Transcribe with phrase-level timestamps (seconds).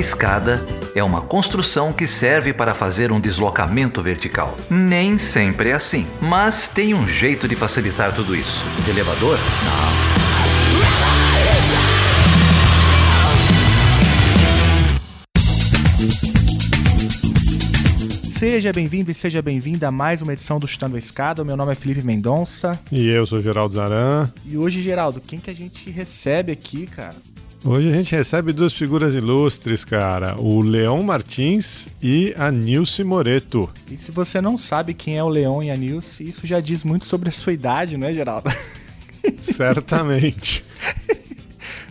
[0.00, 4.56] escada é uma construção que serve para fazer um deslocamento vertical.
[4.68, 8.64] Nem sempre é assim, mas tem um jeito de facilitar tudo isso.
[8.88, 9.38] Elevador?
[9.38, 10.00] Não.
[18.40, 21.42] Seja bem-vindo e seja bem-vinda a mais uma edição do Chutando a Escada.
[21.42, 22.80] O meu nome é Felipe Mendonça.
[22.90, 24.32] E eu sou Geraldo Zaran.
[24.46, 27.16] E hoje, Geraldo, quem que a gente recebe aqui, cara?
[27.62, 30.34] Hoje a gente recebe duas figuras ilustres, cara.
[30.40, 33.68] O Leão Martins e a Nilce Moreto.
[33.90, 36.84] E se você não sabe quem é o Leão e a Nilce, isso já diz
[36.84, 38.50] muito sobre a sua idade, não é, Geraldo?
[39.40, 40.64] Certamente.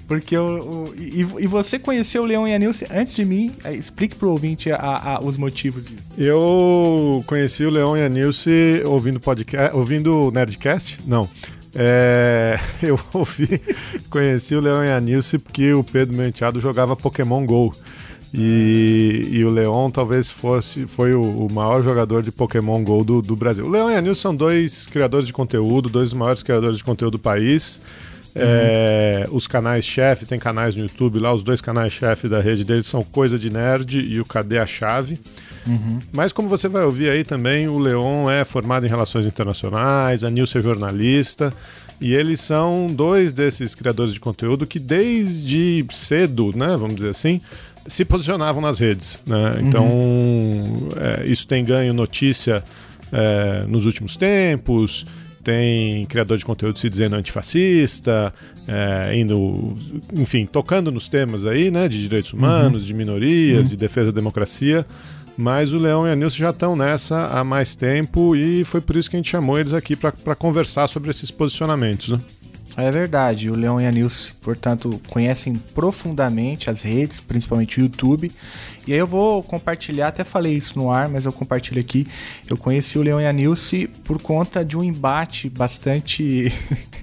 [0.07, 3.55] Porque o, e, e, você conheceu o Leão e a Nilce antes de mim.
[3.63, 6.01] É, explique pro ouvinte a, a, os motivos disso.
[6.17, 10.99] Eu conheci o Leão e a Nilce ouvindo podcast, ouvindo Nerdcast?
[11.05, 11.29] Não.
[11.75, 13.61] É, eu ouvi,
[14.09, 17.73] conheci o Leão e a Nilce porque o Pedro Menteado jogava Pokémon GO.
[18.31, 23.21] E, e, o Leon talvez fosse foi o, o, maior jogador de Pokémon GO do,
[23.23, 23.65] do Brasil.
[23.65, 26.83] O Leon e a Nilce são dois criadores de conteúdo, dois dos maiores criadores de
[26.83, 27.81] conteúdo do país.
[28.35, 28.41] Uhum.
[28.45, 32.63] É, os canais chefe, tem canais no YouTube lá, os dois canais chefe da rede
[32.63, 35.19] deles são Coisa de Nerd e o Cadê a Chave.
[35.67, 35.99] Uhum.
[36.11, 40.29] Mas como você vai ouvir aí também, o Leon é formado em Relações Internacionais, a
[40.29, 41.53] Nilce é jornalista,
[42.01, 47.41] e eles são dois desses criadores de conteúdo que desde cedo, né, vamos dizer assim,
[47.85, 49.19] se posicionavam nas redes.
[49.25, 49.59] Né?
[49.61, 50.89] Então, uhum.
[50.95, 52.63] é, isso tem ganho notícia
[53.11, 55.05] é, nos últimos tempos,
[55.43, 58.33] tem criador de conteúdo se dizendo antifascista,
[58.67, 59.75] é, indo,
[60.13, 62.87] enfim, tocando nos temas aí, né, de direitos humanos, uhum.
[62.87, 63.69] de minorias, uhum.
[63.69, 64.85] de defesa da democracia.
[65.39, 68.97] Mas o Leão e a Nilce já estão nessa há mais tempo e foi por
[68.97, 72.09] isso que a gente chamou eles aqui para conversar sobre esses posicionamentos.
[72.09, 72.19] Né?
[72.81, 78.31] É verdade, o Leão e a Nilce, portanto, conhecem profundamente as redes, principalmente o YouTube.
[78.87, 82.07] E aí eu vou compartilhar, até falei isso no ar, mas eu compartilho aqui.
[82.47, 86.53] Eu conheci o Leão e a Nilce por conta de um embate bastante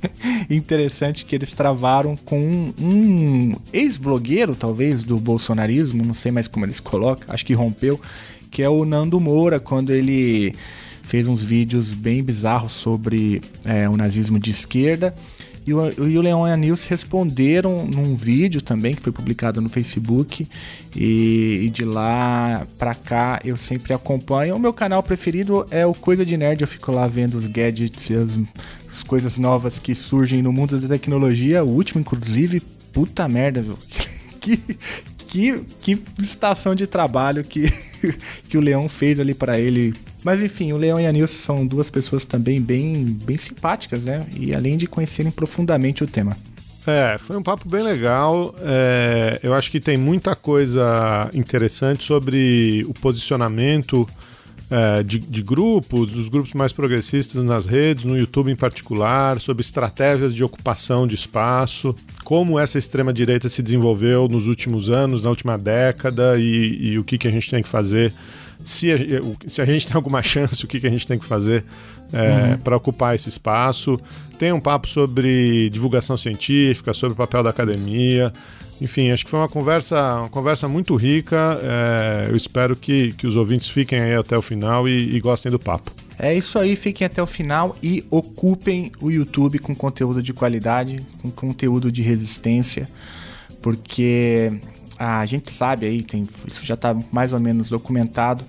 [0.48, 6.64] interessante que eles travaram com um, um ex-blogueiro, talvez, do bolsonarismo, não sei mais como
[6.64, 8.00] eles colocam, acho que rompeu,
[8.50, 10.54] que é o Nando Moura, quando ele
[11.02, 15.14] fez uns vídeos bem bizarros sobre é, o nazismo de esquerda.
[15.66, 19.60] E o, e o Leon e a Nilce responderam num vídeo também que foi publicado
[19.60, 20.46] no Facebook.
[20.94, 24.54] E, e de lá pra cá eu sempre acompanho.
[24.54, 26.62] O meu canal preferido é o Coisa de Nerd.
[26.62, 28.38] Eu fico lá vendo os gadgets as,
[28.88, 31.64] as coisas novas que surgem no mundo da tecnologia.
[31.64, 32.60] O último, inclusive,
[32.92, 33.76] puta merda, viu?
[34.40, 34.56] que,
[35.26, 37.72] que, que estação de trabalho que,
[38.48, 39.92] que o Leão fez ali para ele
[40.26, 44.26] mas enfim, o Leão e a Nilce são duas pessoas também bem, bem simpáticas, né?
[44.34, 46.36] E além de conhecerem profundamente o tema.
[46.84, 48.52] É, foi um papo bem legal.
[48.60, 54.04] É, eu acho que tem muita coisa interessante sobre o posicionamento
[54.68, 59.60] é, de, de, grupos, dos grupos mais progressistas nas redes, no YouTube em particular, sobre
[59.60, 61.94] estratégias de ocupação de espaço,
[62.24, 67.16] como essa extrema-direita se desenvolveu nos últimos anos, na última década e, e o que,
[67.16, 68.12] que a gente tem que fazer
[68.66, 68.96] se a,
[69.46, 71.64] se a gente tem alguma chance, o que, que a gente tem que fazer
[72.12, 72.58] é, uhum.
[72.58, 73.98] para ocupar esse espaço.
[74.38, 78.32] Tem um papo sobre divulgação científica, sobre o papel da academia.
[78.80, 81.60] Enfim, acho que foi uma conversa, uma conversa muito rica.
[81.62, 85.50] É, eu espero que, que os ouvintes fiquem aí até o final e, e gostem
[85.50, 85.92] do papo.
[86.18, 91.06] É isso aí, fiquem até o final e ocupem o YouTube com conteúdo de qualidade,
[91.22, 92.88] com conteúdo de resistência,
[93.62, 94.50] porque
[94.98, 98.44] a gente sabe aí, tem, isso já está mais ou menos documentado,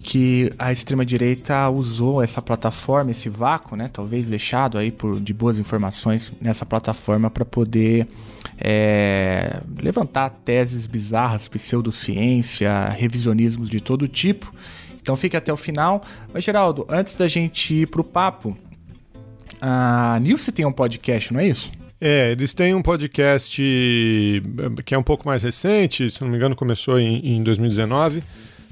[0.00, 5.58] que a extrema-direita usou essa plataforma, esse vácuo, né, talvez deixado aí por, de boas
[5.58, 8.06] informações nessa plataforma para poder
[8.58, 14.52] é, levantar teses bizarras, pseudociência, revisionismos de todo tipo.
[15.00, 16.02] Então fique até o final.
[16.32, 18.56] Mas, Geraldo, antes da gente ir para o papo,
[19.60, 21.72] a Nilce tem um podcast, não é isso?
[22.00, 26.36] É, eles têm um podcast eh, que é um pouco mais recente, se não me
[26.36, 28.22] engano começou em, em 2019,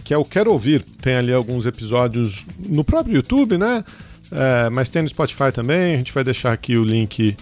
[0.05, 0.83] que é o Quero Ouvir.
[1.01, 3.83] Tem ali alguns episódios no próprio YouTube, né?
[4.31, 5.95] É, mas tem no Spotify também.
[5.95, 7.37] A gente vai deixar aqui o link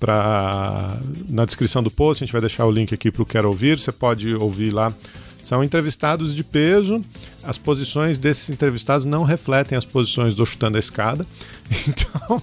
[0.00, 0.98] pra,
[1.28, 2.22] na descrição do post.
[2.22, 3.78] A gente vai deixar o link aqui para o Quero Ouvir.
[3.78, 4.92] Você pode ouvir lá
[5.48, 7.00] são entrevistados de peso.
[7.42, 11.26] As posições desses entrevistados não refletem as posições do Chutando a Escada.
[11.88, 12.42] Então,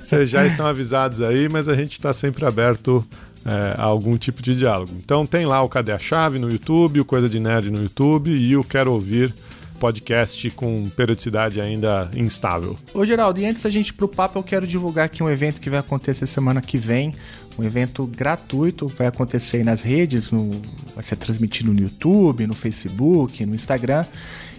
[0.00, 3.06] vocês já estão avisados aí, mas a gente está sempre aberto
[3.44, 4.92] é, a algum tipo de diálogo.
[5.02, 8.30] Então tem lá o Cadê a Chave no YouTube, o Coisa de Nerd no YouTube
[8.30, 9.34] e o Quero Ouvir
[9.78, 12.76] podcast com periodicidade ainda instável.
[12.92, 15.60] Ô Geraldo, e antes da gente ir pro papo, eu quero divulgar aqui um evento
[15.60, 17.14] que vai acontecer semana que vem.
[17.58, 20.50] Um evento gratuito, vai acontecer aí nas redes, no,
[20.94, 24.04] vai ser transmitido no YouTube, no Facebook, no Instagram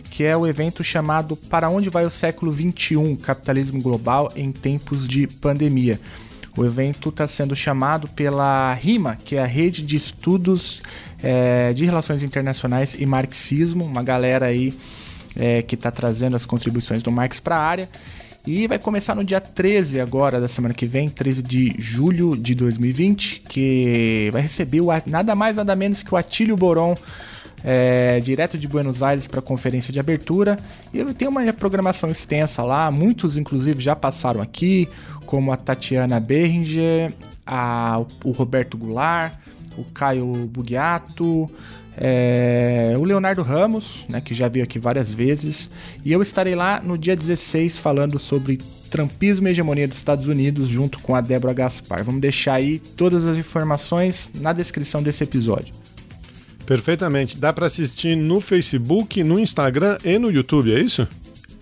[0.10, 5.06] que é o evento chamado Para Onde Vai o Século XXI Capitalismo Global em Tempos
[5.06, 6.00] de Pandemia.
[6.58, 10.82] O evento está sendo chamado pela RIMA, que é a Rede de Estudos
[11.22, 14.74] é, de Relações Internacionais e Marxismo, uma galera aí
[15.36, 17.90] é, que está trazendo as contribuições do Marx para a área.
[18.48, 22.54] E vai começar no dia 13 agora da semana que vem, 13 de julho de
[22.54, 26.96] 2020, que vai receber o, nada mais nada menos que o Atílio Boron,
[27.64, 30.60] é, direto de Buenos Aires para a conferência de abertura.
[30.94, 34.88] E tem uma programação extensa lá, muitos inclusive já passaram aqui,
[35.26, 37.12] como a Tatiana Berringer,
[37.48, 39.34] a, o Roberto Goulart,
[39.76, 41.50] o Caio Bugiato,
[41.98, 45.70] é, o Leonardo Ramos, né, que já veio aqui várias vezes,
[46.04, 48.60] e eu estarei lá no dia 16 falando sobre
[48.90, 52.04] Trumpismo e hegemonia dos Estados Unidos, junto com a Débora Gaspar.
[52.04, 55.74] Vamos deixar aí todas as informações na descrição desse episódio.
[56.66, 57.38] Perfeitamente.
[57.38, 61.08] Dá para assistir no Facebook, no Instagram e no YouTube, é isso?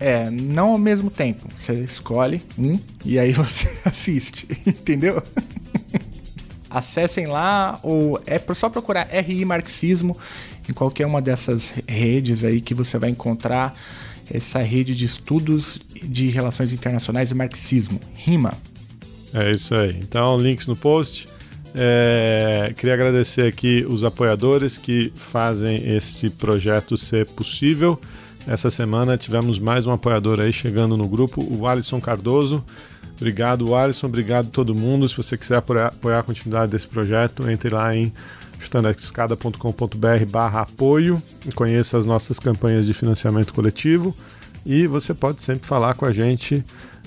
[0.00, 1.48] É, não ao mesmo tempo.
[1.56, 5.22] Você escolhe um e aí você assiste, entendeu?
[6.74, 10.16] Acessem lá ou é só procurar RI Marxismo
[10.68, 13.74] em qualquer uma dessas redes aí que você vai encontrar
[14.32, 18.54] essa rede de estudos de relações internacionais e marxismo, RIMA.
[19.32, 19.98] É isso aí.
[20.00, 21.28] Então, links no post.
[21.74, 28.00] É, queria agradecer aqui os apoiadores que fazem esse projeto ser possível.
[28.46, 32.64] Essa semana tivemos mais um apoiador aí chegando no grupo, o Alisson Cardoso.
[33.16, 34.06] Obrigado, Alisson.
[34.06, 35.08] Obrigado todo mundo.
[35.08, 38.12] Se você quiser apoiar, a continuidade desse projeto, entre lá em
[38.58, 44.14] chutandescada.com.br barra apoio e conheça as nossas campanhas de financiamento coletivo.
[44.66, 46.64] E você pode sempre falar com a gente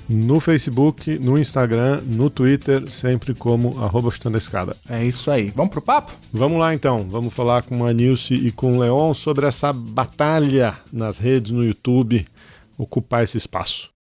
[0.07, 4.77] no Facebook, no Instagram, no Twitter, sempre como arroba chutando a escada.
[4.89, 5.51] É isso aí.
[5.56, 6.13] Vamos pro papo?
[6.31, 7.06] Vamos lá então.
[7.10, 11.63] Vamos falar com a Nilce e com o Leon sobre essa batalha nas redes, no
[11.63, 12.25] YouTube,
[12.77, 13.97] ocupar esse espaço.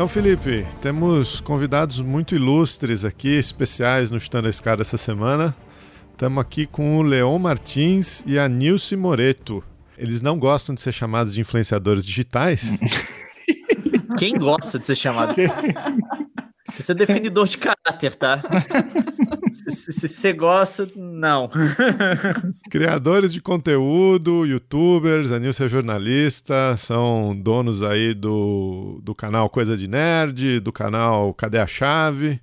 [0.00, 5.54] Então, Felipe, temos convidados muito ilustres aqui, especiais no Chutando a Escada essa semana.
[6.12, 9.62] Estamos aqui com o Leon Martins e a Nilce Moreto.
[9.98, 12.78] Eles não gostam de ser chamados de influenciadores digitais.
[14.16, 15.34] Quem gosta de ser chamado?
[16.78, 18.40] Você é definidor de caráter, tá?
[19.68, 21.48] Se você gosta, não.
[22.70, 29.76] Criadores de conteúdo, youtubers, a Nilce é jornalista, são donos aí do, do canal Coisa
[29.76, 32.40] de Nerd, do canal Cadê a Chave?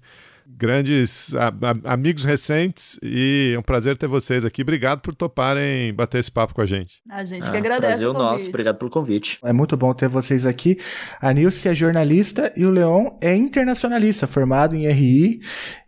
[0.47, 4.61] Grandes a, a, amigos recentes e é um prazer ter vocês aqui.
[4.61, 7.01] Obrigado por toparem bater esse papo com a gente.
[7.09, 7.87] A gente ah, que agradece.
[7.87, 9.39] Prazer o nosso, obrigado pelo convite.
[9.43, 10.77] É muito bom ter vocês aqui.
[11.19, 15.39] A Nilce é jornalista e o Leon é internacionalista, formado em RI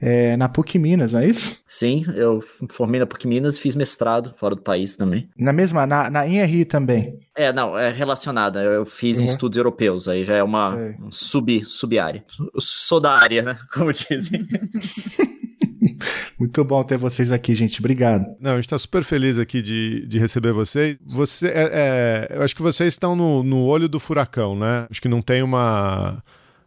[0.02, 1.60] é, na PUC Minas, não é isso?
[1.64, 5.30] Sim, eu formei na PUC Minas e fiz mestrado fora do país também.
[5.38, 7.18] Na mesma, na, na em RI também?
[7.36, 8.62] É, não, é relacionada.
[8.62, 9.24] Eu fiz uhum.
[9.24, 12.24] em estudos europeus, aí já é uma um sub, sub-área.
[12.60, 13.60] Sou da área, né?
[13.74, 14.46] Como dizem.
[16.40, 17.80] Muito bom ter vocês aqui, gente.
[17.80, 18.26] Obrigado.
[18.40, 20.98] Não, a gente está super feliz aqui de, de receber vocês.
[21.06, 24.88] Você, é, é, eu acho que vocês estão no, no olho do furacão, né?
[24.90, 26.24] Acho que não tem uma,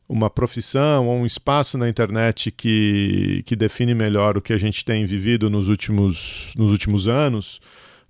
[0.09, 4.85] uma profissão ou um espaço na internet que, que define melhor o que a gente
[4.85, 7.61] tem vivido nos últimos, nos últimos anos.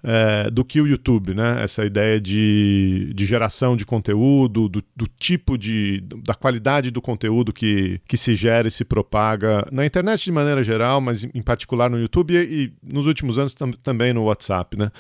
[0.04, 1.62] É, do que o YouTube, né?
[1.62, 6.02] Essa ideia de, de geração de conteúdo, do, do tipo de.
[6.24, 10.64] da qualidade do conteúdo que, que se gera e se propaga na internet de maneira
[10.64, 14.76] geral, mas em particular no YouTube e, e nos últimos anos tam, também no WhatsApp,
[14.76, 14.90] né?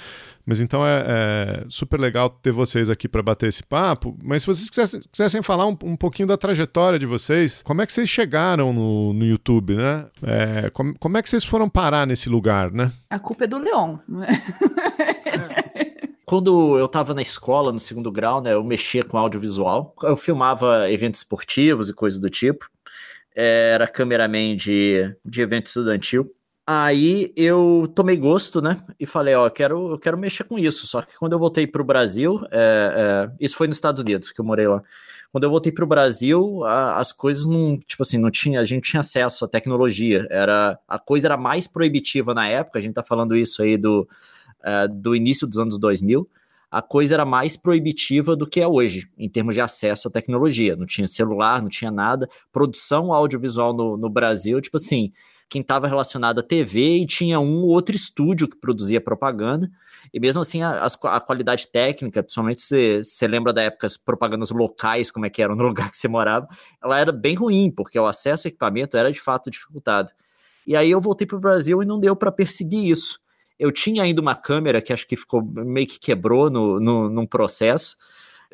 [0.44, 4.16] Mas então é, é super legal ter vocês aqui para bater esse papo.
[4.22, 7.86] Mas se vocês quisessem, quisessem falar um, um, pouquinho da trajetória de vocês, como é
[7.86, 10.06] que vocês chegaram no, no YouTube, né?
[10.22, 12.90] É, como, como é que vocês foram parar nesse lugar, né?
[13.08, 13.98] A culpa é do Leon.
[16.32, 19.94] quando eu estava na escola, no segundo grau, né, eu mexia com audiovisual.
[20.02, 22.70] Eu filmava eventos esportivos e coisas do tipo.
[23.36, 26.34] Era cameraman de, de evento estudantil.
[26.66, 28.80] Aí eu tomei gosto, né?
[28.98, 30.86] E falei, ó, eu quero, eu quero mexer com isso.
[30.86, 34.30] Só que quando eu voltei para o Brasil, é, é, isso foi nos Estados Unidos
[34.30, 34.82] que eu morei lá.
[35.32, 38.64] Quando eu voltei para o Brasil, a, as coisas não, tipo assim, não tinha, a
[38.64, 40.26] gente tinha acesso à tecnologia.
[40.30, 42.78] Era a coisa era mais proibitiva na época.
[42.78, 44.08] A gente tá falando isso aí do,
[44.62, 46.28] é, do início dos anos 2000
[46.72, 50.74] a coisa era mais proibitiva do que é hoje, em termos de acesso à tecnologia.
[50.74, 52.26] Não tinha celular, não tinha nada.
[52.50, 55.12] Produção audiovisual no, no Brasil, tipo assim,
[55.52, 59.70] quem estava relacionado à TV e tinha um ou outro estúdio que produzia propaganda.
[60.10, 64.50] E mesmo assim, a, a qualidade técnica, principalmente se você lembra da época as propagandas
[64.50, 66.48] locais, como é que eram no lugar que você morava,
[66.82, 70.10] ela era bem ruim, porque o acesso ao equipamento era de fato dificultado.
[70.66, 73.20] E aí eu voltei para o Brasil e não deu para perseguir isso.
[73.58, 77.26] Eu tinha ainda uma câmera que acho que ficou meio que quebrou no, no, num
[77.26, 77.96] processo,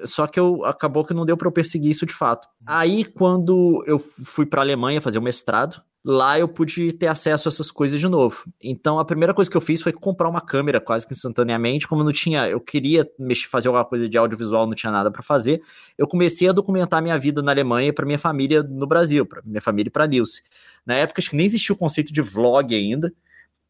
[0.05, 2.49] só que eu acabou que não deu para eu perseguir isso de fato.
[2.67, 7.49] Aí, quando eu fui para a Alemanha fazer o mestrado, lá eu pude ter acesso
[7.49, 8.45] a essas coisas de novo.
[8.63, 12.05] Então a primeira coisa que eu fiz foi comprar uma câmera quase que instantaneamente, como
[12.05, 15.63] não tinha, eu queria mexer, fazer alguma coisa de audiovisual, não tinha nada para fazer.
[15.97, 19.61] Eu comecei a documentar minha vida na Alemanha para minha família no Brasil, para minha
[19.61, 20.43] família e para Nilce.
[20.87, 23.13] Na época acho que nem existia o conceito de vlog ainda.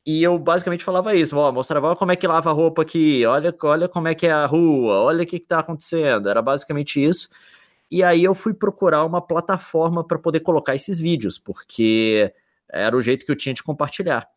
[0.06, 3.54] E eu basicamente falava isso, ó, mostrava como é que lava a roupa aqui, olha,
[3.62, 6.28] olha como é que é a rua, olha o que, que tá acontecendo.
[6.30, 7.28] Era basicamente isso.
[7.90, 12.32] E aí eu fui procurar uma plataforma para poder colocar esses vídeos, porque
[12.70, 14.28] era o jeito que eu tinha de compartilhar.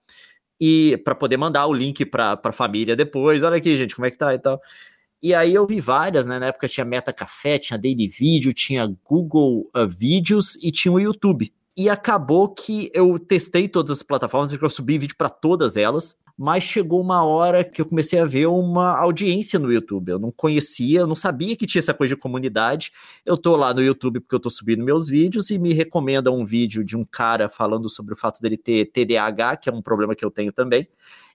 [0.60, 4.12] E para poder mandar o link para a família depois, olha aqui, gente, como é
[4.12, 4.62] que tá e tal.
[5.22, 6.40] E aí eu vi várias, né?
[6.40, 11.00] Na época tinha Meta Café, tinha Daily Video, tinha Google uh, Vídeos e tinha o
[11.00, 11.54] YouTube.
[11.76, 16.64] E acabou que eu testei todas as plataformas, eu subi vídeo para todas elas mas
[16.64, 20.10] chegou uma hora que eu comecei a ver uma audiência no YouTube.
[20.10, 22.92] Eu não conhecia, eu não sabia que tinha essa coisa de comunidade.
[23.26, 26.46] Eu tô lá no YouTube porque eu tô subindo meus vídeos e me recomenda um
[26.46, 30.16] vídeo de um cara falando sobre o fato dele ter TDAH, que é um problema
[30.16, 30.88] que eu tenho também.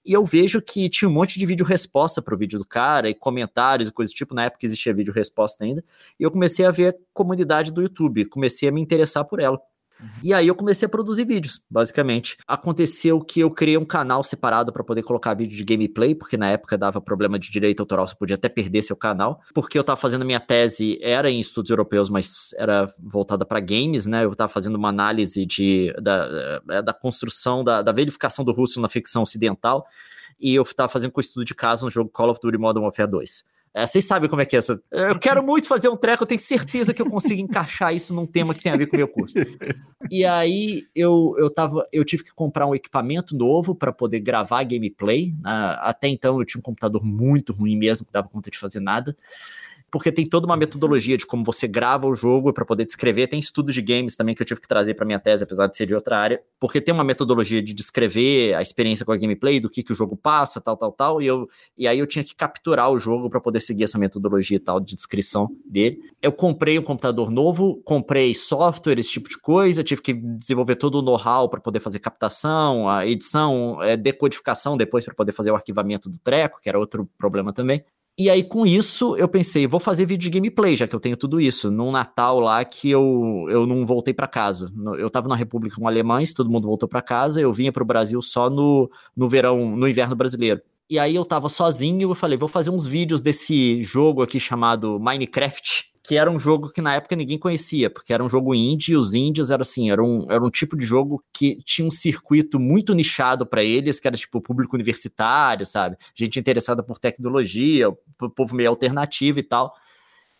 [0.05, 3.13] E eu vejo que tinha um monte de vídeo resposta pro vídeo do cara, e
[3.13, 5.83] comentários e coisas do tipo, na época existia vídeo resposta ainda.
[6.19, 9.59] E eu comecei a ver a comunidade do YouTube, comecei a me interessar por ela.
[9.99, 10.07] Uhum.
[10.23, 12.37] E aí eu comecei a produzir vídeos, basicamente.
[12.47, 16.49] Aconteceu que eu criei um canal separado para poder colocar vídeo de gameplay, porque na
[16.49, 19.41] época dava problema de direito autoral, você podia até perder seu canal.
[19.53, 24.05] Porque eu tava fazendo minha tese, era em estudos europeus, mas era voltada para games,
[24.05, 24.23] né?
[24.23, 28.89] Eu tava fazendo uma análise de, da, da construção, da, da verificação do russo na
[28.89, 29.85] ficção ocidental.
[30.39, 33.09] E eu tava fazendo com estudo de caso no jogo Call of Duty Modern Warfare
[33.09, 33.56] 2.
[33.77, 34.81] É, vocês sabem como é que é essa.
[34.91, 38.25] Eu quero muito fazer um treco, eu tenho certeza que eu consigo encaixar isso num
[38.25, 39.35] tema que tem a ver com o meu curso.
[40.09, 44.63] E aí eu, eu, tava, eu tive que comprar um equipamento novo para poder gravar
[44.63, 45.29] gameplay.
[45.41, 48.79] Uh, até então eu tinha um computador muito ruim mesmo, que dava conta de fazer
[48.79, 49.15] nada
[49.89, 53.27] porque tem toda uma metodologia de como você grava o jogo para poder descrever.
[53.27, 55.77] Tem estudos de games também que eu tive que trazer para minha tese, apesar de
[55.77, 59.59] ser de outra área, porque tem uma metodologia de descrever a experiência com a gameplay,
[59.59, 61.21] do que, que o jogo passa, tal, tal, tal.
[61.21, 64.57] E, eu, e aí eu tinha que capturar o jogo para poder seguir essa metodologia
[64.57, 65.99] e tal de descrição dele.
[66.21, 70.95] Eu comprei um computador novo, comprei software, esse tipo de coisa, tive que desenvolver todo
[70.95, 75.55] o know-how para poder fazer captação, a edição, é, decodificação depois para poder fazer o
[75.55, 77.83] arquivamento do treco, que era outro problema também.
[78.19, 81.15] E aí, com isso, eu pensei, vou fazer vídeo de gameplay, já que eu tenho
[81.15, 81.69] tudo isso.
[81.69, 84.73] Num Natal lá que eu, eu não voltei para casa.
[84.97, 88.19] Eu tava na República com alemães, todo mundo voltou para casa, eu vinha pro Brasil
[88.23, 90.61] só no, no verão, no inverno brasileiro.
[90.89, 94.99] E aí eu tava sozinho e falei, vou fazer uns vídeos desse jogo aqui chamado
[94.99, 98.93] Minecraft, que era um jogo que na época ninguém conhecia, porque era um jogo indie,
[98.93, 101.91] e os indies era assim, era um, era um tipo de jogo que tinha um
[101.91, 105.97] circuito muito nichado para eles, que era tipo público universitário, sabe?
[106.15, 107.91] Gente interessada por tecnologia,
[108.33, 109.73] povo meio alternativo e tal.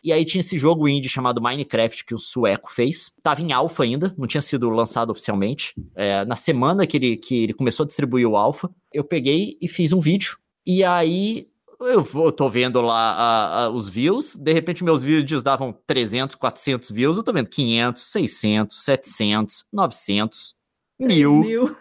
[0.02, 3.12] E aí tinha esse jogo indie chamado Minecraft que o Sueco fez.
[3.22, 5.74] Tava em alfa ainda, não tinha sido lançado oficialmente.
[5.94, 9.68] É, na semana que ele, que ele começou a distribuir o alfa, eu peguei e
[9.68, 10.38] fiz um vídeo.
[10.66, 15.44] E aí eu vou, tô vendo lá a, a, os views, de repente meus vídeos
[15.44, 20.56] davam 300, 400 views, eu tô vendo 500, 600, 700, 900,
[21.00, 21.40] mil.
[21.40, 21.70] mil.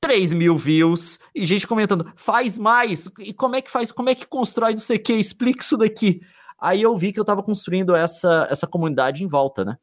[0.00, 4.14] 3 mil views e gente comentando, faz mais, e como é que faz, como é
[4.14, 6.20] que constrói não sei o que, explica isso daqui.
[6.58, 9.76] Aí eu vi que eu estava construindo essa, essa comunidade em volta, né?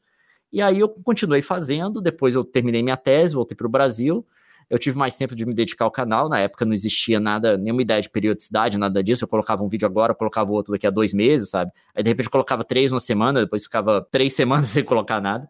[0.51, 4.25] E aí eu continuei fazendo, depois eu terminei minha tese, voltei para o Brasil,
[4.69, 7.81] eu tive mais tempo de me dedicar ao canal, na época não existia nada, nenhuma
[7.81, 11.13] ideia de periodicidade, nada disso, eu colocava um vídeo agora, colocava outro daqui a dois
[11.13, 11.71] meses, sabe?
[11.93, 15.47] Aí de repente colocava três uma semana, depois ficava três semanas sem colocar nada.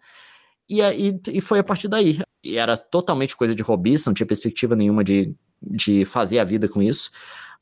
[0.69, 2.19] E, e, e foi a partir daí.
[2.43, 6.67] E era totalmente coisa de hobbyista, não tinha perspectiva nenhuma de, de fazer a vida
[6.67, 7.11] com isso.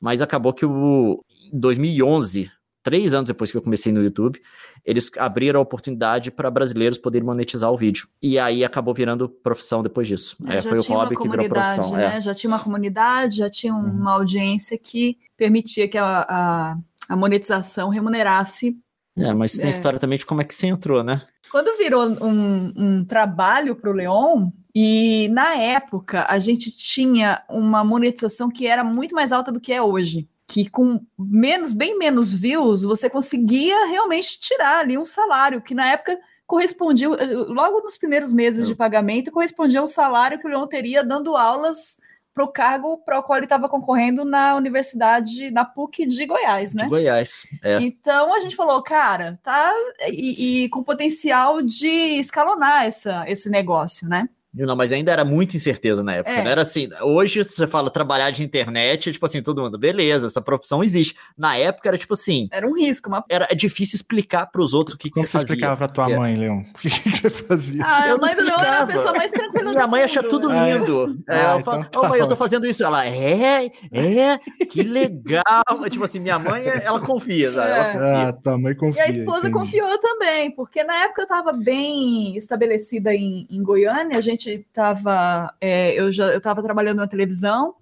[0.00, 2.50] Mas acabou que o 2011,
[2.84, 4.40] três anos depois que eu comecei no YouTube,
[4.84, 8.06] eles abriram a oportunidade para brasileiros poderem monetizar o vídeo.
[8.22, 10.36] E aí acabou virando profissão depois disso.
[10.46, 11.92] É, foi o hobby que virou profissão.
[11.92, 12.18] Né?
[12.18, 12.20] É.
[12.20, 13.80] Já tinha uma comunidade, já tinha uhum.
[13.80, 16.76] uma audiência que permitia que a, a,
[17.08, 18.76] a monetização remunerasse.
[19.16, 19.70] É, mas tem é.
[19.70, 21.22] história também de como é que você entrou, né?
[21.50, 27.84] Quando virou um, um trabalho para o Leon, e na época a gente tinha uma
[27.84, 30.28] monetização que era muito mais alta do que é hoje.
[30.54, 35.88] Que com menos, bem menos views, você conseguia realmente tirar ali um salário, que na
[35.90, 41.02] época correspondia, logo nos primeiros meses de pagamento, correspondia ao salário que o Leon teria
[41.02, 41.98] dando aulas
[42.32, 46.72] para o cargo para o qual ele estava concorrendo na universidade, na PUC de Goiás,
[46.72, 46.84] né?
[46.84, 47.80] De Goiás, é.
[47.80, 49.74] Então a gente falou, cara, tá
[50.08, 54.28] e, e com potencial de escalonar essa, esse negócio, né?
[54.54, 56.30] Não, mas ainda era muita incerteza na época.
[56.30, 56.44] É.
[56.44, 56.88] Não era assim.
[57.02, 61.16] Hoje você fala trabalhar de internet, tipo assim, todo mundo, beleza, essa profissão existe.
[61.36, 62.48] Na época era tipo assim.
[62.52, 63.24] Era um risco, uma...
[63.28, 65.38] Era é difícil explicar para os outros o que, que você fazia.
[65.38, 66.62] Como você explicava para tua mãe, Leon?
[66.74, 67.82] O que, que, você fazia?
[67.84, 70.50] Ah, eu a mãe do Leon era a pessoa mais tranquila Minha mãe acha tudo
[70.50, 70.78] ah, é?
[70.78, 71.18] lindo.
[71.28, 72.84] É, ah, eu falo, então, tá oh, mãe, eu tô fazendo isso.
[72.84, 75.44] Ela, é, é, que legal.
[75.90, 77.70] tipo assim, minha mãe, ela confia, sabe?
[77.70, 78.28] Ela confia.
[78.28, 79.02] Ah, tua mãe confia.
[79.02, 79.54] E a esposa entendi.
[79.54, 85.54] confiou também, porque na época eu tava bem estabelecida em, em Goiânia, a gente tava
[85.60, 87.74] é, eu já estava trabalhando na televisão,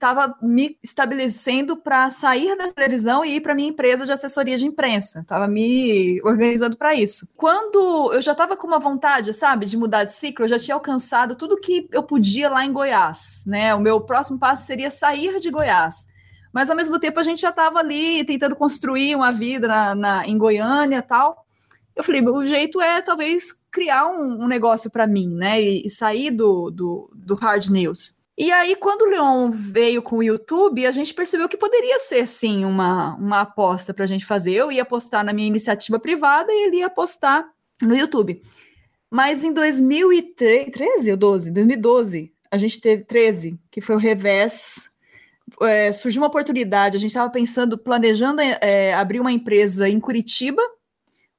[0.00, 4.64] estava me estabelecendo para sair da televisão e ir para minha empresa de assessoria de
[4.66, 5.20] imprensa.
[5.20, 7.28] Estava me organizando para isso.
[7.36, 10.74] Quando eu já estava com uma vontade, sabe, de mudar de ciclo, eu já tinha
[10.74, 13.74] alcançado tudo que eu podia lá em Goiás, né?
[13.74, 16.08] O meu próximo passo seria sair de Goiás.
[16.50, 20.26] Mas ao mesmo tempo a gente já estava ali tentando construir uma vida na, na
[20.26, 21.46] em Goiânia tal.
[21.94, 25.60] Eu falei, o jeito é talvez criar um, um negócio para mim, né?
[25.60, 28.16] E, e, sair do, do, do hard news.
[28.38, 32.26] E aí, quando o Leon veio com o YouTube, a gente percebeu que poderia ser,
[32.26, 34.54] sim, uma, uma aposta para a gente fazer.
[34.54, 37.46] Eu ia apostar na minha iniciativa privada e ele ia apostar
[37.82, 38.40] no YouTube.
[39.10, 41.50] Mas em 2013 ou 12?
[41.50, 44.88] 2012, a gente teve 13, que foi o revés.
[45.60, 50.62] É, surgiu uma oportunidade, a gente estava pensando, planejando é, abrir uma empresa em Curitiba,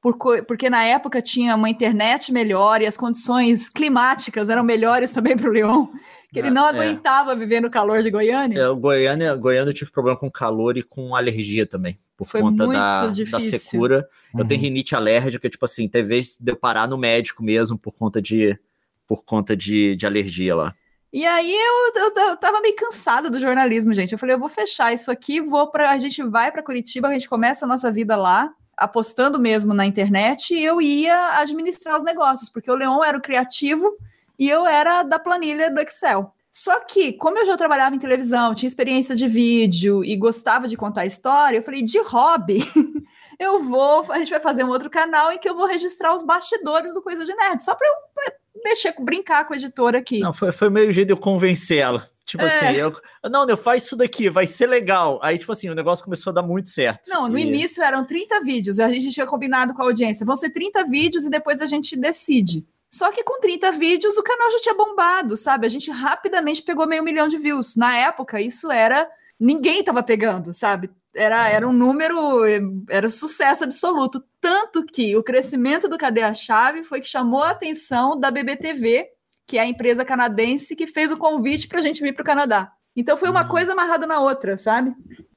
[0.01, 5.47] porque na época tinha uma internet melhor e as condições climáticas eram melhores também para
[5.47, 5.87] o Leon,
[6.33, 6.69] que ele não é.
[6.69, 8.59] aguentava viver no calor de Goiânia.
[8.59, 12.65] É, Goiânia, Goiânia eu tive problema com calor e com alergia também, por Foi conta
[12.65, 14.09] da, da secura.
[14.33, 14.39] Uhum.
[14.39, 14.65] Eu tenho uhum.
[14.65, 18.57] rinite alérgica, tipo assim, teve vez de eu parar no médico mesmo por conta de,
[19.05, 20.73] por conta de, de alergia lá.
[21.13, 24.13] E aí eu, eu, eu tava meio cansada do jornalismo, gente.
[24.13, 27.13] Eu falei, eu vou fechar isso aqui, vou para a gente vai para Curitiba, a
[27.13, 32.49] gente começa a nossa vida lá apostando mesmo na internet eu ia administrar os negócios,
[32.49, 33.95] porque o Leon era o criativo
[34.37, 36.33] e eu era da planilha do Excel.
[36.51, 40.75] Só que, como eu já trabalhava em televisão, tinha experiência de vídeo e gostava de
[40.75, 42.59] contar história, eu falei, de hobby,
[43.39, 46.23] eu vou, a gente vai fazer um outro canal em que eu vou registrar os
[46.23, 50.19] bastidores do Coisa de Nerd, só para eu mexer, brincar com a editora aqui.
[50.19, 52.03] Não, foi, foi meio jeito de eu convencer ela.
[52.25, 52.47] Tipo é.
[52.47, 52.93] assim, eu,
[53.29, 55.19] não, eu faz isso daqui, vai ser legal.
[55.21, 57.09] Aí, tipo assim, o negócio começou a dar muito certo.
[57.09, 57.41] Não, no e...
[57.41, 61.25] início eram 30 vídeos, a gente tinha combinado com a audiência, vão ser 30 vídeos
[61.25, 62.65] e depois a gente decide.
[62.89, 65.65] Só que com 30 vídeos o canal já tinha bombado, sabe?
[65.65, 67.75] A gente rapidamente pegou meio milhão de views.
[67.75, 69.09] Na época, isso era.
[69.39, 70.89] Ninguém tava pegando, sabe?
[71.13, 72.45] Era, era um número,
[72.89, 74.23] era sucesso absoluto.
[74.39, 79.07] Tanto que o crescimento do Cadê a Chave foi que chamou a atenção da BBTV,
[79.45, 82.25] que é a empresa canadense que fez o convite para a gente vir para o
[82.25, 82.71] Canadá.
[82.95, 83.49] Então foi uma uhum.
[83.49, 84.93] coisa amarrada na outra, sabe?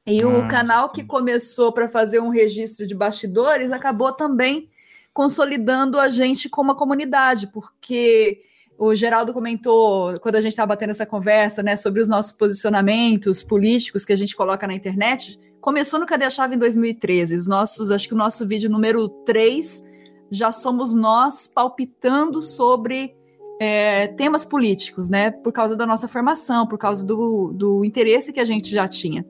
[0.07, 0.49] E o ah.
[0.49, 4.69] canal que começou para fazer um registro de bastidores acabou também
[5.13, 8.43] consolidando a gente como uma comunidade, porque
[8.77, 13.43] o Geraldo comentou quando a gente estava batendo essa conversa, né, sobre os nossos posicionamentos
[13.43, 15.39] políticos que a gente coloca na internet.
[15.65, 17.39] Começou no Cadê a Chave em 2013.
[17.39, 19.83] Os nossos, acho que o nosso vídeo número 3
[20.31, 23.17] já somos nós palpitando sobre
[23.59, 25.31] é, temas políticos, né?
[25.31, 29.25] Por causa da nossa formação, por causa do, do interesse que a gente já tinha.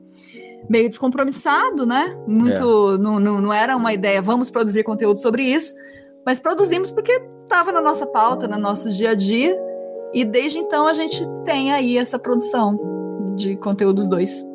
[0.69, 2.13] Meio descompromissado, né?
[2.27, 2.95] Muito.
[2.95, 2.97] É.
[2.97, 5.73] Não, não, não era uma ideia, vamos produzir conteúdo sobre isso,
[6.25, 9.57] mas produzimos porque estava na nossa pauta, no nosso dia a dia.
[10.13, 12.77] E desde então a gente tem aí essa produção
[13.37, 14.45] de conteúdos dois.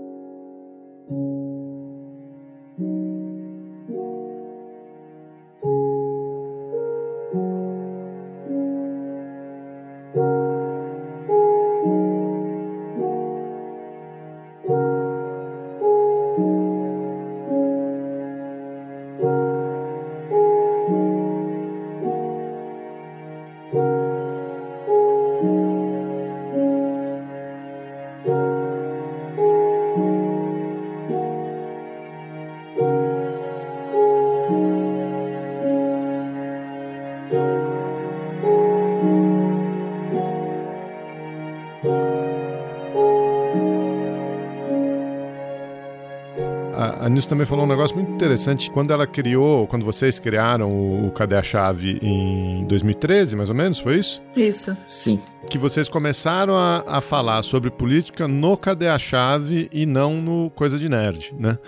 [47.21, 48.71] Nilce também falou um negócio muito interessante.
[48.71, 50.71] Quando ela criou, quando vocês criaram
[51.07, 54.23] o Cadê a Chave em 2013, mais ou menos, foi isso?
[54.35, 54.77] Isso.
[54.87, 55.21] Sim.
[55.51, 60.51] Que vocês começaram a, a falar sobre política no Cadê a Chave e não no
[60.51, 61.59] Coisa de Nerd, né?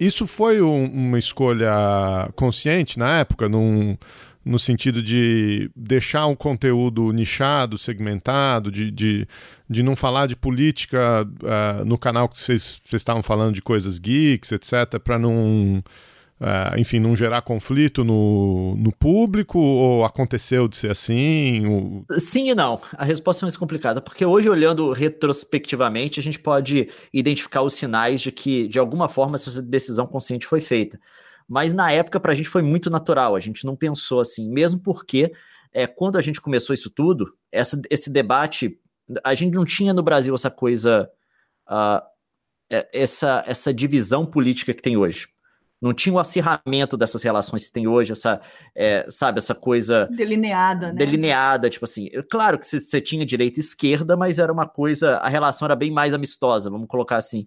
[0.00, 3.96] Isso foi um, uma escolha consciente na época, num
[4.44, 9.28] no sentido de deixar um conteúdo nichado, segmentado, de, de,
[9.68, 14.52] de não falar de política uh, no canal que vocês, estavam falando de coisas geeks,
[14.52, 15.82] etc., para não.
[16.40, 21.64] Uh, enfim, não gerar conflito no, no público ou aconteceu de ser assim?
[21.64, 22.04] Ou...
[22.18, 22.78] Sim e não.
[22.94, 28.20] A resposta é mais complicada, porque hoje, olhando retrospectivamente, a gente pode identificar os sinais
[28.20, 30.98] de que, de alguma forma, essa decisão consciente foi feita.
[31.48, 34.80] Mas na época, para a gente foi muito natural, a gente não pensou assim, mesmo
[34.80, 35.32] porque
[35.72, 38.78] é, quando a gente começou isso tudo, essa, esse debate,
[39.22, 41.10] a gente não tinha no Brasil essa coisa,
[41.68, 42.00] uh,
[42.92, 45.28] essa, essa divisão política que tem hoje.
[45.82, 48.40] Não tinha o acirramento dessas relações que tem hoje, essa,
[48.74, 50.08] é, sabe, essa coisa.
[50.10, 50.94] Delineada, né?
[50.94, 52.08] Delineada, tipo assim.
[52.30, 55.16] Claro que você tinha direita e esquerda, mas era uma coisa.
[55.18, 57.46] A relação era bem mais amistosa, vamos colocar assim.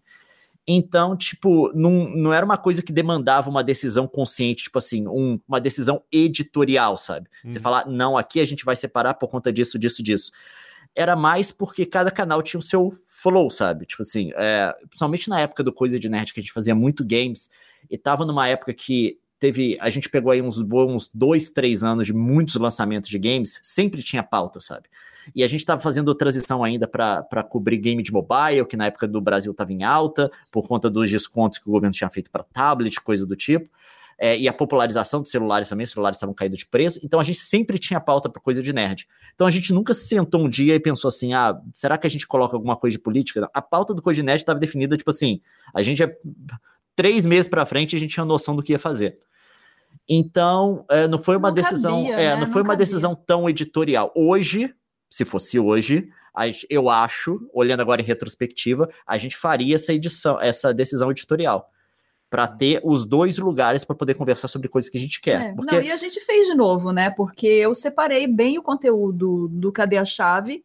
[0.68, 5.40] Então, tipo, não, não era uma coisa que demandava uma decisão consciente, tipo assim, um,
[5.48, 7.30] uma decisão editorial, sabe?
[7.46, 7.54] Hum.
[7.54, 10.32] Você falar, não, aqui a gente vai separar por conta disso, disso, disso.
[10.94, 13.86] Era mais porque cada canal tinha o seu flow, sabe?
[13.86, 17.06] Tipo assim, é, principalmente na época do Coisa de Nerd, que a gente fazia muito
[17.06, 17.50] games,
[17.90, 19.78] e tava numa época que teve.
[19.80, 24.04] A gente pegou aí uns bons dois, três anos de muitos lançamentos de games, sempre
[24.04, 24.90] tinha pauta, sabe?
[25.36, 29.08] E a gente estava fazendo transição ainda para cobrir game de mobile, que na época
[29.08, 32.44] do Brasil estava em alta, por conta dos descontos que o governo tinha feito para
[32.44, 33.70] tablet, coisa do tipo.
[34.20, 37.24] É, e a popularização dos celulares também, os celulares estavam caindo de preço, então a
[37.24, 39.08] gente sempre tinha pauta para coisa de nerd.
[39.36, 42.10] Então a gente nunca se sentou um dia e pensou assim: ah, será que a
[42.10, 43.48] gente coloca alguma coisa de política?
[43.54, 45.40] A pauta do coisa de nerd estava definida, tipo assim,
[45.72, 46.18] a gente é
[46.96, 49.20] três meses para frente a gente tinha noção do que ia fazer.
[50.10, 52.36] Então, é, não foi uma não decisão, cabia, é, né?
[52.38, 52.78] não foi não uma cabia.
[52.78, 54.12] decisão tão editorial.
[54.16, 54.74] Hoje,
[55.10, 56.10] se fosse hoje,
[56.70, 61.72] eu acho, olhando agora em retrospectiva, a gente faria essa edição, essa decisão editorial
[62.30, 65.42] para ter os dois lugares para poder conversar sobre coisas que a gente quer.
[65.42, 65.76] É, porque...
[65.76, 67.10] Não, e a gente fez de novo, né?
[67.10, 70.64] Porque eu separei bem o conteúdo do Cadê a Chave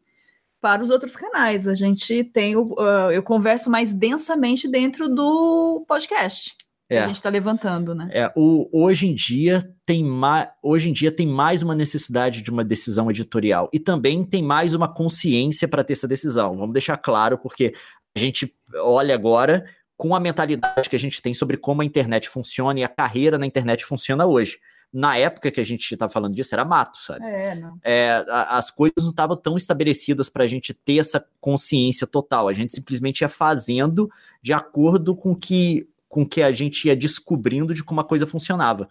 [0.61, 1.69] para os outros canais.
[1.69, 6.57] A gente tem, o, uh, eu converso mais densamente dentro do podcast
[6.95, 7.01] é.
[7.01, 8.09] a gente está levantando, né?
[8.13, 12.51] É, o, hoje em dia tem mais, hoje em dia tem mais uma necessidade de
[12.51, 16.57] uma decisão editorial e também tem mais uma consciência para ter essa decisão.
[16.57, 17.75] Vamos deixar claro, porque
[18.15, 19.65] a gente olha agora
[19.97, 23.39] com a mentalidade que a gente tem sobre como a internet funciona e a carreira
[23.39, 24.59] na internet funciona hoje.
[24.93, 27.25] Na época que a gente estava falando disso, era mato, sabe?
[27.25, 27.79] É, não.
[27.83, 32.47] É, as coisas não estavam tão estabelecidas para a gente ter essa consciência total.
[32.47, 34.11] A gente simplesmente ia fazendo
[34.43, 38.87] de acordo com que com que a gente ia descobrindo de como a coisa funcionava.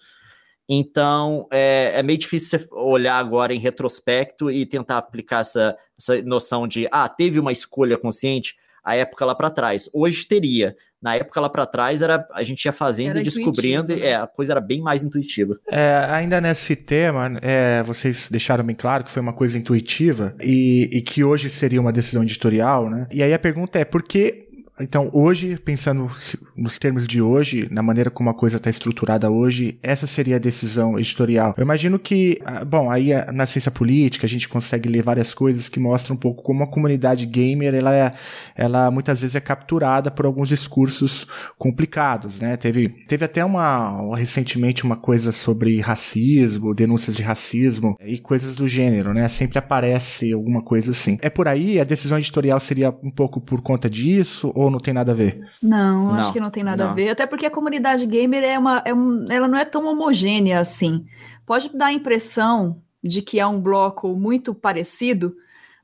[0.68, 6.20] Então, é, é, meio difícil você olhar agora em retrospecto e tentar aplicar essa, essa
[6.24, 9.88] noção de, ah, teve uma escolha consciente a época lá para trás.
[9.94, 10.76] Hoje teria.
[11.00, 14.06] Na época lá para trás, era a gente ia fazendo era e descobrindo, né?
[14.06, 15.60] é, a coisa era bem mais intuitiva.
[15.70, 20.90] É, ainda nesse tema, é, vocês deixaram bem claro que foi uma coisa intuitiva e,
[20.92, 23.08] e que hoje seria uma decisão editorial, né?
[23.12, 24.51] E aí a pergunta é, por que
[24.82, 26.10] então, hoje, pensando
[26.56, 30.40] nos termos de hoje, na maneira como a coisa está estruturada hoje, essa seria a
[30.40, 31.54] decisão editorial.
[31.58, 35.68] Eu imagino que, ah, bom, aí na ciência política a gente consegue ler várias coisas
[35.68, 38.14] que mostram um pouco como a comunidade gamer, ela, é,
[38.56, 42.56] ela muitas vezes é capturada por alguns discursos complicados, né?
[42.58, 48.68] Teve, teve até uma, recentemente uma coisa sobre racismo, denúncias de racismo e coisas do
[48.68, 49.28] gênero, né?
[49.28, 51.18] Sempre aparece alguma coisa assim.
[51.22, 51.80] É por aí?
[51.80, 54.52] A decisão editorial seria um pouco por conta disso?
[54.56, 55.48] ou não tem nada a ver?
[55.62, 56.92] Não, não acho que não tem nada não.
[56.92, 57.10] a ver.
[57.10, 61.06] Até porque a comunidade gamer é uma, é um, ela não é tão homogênea assim.
[61.46, 65.36] Pode dar a impressão de que é um bloco muito parecido,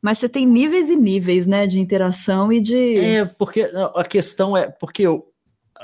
[0.01, 2.97] mas você tem níveis e níveis, né, de interação e de.
[2.97, 4.69] É, porque a questão é.
[4.69, 5.25] Porque o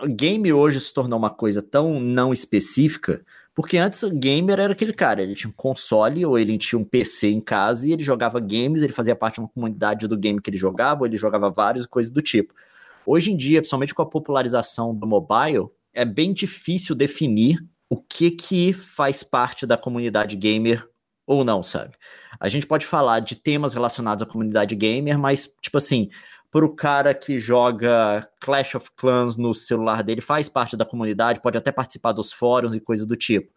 [0.08, 3.22] game hoje se tornou uma coisa tão não específica.
[3.56, 6.84] Porque antes o gamer era aquele cara, ele tinha um console ou ele tinha um
[6.84, 10.42] PC em casa e ele jogava games, ele fazia parte de uma comunidade do game
[10.42, 12.54] que ele jogava, ou ele jogava vários coisas do tipo.
[13.06, 17.58] Hoje em dia, principalmente com a popularização do mobile, é bem difícil definir
[17.90, 20.88] o que que faz parte da comunidade gamer
[21.28, 21.96] ou não, sabe?
[22.40, 26.10] A gente pode falar de temas relacionados à comunidade gamer, mas, tipo assim,
[26.52, 31.42] para o cara que joga Clash of Clans no celular dele, faz parte da comunidade,
[31.42, 33.53] pode até participar dos fóruns e coisa do tipo.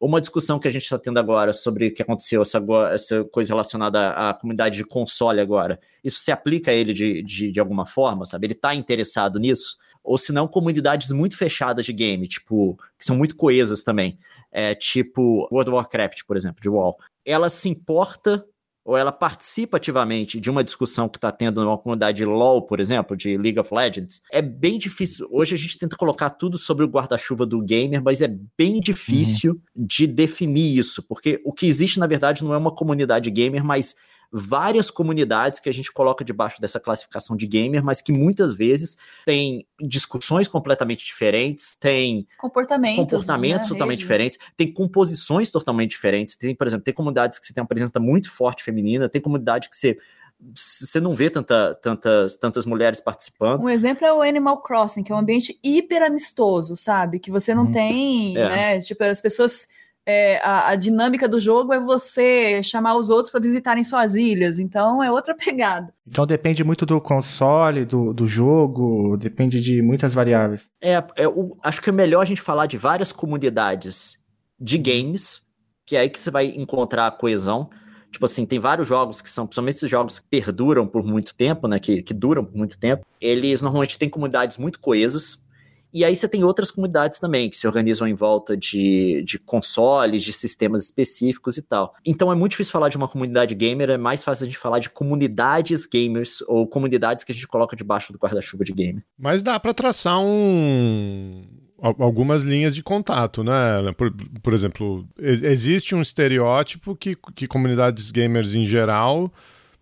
[0.00, 3.52] Uma discussão que a gente está tendo agora sobre o que aconteceu, essa, essa, coisa
[3.52, 7.86] relacionada à comunidade de console agora, isso se aplica a ele de, de, de alguma
[7.86, 8.46] forma, sabe?
[8.46, 9.76] Ele está interessado nisso?
[10.04, 14.18] Ou se não, comunidades muito fechadas de game, tipo, que são muito coesas também
[14.56, 18.42] é, tipo World of Warcraft, por exemplo, de WoW, ela se importa
[18.86, 22.78] ou ela participa ativamente de uma discussão que está tendo numa comunidade de LoL, por
[22.78, 25.26] exemplo, de League of Legends, é bem difícil.
[25.28, 29.54] Hoje a gente tenta colocar tudo sobre o guarda-chuva do gamer, mas é bem difícil
[29.74, 29.86] uhum.
[29.86, 33.96] de definir isso, porque o que existe, na verdade, não é uma comunidade gamer, mas
[34.32, 38.96] várias comunidades que a gente coloca debaixo dessa classificação de gamer, mas que muitas vezes
[39.24, 44.02] tem discussões completamente diferentes, tem comportamentos, comportamentos né, totalmente rede.
[44.02, 46.36] diferentes, tem composições totalmente diferentes.
[46.36, 49.68] Tem, por exemplo, tem comunidades que você tem uma presença muito forte feminina, tem comunidade
[49.68, 49.98] que você
[50.38, 53.62] você não vê tanta, tantas, tantas mulheres participando.
[53.62, 57.18] Um exemplo é o Animal Crossing, que é um ambiente hiper amistoso, sabe?
[57.18, 57.72] Que você não hum.
[57.72, 58.48] tem, é.
[58.48, 58.80] né?
[58.80, 59.66] Tipo, as pessoas
[60.06, 64.60] é, a, a, dinâmica do jogo é você chamar os outros para visitarem suas ilhas.
[64.60, 65.92] Então é outra pegada.
[66.06, 70.70] Então depende muito do console, do, do jogo, depende de muitas variáveis.
[70.80, 74.16] É, é o, acho que é melhor a gente falar de várias comunidades
[74.58, 75.42] de games,
[75.84, 77.68] que é aí que você vai encontrar a coesão.
[78.12, 81.66] Tipo assim, tem vários jogos que são, principalmente esses jogos que perduram por muito tempo,
[81.66, 81.78] né?
[81.80, 83.04] Que, que duram por muito tempo.
[83.20, 85.44] Eles normalmente têm comunidades muito coesas
[85.96, 90.22] e aí você tem outras comunidades também que se organizam em volta de, de consoles,
[90.22, 91.94] de sistemas específicos e tal.
[92.04, 94.78] Então é muito difícil falar de uma comunidade gamer, é mais fácil a gente falar
[94.78, 99.02] de comunidades gamers ou comunidades que a gente coloca debaixo do guarda-chuva de gamer.
[99.18, 101.46] Mas dá para traçar um
[101.78, 103.90] algumas linhas de contato, né?
[103.96, 109.32] Por, por exemplo, existe um estereótipo que, que comunidades gamers em geral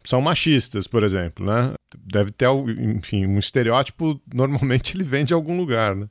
[0.04, 1.74] são machistas, por exemplo, né?
[1.96, 6.08] Deve ter, enfim, um estereótipo, normalmente ele vem de algum lugar, né?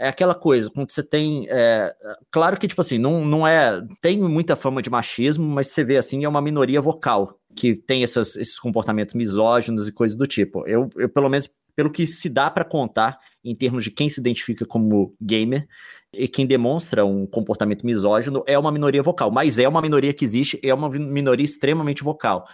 [0.00, 1.46] É aquela coisa, quando você tem.
[1.48, 1.92] É,
[2.30, 3.82] claro que, tipo assim, não, não é.
[4.00, 8.04] Tem muita fama de machismo, mas você vê assim, é uma minoria vocal que tem
[8.04, 10.64] essas, esses comportamentos misóginos e coisas do tipo.
[10.68, 14.20] Eu, eu pelo menos, pelo que se dá para contar, em termos de quem se
[14.20, 15.66] identifica como gamer,
[16.12, 20.24] e quem demonstra um comportamento misógino é uma minoria vocal, mas é uma minoria que
[20.24, 22.46] existe, é uma minoria extremamente vocal.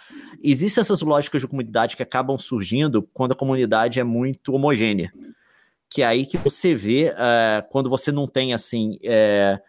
[0.43, 5.11] Existem essas lógicas de comunidade que acabam surgindo quando a comunidade é muito homogênea,
[5.89, 9.61] que é aí que você vê uh, quando você não tem assim é,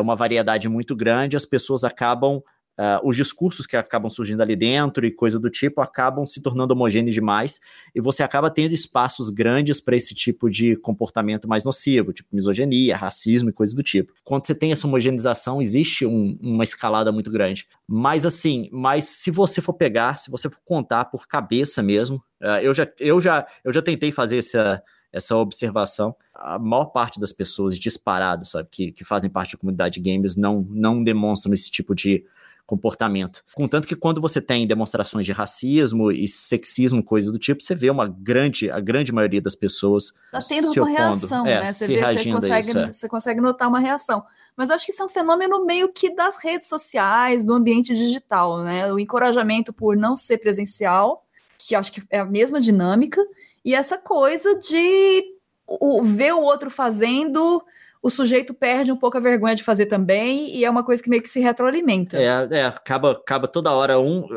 [0.00, 2.42] uma variedade muito grande, as pessoas acabam
[2.76, 6.74] Uh, os discursos que acabam surgindo ali dentro e coisa do tipo acabam se tornando
[6.74, 7.60] homogêneos demais
[7.94, 12.96] e você acaba tendo espaços grandes para esse tipo de comportamento mais nocivo, tipo misoginia,
[12.96, 14.12] racismo e coisa do tipo.
[14.24, 17.64] Quando você tem essa homogeneização, existe um, uma escalada muito grande.
[17.86, 22.58] Mas assim, mas se você for pegar, se você for contar por cabeça mesmo, uh,
[22.60, 24.82] eu, já, eu, já, eu já tentei fazer essa,
[25.12, 26.16] essa observação.
[26.34, 30.34] A maior parte das pessoas disparado, sabe, que, que fazem parte da comunidade de games
[30.34, 32.24] não, não demonstram esse tipo de
[32.66, 33.44] comportamento.
[33.54, 37.90] Contanto que quando você tem demonstrações de racismo e sexismo, coisas do tipo, você vê
[37.90, 41.72] uma grande, a grande maioria das pessoas tá tendo se uma reação, é, né?
[41.72, 42.92] Você, vê, você, consegue, isso, é.
[42.92, 44.24] você consegue notar uma reação.
[44.56, 47.94] Mas eu acho que isso é um fenômeno meio que das redes sociais, do ambiente
[47.94, 48.90] digital, né?
[48.92, 51.24] O encorajamento por não ser presencial,
[51.58, 53.20] que acho que é a mesma dinâmica,
[53.64, 55.22] e essa coisa de
[55.66, 57.62] o, ver o outro fazendo
[58.04, 61.08] o sujeito perde um pouco a vergonha de fazer também, e é uma coisa que
[61.08, 62.18] meio que se retroalimenta.
[62.18, 64.28] É, é acaba, acaba toda hora um.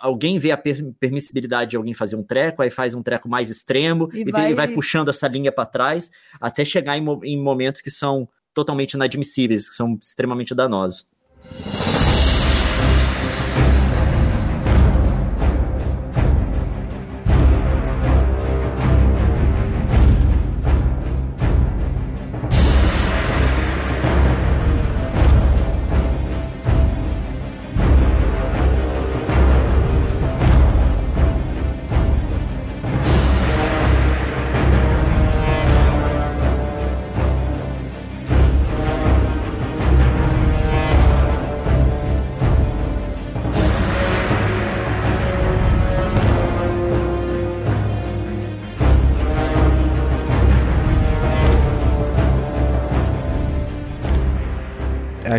[0.00, 4.08] Alguém vê a permissibilidade de alguém fazer um treco, aí faz um treco mais extremo,
[4.14, 4.46] e, e vai...
[4.46, 8.94] Tem, vai puxando essa linha para trás, até chegar em, em momentos que são totalmente
[8.94, 11.06] inadmissíveis, que são extremamente danosos.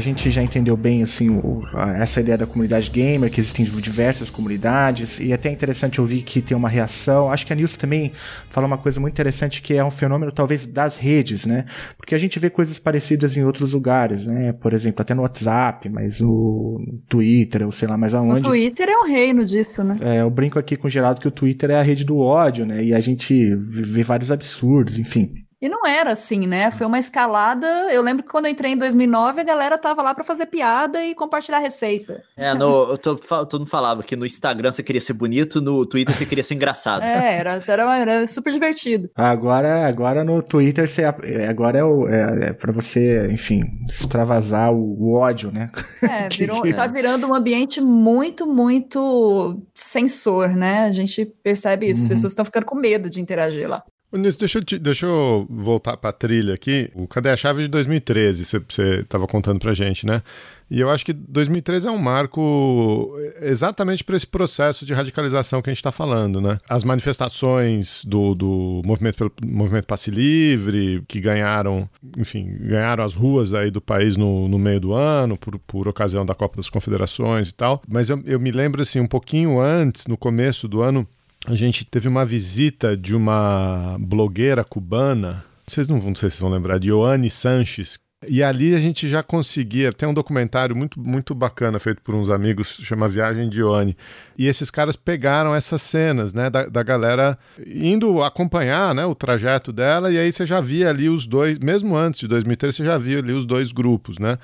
[0.03, 4.29] Gente já entendeu bem assim o, a, essa ideia da comunidade gamer, que existem diversas
[4.29, 7.31] comunidades, e é até interessante ouvir que tem uma reação.
[7.31, 8.11] Acho que a Nilce também
[8.49, 11.65] fala uma coisa muito interessante que é um fenômeno talvez das redes, né?
[11.97, 14.53] Porque a gente vê coisas parecidas em outros lugares, né?
[14.53, 18.41] Por exemplo, até no WhatsApp, mas o Twitter, ou sei lá mais aonde.
[18.41, 19.97] O Twitter é um reino disso, né?
[20.01, 22.65] É, eu brinco aqui com o Geraldo que o Twitter é a rede do ódio,
[22.65, 22.83] né?
[22.83, 25.42] E a gente vê vários absurdos, enfim.
[25.63, 26.69] E não era assim, né?
[26.71, 27.65] Foi uma escalada.
[27.89, 31.01] Eu lembro que quando eu entrei em 2009, a galera tava lá para fazer piada
[31.05, 32.21] e compartilhar receita.
[32.35, 36.13] É, no, tô, todo mundo falava que no Instagram você queria ser bonito, no Twitter
[36.13, 37.03] você queria ser engraçado.
[37.03, 39.09] É, era, era, era super divertido.
[39.15, 44.97] Agora, agora no Twitter, você, agora é, o, é, é para você, enfim, extravasar o,
[44.99, 45.71] o ódio, né?
[46.01, 50.83] É, virou, tá virando um ambiente muito, muito sensor, né?
[50.83, 52.01] A gente percebe isso.
[52.01, 52.09] As uhum.
[52.09, 53.81] pessoas estão ficando com medo de interagir lá.
[54.17, 56.89] Nilson, deixa eu, deixa eu voltar para a trilha aqui.
[56.93, 60.21] O Cadê a Chave de 2013, você estava contando para gente, né?
[60.69, 65.69] E eu acho que 2013 é um marco exatamente para esse processo de radicalização que
[65.69, 66.57] a gente está falando, né?
[66.67, 73.53] As manifestações do, do movimento pelo movimento passe livre, que ganharam, enfim, ganharam as ruas
[73.53, 77.49] aí do país no, no meio do ano, por, por ocasião da Copa das Confederações
[77.49, 77.81] e tal.
[77.87, 81.07] Mas eu, eu me lembro, assim, um pouquinho antes, no começo do ano,
[81.45, 86.39] a gente teve uma visita de uma blogueira cubana, vocês não, não sei se vocês
[86.39, 87.99] vão lembrar, de Ioane Sanches.
[88.29, 92.29] E ali a gente já conseguia, tem um documentário muito, muito bacana feito por uns
[92.29, 93.97] amigos, chama Viagem de Ioane.
[94.37, 99.73] E esses caras pegaram essas cenas, né, da, da galera indo acompanhar, né, o trajeto
[99.73, 102.97] dela, e aí você já via ali os dois, mesmo antes de 2013, você já
[102.97, 104.37] via ali os dois grupos, né?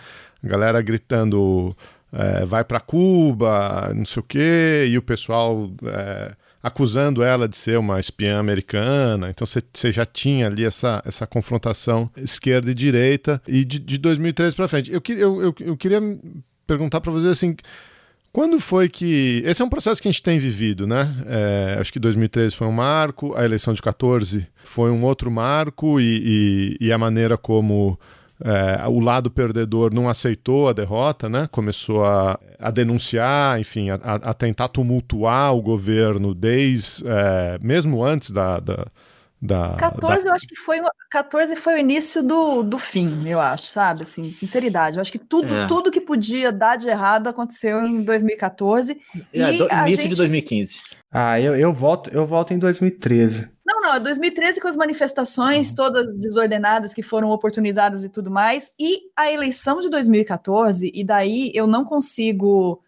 [0.44, 1.74] A galera gritando,
[2.12, 5.72] é, vai para Cuba, não sei o quê, e o pessoal...
[5.86, 9.30] É, acusando ela de ser uma espiã americana.
[9.30, 13.42] Então você já tinha ali essa, essa confrontação esquerda e direita.
[13.48, 14.92] E de, de 2013 para frente.
[14.92, 16.02] Eu, eu, eu, eu queria
[16.68, 17.56] perguntar para você assim.
[18.32, 19.42] Quando foi que.
[19.46, 21.16] Esse é um processo que a gente tem vivido, né?
[21.26, 26.00] É, acho que 2013 foi um marco, a eleição de 14 foi um outro marco,
[26.00, 28.00] e, e, e a maneira como
[28.44, 31.48] é, o lado perdedor não aceitou a derrota, né?
[31.52, 38.32] começou a, a denunciar, enfim, a, a, tentar tumultuar o governo desde, é, mesmo antes
[38.32, 38.88] da, da
[39.42, 40.32] da, 14 da...
[40.32, 44.04] eu acho que foi 14 foi o início do, do fim, eu acho, sabe?
[44.04, 44.98] Assim, sinceridade.
[44.98, 45.66] Eu acho que tudo, é.
[45.66, 49.00] tudo que podia dar de errado aconteceu em 2014
[49.34, 50.10] é, e do, início gente...
[50.10, 50.82] de 2015.
[51.12, 53.50] Ah, eu, eu volto, eu volto em 2013.
[53.66, 55.76] Não, não, é 2013 com as manifestações uhum.
[55.76, 61.52] todas desordenadas que foram oportunizadas e tudo mais, e a eleição de 2014, e daí
[61.56, 62.84] eu não consigo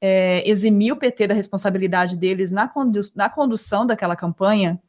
[0.00, 4.80] é, eximir o PT da responsabilidade deles na, condu na condução daquela campanha,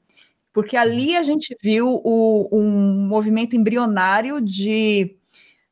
[0.54, 5.16] porque ali a gente viu o, um movimento embrionário de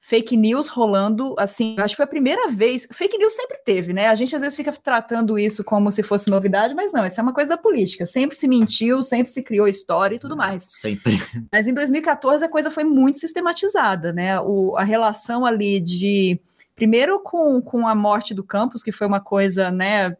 [0.05, 2.87] fake news rolando, assim, acho que foi a primeira vez.
[2.91, 4.05] Fake news sempre teve, né?
[4.05, 7.23] A gente às vezes fica tratando isso como se fosse novidade, mas não, isso é
[7.23, 8.05] uma coisa da política.
[8.05, 10.67] Sempre se mentiu, sempre se criou história e tudo mais.
[10.69, 11.17] Sempre.
[11.51, 14.39] Mas em 2014 a coisa foi muito sistematizada, né?
[14.39, 16.39] O, a relação ali de.
[16.75, 20.15] Primeiro com, com a morte do campus, que foi uma coisa, né?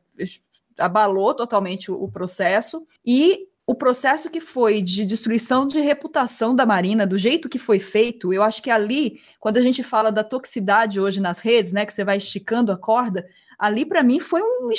[0.80, 6.66] Abalou totalmente o, o processo, e o processo que foi de destruição de reputação da
[6.66, 10.24] Marina, do jeito que foi feito, eu acho que ali, quando a gente fala da
[10.24, 14.42] toxicidade hoje nas redes, né, que você vai esticando a corda, ali para mim foi
[14.42, 14.70] um,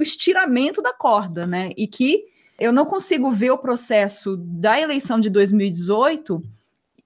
[0.00, 2.24] estiramento da corda, né, e que
[2.58, 6.42] eu não consigo ver o processo da eleição de 2018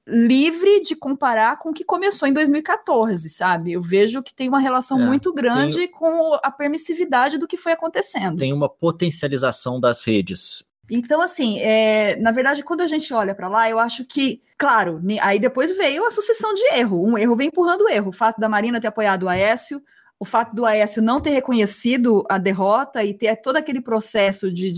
[0.06, 3.72] livre de comparar com o que começou em 2014, sabe?
[3.72, 5.88] Eu vejo que tem uma relação é, muito grande tem...
[5.88, 8.38] com a permissividade do que foi acontecendo.
[8.38, 10.64] Tem uma potencialização das redes.
[10.94, 15.00] Então, assim, é, na verdade, quando a gente olha para lá, eu acho que, claro,
[15.22, 17.02] aí depois veio a sucessão de erro.
[17.02, 18.10] Um erro vem empurrando o erro.
[18.10, 19.82] O fato da Marina ter apoiado o Aécio,
[20.20, 24.70] o fato do Aécio não ter reconhecido a derrota e ter todo aquele processo de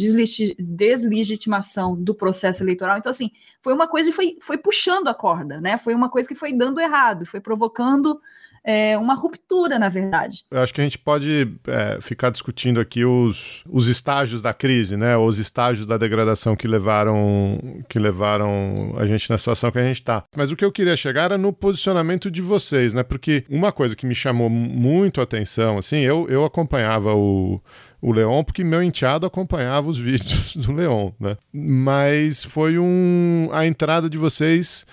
[0.56, 2.96] deslegitimação do processo eleitoral.
[2.96, 5.78] Então, assim, foi uma coisa que foi, foi puxando a corda, né?
[5.78, 8.20] Foi uma coisa que foi dando errado, foi provocando
[8.64, 10.44] é, uma ruptura, na verdade.
[10.50, 14.96] Eu acho que a gente pode é, ficar discutindo aqui os, os estágios da crise,
[14.96, 15.16] né?
[15.16, 20.00] Os estágios da degradação que levaram, que levaram a gente na situação que a gente
[20.00, 20.24] está.
[20.34, 23.02] Mas o que eu queria chegar era no posicionamento de vocês, né?
[23.02, 27.60] Porque uma coisa que me chamou muito a atenção, assim, eu, eu acompanhava o
[28.04, 31.38] o Leon, porque meu enteado acompanhava os vídeos do Leon, né?
[31.50, 34.84] Mas foi um a entrada de vocês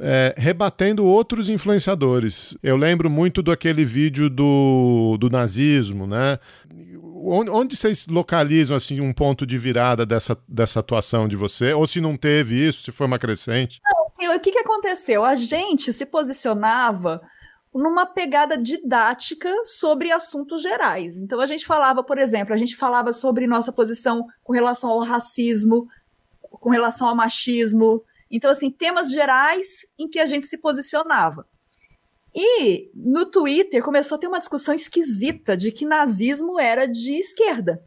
[0.00, 2.56] é, rebatendo outros influenciadores.
[2.62, 6.38] Eu lembro muito do aquele vídeo do, do nazismo, né?
[7.26, 11.72] Onde, onde vocês localizam assim um ponto de virada dessa, dessa atuação de você?
[11.72, 13.80] Ou se não teve isso, se foi uma crescente?
[13.84, 15.24] Não, o que, que aconteceu?
[15.24, 17.20] A gente se posicionava
[17.72, 21.18] numa pegada didática sobre assuntos gerais.
[21.18, 25.02] Então a gente falava, por exemplo, a gente falava sobre nossa posição com relação ao
[25.02, 25.88] racismo,
[26.50, 28.02] com relação ao machismo.
[28.30, 31.46] Então, assim, temas gerais em que a gente se posicionava.
[32.34, 37.80] E no Twitter começou a ter uma discussão esquisita de que nazismo era de esquerda.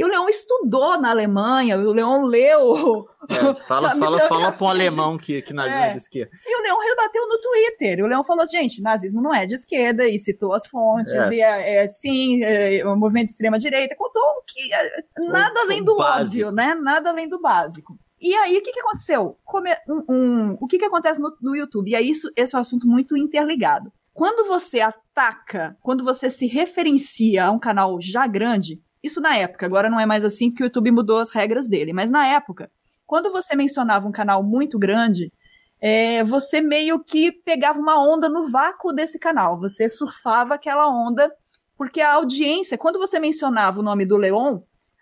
[0.00, 3.06] E o Leão estudou na Alemanha, o Leão leu.
[3.28, 5.88] É, fala, fala, fala para um alemão que, que nazismo é.
[5.88, 6.30] é de esquerda.
[6.46, 7.98] E o Leão rebateu no Twitter.
[7.98, 11.34] E o Leão falou: gente, nazismo não é de esquerda, e citou as fontes, é.
[11.34, 15.94] e é, é sim, é, um movimento de extrema-direita, contou que é, nada além do
[15.94, 16.46] básico.
[16.46, 16.74] óbvio, né?
[16.74, 17.98] Nada além do básico.
[18.20, 19.38] E aí, o que, que aconteceu?
[19.44, 21.90] Come, um, um, o que, que acontece no, no YouTube?
[21.90, 23.90] E aí, isso, esse é um assunto muito interligado.
[24.12, 29.64] Quando você ataca, quando você se referencia a um canal já grande, isso na época,
[29.64, 32.70] agora não é mais assim que o YouTube mudou as regras dele, mas na época,
[33.06, 35.32] quando você mencionava um canal muito grande,
[35.80, 41.32] é, você meio que pegava uma onda no vácuo desse canal, você surfava aquela onda,
[41.78, 44.60] porque a audiência, quando você mencionava o nome do Leon,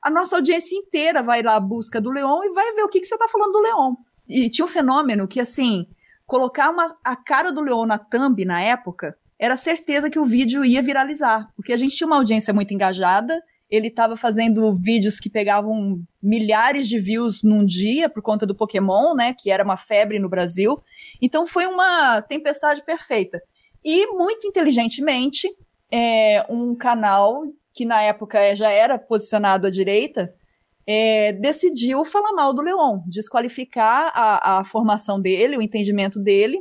[0.09, 3.01] a nossa audiência inteira vai lá à busca do Leon e vai ver o que,
[3.01, 3.95] que você está falando do Leon.
[4.29, 5.87] E tinha um fenômeno que, assim,
[6.27, 10.65] colocar uma, a cara do Leon na thumb na época, era certeza que o vídeo
[10.65, 13.41] ia viralizar, porque a gente tinha uma audiência muito engajada
[13.71, 19.15] ele estava fazendo vídeos que pegavam milhares de views num dia por conta do Pokémon,
[19.15, 19.35] né?
[19.35, 20.81] Que era uma febre no Brasil.
[21.21, 23.41] Então foi uma tempestade perfeita.
[23.85, 25.49] E muito inteligentemente,
[25.93, 27.43] é, um canal
[27.79, 30.35] que na época já era posicionado à direita
[30.85, 36.59] é, decidiu falar mal do Leon, desqualificar a, a formação dele, o entendimento dele,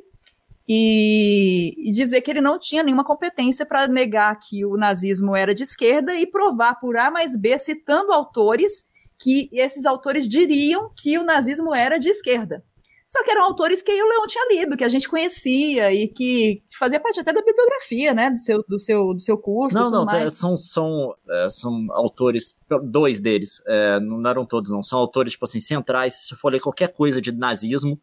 [0.70, 5.55] e, e, dizer que ele não tinha nenhuma competência para negar que o nazismo era
[5.55, 8.84] de esquerda e provar por A mais B, citando autores
[9.18, 12.63] que esses autores diriam que o nazismo era de esquerda.
[13.08, 16.62] Só que eram autores que o Leão tinha lido, que a gente conhecia e que
[16.78, 19.78] fazia parte até da bibliografia, né, do seu, do seu, do seu curso.
[19.78, 20.34] Não, não, mais.
[20.34, 25.45] são, são, é, são autores, dois deles, é, não eram todos não, são autores, tipo
[25.45, 27.97] assim, centrais, se for ler qualquer coisa de nazismo,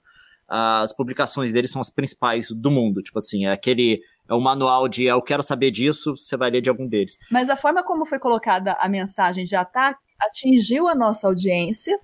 [0.49, 3.03] as publicações dele são as principais do mundo.
[3.03, 4.03] Tipo assim, é aquele.
[4.29, 7.19] É o manual de eu quero saber disso, você vai ler de algum deles.
[7.31, 11.99] Mas a forma como foi colocada a mensagem de ataque atingiu a nossa audiência.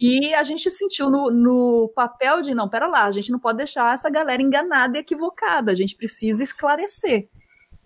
[0.00, 3.58] E a gente sentiu no, no papel de, não, pera lá, a gente não pode
[3.58, 7.28] deixar essa galera enganada e equivocada, a gente precisa esclarecer.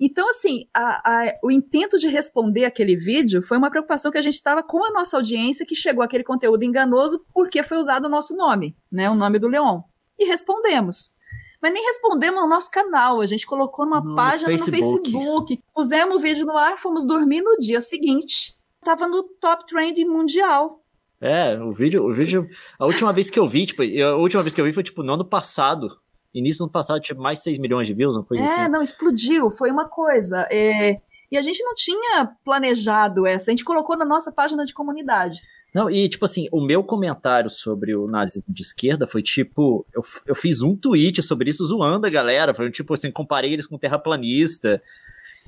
[0.01, 4.23] Então, assim, a, a, o intento de responder aquele vídeo foi uma preocupação que a
[4.23, 8.09] gente estava com a nossa audiência, que chegou aquele conteúdo enganoso porque foi usado o
[8.09, 9.11] nosso nome, né?
[9.11, 9.83] O nome do Leon
[10.19, 11.13] e respondemos.
[11.61, 15.11] Mas nem respondemos no nosso canal, a gente colocou numa no página Facebook.
[15.11, 18.57] no Facebook, pusemos o vídeo no ar, fomos dormir no dia seguinte.
[18.85, 20.81] Tava no top trend mundial.
[21.21, 22.49] É, o vídeo, o vídeo.
[22.79, 25.03] A última vez que eu vi, tipo, a última vez que eu vi foi tipo
[25.03, 25.99] no ano passado.
[26.33, 28.61] Início do ano passado tinha mais de 6 milhões de views, uma coisa é, assim.
[28.61, 30.47] É, não, explodiu, foi uma coisa.
[30.51, 31.01] É...
[31.31, 35.41] E a gente não tinha planejado essa, a gente colocou na nossa página de comunidade.
[35.75, 40.01] Não, e tipo assim, o meu comentário sobre o nazismo de esquerda foi tipo, eu,
[40.27, 43.77] eu fiz um tweet sobre isso zoando a galera, foi tipo assim, comparei eles com
[43.77, 44.83] terraplanista.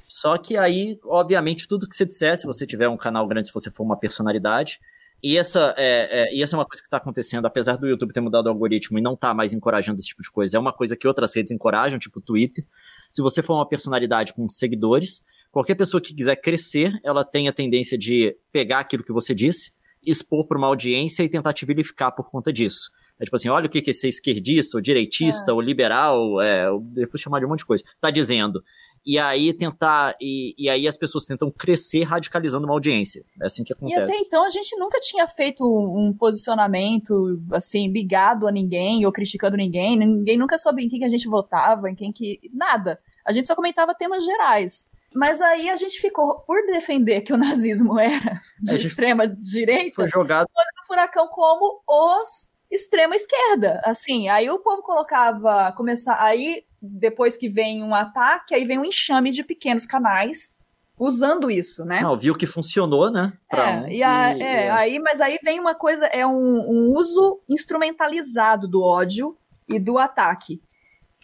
[0.06, 3.54] Só que aí, obviamente, tudo que você disser, se você tiver um canal grande, se
[3.54, 4.78] você for uma personalidade,
[5.22, 8.12] e essa é, é, e essa é uma coisa que está acontecendo, apesar do YouTube
[8.12, 10.72] ter mudado o algoritmo e não tá mais encorajando esse tipo de coisa, é uma
[10.72, 12.64] coisa que outras redes encorajam, tipo o Twitter.
[13.10, 17.52] Se você for uma personalidade com seguidores, qualquer pessoa que quiser crescer, ela tem a
[17.52, 22.14] tendência de pegar aquilo que você disse expor para uma audiência e tentar te vilificar
[22.14, 22.90] por conta disso.
[23.18, 25.54] É tipo assim, olha o que, que esse esquerdista, ou direitista, é.
[25.54, 28.64] ou liberal, é, eu vou chamar de um monte de coisa, tá dizendo.
[29.04, 33.24] E aí tentar, e, e aí as pessoas tentam crescer radicalizando uma audiência.
[33.40, 33.98] É assim que acontece.
[33.98, 39.12] E até então a gente nunca tinha feito um posicionamento, assim, ligado a ninguém, ou
[39.12, 42.38] criticando ninguém, ninguém nunca soube em quem que a gente votava, em quem que...
[42.52, 43.00] nada.
[43.24, 44.90] A gente só comentava temas gerais.
[45.14, 50.08] Mas aí a gente ficou, por defender que o nazismo era de extrema direita, foi
[50.08, 53.80] jogado no furacão como os extrema esquerda.
[53.84, 58.84] Assim, aí o povo colocava, começar, aí depois que vem um ataque, aí vem um
[58.84, 60.58] enxame de pequenos canais
[60.98, 62.02] usando isso, né?
[62.02, 63.32] Não, viu que funcionou, né?
[63.50, 66.32] É, um, e a, e, é, é, aí, mas aí vem uma coisa, é um,
[66.32, 70.60] um uso instrumentalizado do ódio e do ataque.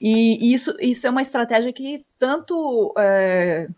[0.00, 3.68] E isso, isso é uma estratégia que tanto é,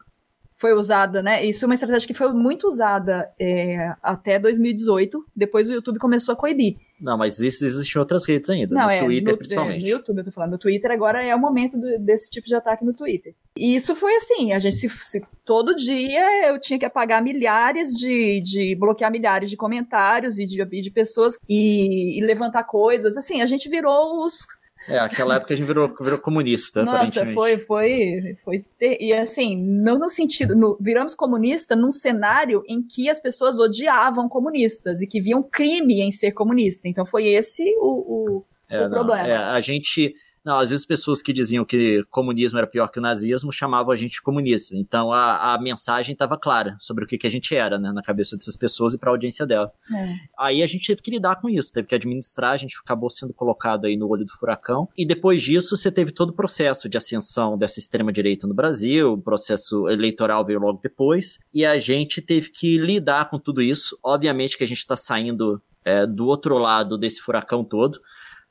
[0.59, 1.45] foi usada, né?
[1.45, 5.25] Isso é uma estratégia que foi muito usada é, até 2018.
[5.35, 6.77] Depois o YouTube começou a coibir.
[7.01, 8.75] Não, mas isso existe em outras redes ainda.
[8.75, 9.79] Não, no é, Twitter, no, principalmente.
[9.79, 10.51] É, no YouTube, eu tô falando.
[10.51, 13.37] No Twitter agora é o momento do, desse tipo de ataque no Twitter.
[13.57, 17.91] E isso foi assim, a gente se, se, todo dia eu tinha que apagar milhares
[17.91, 23.17] de, de bloquear milhares de comentários e de, de pessoas e, e levantar coisas.
[23.17, 24.45] Assim, a gente virou os
[24.89, 26.83] É, aquela época a gente virou, virou comunista.
[26.83, 28.65] Nossa, foi, foi, foi.
[28.79, 28.97] Ter...
[29.01, 30.57] E assim, não no sentido.
[30.57, 36.01] No, viramos comunista num cenário em que as pessoas odiavam comunistas e que viam crime
[36.01, 36.89] em ser comunista.
[36.89, 39.29] Então foi esse o, o, é, o problema.
[39.29, 40.15] É, a gente
[40.45, 43.97] não, às vezes pessoas que diziam que comunismo era pior que o nazismo chamavam a
[43.97, 44.77] gente de comunista.
[44.77, 48.03] Então a, a mensagem estava clara sobre o que, que a gente era, né, na
[48.03, 49.73] cabeça dessas pessoas e para a audiência dela.
[49.95, 50.15] É.
[50.39, 53.33] Aí a gente teve que lidar com isso, teve que administrar, a gente acabou sendo
[53.33, 54.89] colocado aí no olho do furacão.
[54.97, 59.21] E depois disso, você teve todo o processo de ascensão dessa extrema-direita no Brasil, o
[59.21, 63.99] processo eleitoral veio logo depois, e a gente teve que lidar com tudo isso.
[64.03, 68.01] Obviamente que a gente está saindo é, do outro lado desse furacão todo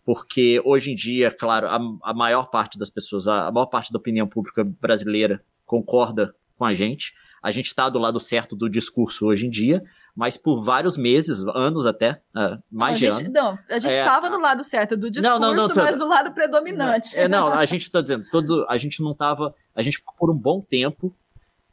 [0.08, 1.78] porque hoje em dia, claro, a,
[2.10, 6.64] a maior parte das pessoas, a, a, maior parte da opinião pública brasileira concorda com
[6.64, 7.14] a gente.
[7.44, 9.84] A gente está do lado certo do discurso hoje em dia,
[10.16, 13.32] mas por vários meses, anos até, uh, mais não, de ano.
[13.34, 16.34] Não, a gente estava é, do lado certo do discurso, não, não, mas do lado
[16.34, 17.20] predominante.
[17.20, 20.32] É, não, a gente está dizendo, todo, a gente não estava, a gente ficou por
[20.32, 21.14] um bom tempo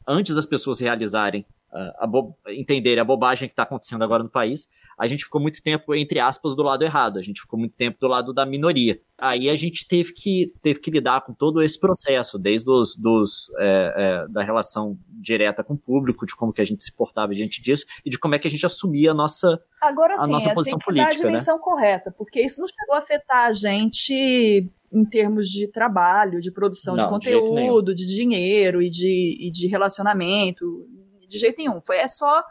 [0.05, 4.67] antes das pessoas realizarem, uh, a entenderem a bobagem que está acontecendo agora no país,
[4.97, 7.97] a gente ficou muito tempo, entre aspas, do lado errado, a gente ficou muito tempo
[7.99, 8.99] do lado da minoria.
[9.17, 13.51] Aí a gente teve que, teve que lidar com todo esse processo, desde os, dos,
[13.57, 17.33] é, é, da relação direta com o público, de como que a gente se portava
[17.33, 20.31] diante disso, e de como é que a gente assumia a nossa, Agora, a sim,
[20.31, 21.13] nossa é, posição tem que política.
[21.13, 21.61] Dar a dimensão né?
[21.63, 26.95] correta, porque isso não chegou a afetar a gente em termos de trabalho, de produção
[26.95, 30.87] não, de conteúdo, de, de dinheiro e de, e de relacionamento,
[31.27, 31.81] de jeito nenhum.
[31.81, 32.43] Foi é só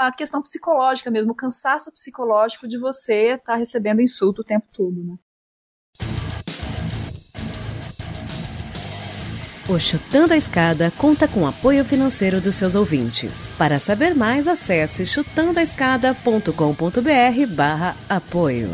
[0.00, 4.66] a questão psicológica mesmo, o cansaço psicológico de você estar tá recebendo insulto o tempo
[4.72, 5.16] todo, né?
[9.68, 13.52] O Chutando a Escada conta com apoio financeiro dos seus ouvintes.
[13.58, 18.70] Para saber mais, acesse chutandoaescada.com.br barra apoio.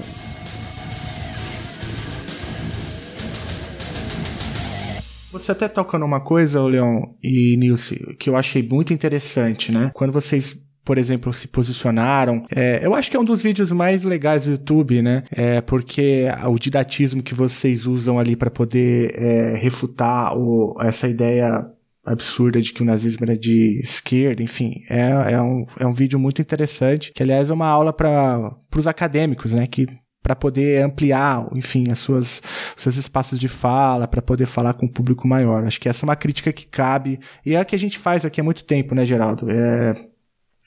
[5.33, 9.91] Você até toca numa coisa, Leon e Nilce, que eu achei muito interessante, né?
[9.93, 12.45] Quando vocês por exemplo, se posicionaram.
[12.49, 15.25] É, eu acho que é um dos vídeos mais legais do YouTube, né?
[15.33, 21.67] É, porque o didatismo que vocês usam ali para poder é, refutar o, essa ideia
[22.05, 26.21] absurda de que o nazismo era de esquerda, enfim, é, é, um, é um vídeo
[26.21, 29.89] muito interessante, que aliás é uma aula para os acadêmicos, né, que
[30.23, 32.41] para poder ampliar, enfim, as suas
[32.77, 35.65] seus espaços de fala, para poder falar com um público maior.
[35.65, 38.25] Acho que essa é uma crítica que cabe e é a que a gente faz
[38.25, 39.51] aqui há muito tempo, né, Geraldo?
[39.51, 39.95] É,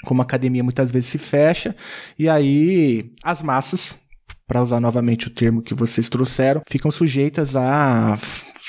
[0.03, 1.75] como a academia muitas vezes se fecha,
[2.17, 3.95] e aí as massas,
[4.47, 8.17] para usar novamente o termo que vocês trouxeram, ficam sujeitas a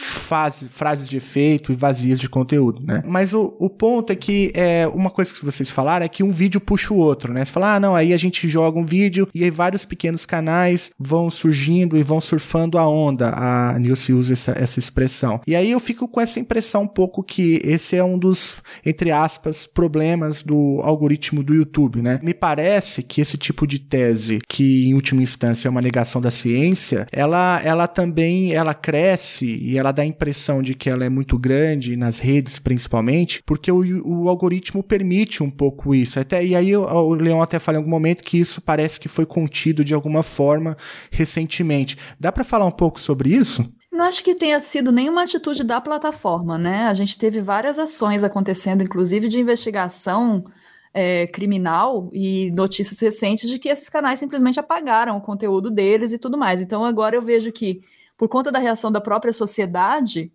[0.01, 3.03] fase, frases de efeito e vazias de conteúdo, né?
[3.07, 6.32] Mas o, o ponto é que é, uma coisa que vocês falaram é que um
[6.32, 7.44] vídeo puxa o outro, né?
[7.44, 10.90] Você fala, ah, não, aí a gente joga um vídeo e aí vários pequenos canais
[10.98, 13.30] vão surgindo e vão surfando a onda.
[13.30, 15.40] A Nilce usa essa, essa expressão.
[15.46, 19.11] E aí eu fico com essa impressão um pouco que esse é um dos, entre
[19.11, 22.18] aspas, problemas do algoritmo do YouTube, né?
[22.22, 26.30] Me parece que esse tipo de tese, que em última instância é uma negação da
[26.30, 31.09] ciência, ela, ela também, ela cresce e ela dá a impressão de que ela é
[31.09, 36.18] muito grande, nas redes principalmente, porque o, o algoritmo permite um pouco isso.
[36.18, 39.09] Até, e aí o, o Leão até fala em algum momento que isso parece que
[39.09, 40.76] foi contido de alguma forma
[41.11, 41.97] recentemente.
[42.18, 43.70] Dá para falar um pouco sobre isso?
[43.93, 46.84] Não acho que tenha sido nenhuma atitude da plataforma, né?
[46.84, 50.45] A gente teve várias ações acontecendo, inclusive de investigação
[50.93, 56.18] é, criminal e notícias recentes de que esses canais simplesmente apagaram o conteúdo deles e
[56.18, 56.61] tudo mais.
[56.61, 57.82] Então agora eu vejo que
[58.21, 60.31] por conta da reação da própria sociedade,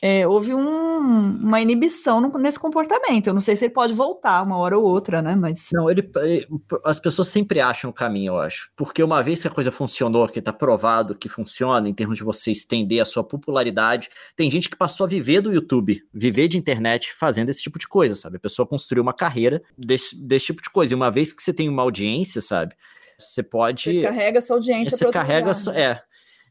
[0.00, 0.98] é, houve um,
[1.42, 3.26] uma inibição no, nesse comportamento.
[3.26, 5.36] Eu não sei se ele pode voltar uma hora ou outra, né?
[5.36, 5.68] Mas.
[5.70, 6.10] Não, ele,
[6.86, 8.70] as pessoas sempre acham o caminho, eu acho.
[8.74, 12.24] Porque uma vez que a coisa funcionou, que está provado que funciona, em termos de
[12.24, 16.56] você estender a sua popularidade, tem gente que passou a viver do YouTube, viver de
[16.56, 18.38] internet fazendo esse tipo de coisa, sabe?
[18.38, 20.94] A pessoa construiu uma carreira desse, desse tipo de coisa.
[20.94, 22.74] E uma vez que você tem uma audiência, sabe?
[23.18, 23.82] Você pode.
[23.82, 24.96] Você carrega sua audiência.
[24.96, 25.50] Você carrega.
[25.50, 25.82] Lugar, né?
[25.82, 26.07] É.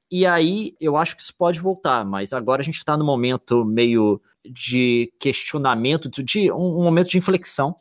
[0.10, 3.66] E aí eu acho que isso pode voltar, mas agora a gente está no momento
[3.66, 7.76] meio de questionamento, de um, um momento de inflexão,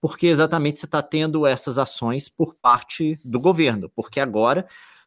[0.00, 4.66] porque exatamente você está tendo essas ações por parte do governo, porque agora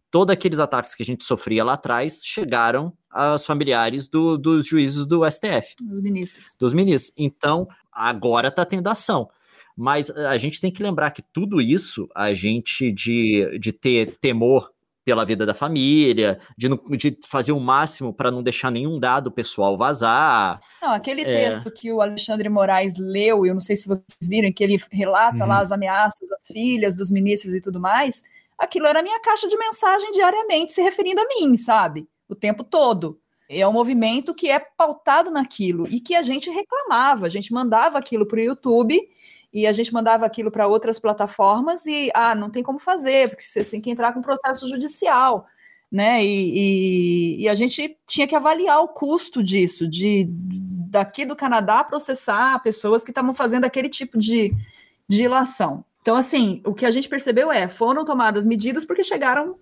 [0.10, 5.06] todos aqueles ataques que a gente sofria lá atrás chegaram aos familiares do, dos juízes
[5.06, 5.76] do STF.
[5.82, 6.56] Dos ministros.
[6.58, 7.14] Dos ministros.
[7.18, 9.30] Então, agora está tendo ação.
[9.76, 14.72] Mas a gente tem que lembrar que tudo isso, a gente de, de ter temor
[15.06, 19.78] pela vida da família, de, de fazer o máximo para não deixar nenhum dado pessoal
[19.78, 20.60] vazar.
[20.82, 21.26] Não, aquele é...
[21.26, 25.44] texto que o Alexandre Moraes leu, eu não sei se vocês viram, que ele relata
[25.44, 25.48] uhum.
[25.48, 28.24] lá as ameaças às filhas dos ministros e tudo mais,
[28.58, 32.10] aquilo era a minha caixa de mensagem diariamente se referindo a mim, sabe?
[32.28, 33.20] o tempo todo.
[33.48, 37.98] É um movimento que é pautado naquilo e que a gente reclamava, a gente mandava
[37.98, 39.00] aquilo para o YouTube
[39.56, 43.42] e a gente mandava aquilo para outras plataformas e ah, não tem como fazer, porque
[43.42, 45.48] você tem que entrar com processo judicial,
[45.90, 46.22] né?
[46.22, 51.86] E, e, e a gente tinha que avaliar o custo disso, de daqui do Canadá
[51.86, 54.54] processar pessoas que estavam fazendo aquele tipo de,
[55.08, 55.86] de ilação.
[56.02, 59.56] Então, assim, o que a gente percebeu é, foram tomadas medidas porque chegaram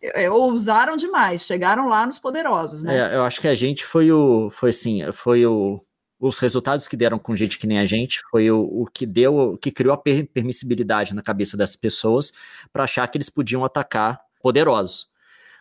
[0.00, 2.98] é, ousaram demais, chegaram lá nos poderosos, né?
[2.98, 5.80] É, eu acho que a gente foi o, foi assim, foi o,
[6.26, 9.36] os resultados que deram com gente que nem a gente, foi o, o que deu,
[9.36, 12.32] o que criou a permissibilidade na cabeça dessas pessoas
[12.72, 15.06] para achar que eles podiam atacar poderosos.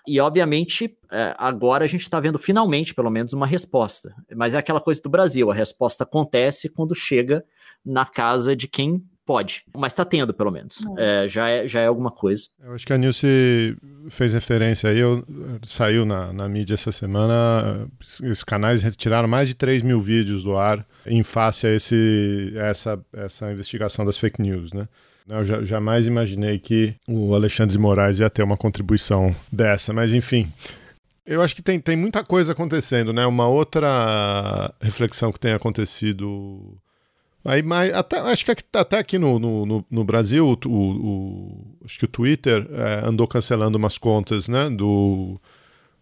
[0.07, 4.15] E, obviamente, é, agora a gente está vendo finalmente, pelo menos, uma resposta.
[4.33, 7.43] Mas é aquela coisa do Brasil: a resposta acontece quando chega
[7.85, 10.83] na casa de quem Pode, mas tá tendo, pelo menos.
[10.97, 12.47] É, já, é, já é alguma coisa.
[12.61, 13.77] Eu acho que a Nilce
[14.09, 15.25] fez referência aí, eu,
[15.65, 17.87] saiu na, na mídia essa semana,
[18.29, 22.99] os canais retiraram mais de 3 mil vídeos do ar em face a, esse, essa,
[23.13, 24.89] essa investigação das fake news, né?
[25.27, 30.13] Eu já, jamais imaginei que o Alexandre de Moraes ia ter uma contribuição dessa, mas
[30.13, 30.51] enfim.
[31.25, 33.25] Eu acho que tem, tem muita coisa acontecendo, né?
[33.25, 36.77] Uma outra reflexão que tem acontecido
[37.45, 42.05] Aí, mas até, acho que até aqui no, no, no Brasil, o, o, acho que
[42.05, 45.39] o Twitter é, andou cancelando umas contas né, do,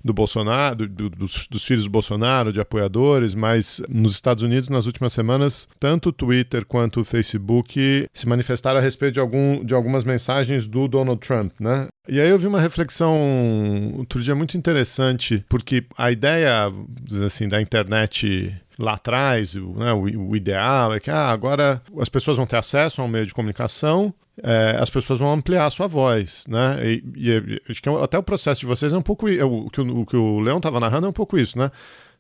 [0.03, 4.85] do Bolsonaro, do, dos, dos, filhos do Bolsonaro, de apoiadores, mas nos Estados Unidos, nas
[4.85, 9.73] últimas semanas, tanto o Twitter quanto o Facebook se manifestaram a respeito de, algum, de
[9.73, 11.87] algumas mensagens do Donald Trump, né?
[12.07, 16.71] E aí eu vi uma reflexão outro dia muito interessante, porque a ideia,
[17.25, 22.09] assim, da internet lá atrás, o, né, o, o, ideal é que ah, agora as
[22.09, 25.69] pessoas vão ter acesso a um meio de comunicação, é, as pessoas vão ampliar a
[25.69, 26.79] sua voz, né?
[26.84, 29.69] E, e acho que é até o processo de vocês é um pouco é, o,
[29.69, 31.69] que o, o que o Leão estava narrando é um pouco isso, né?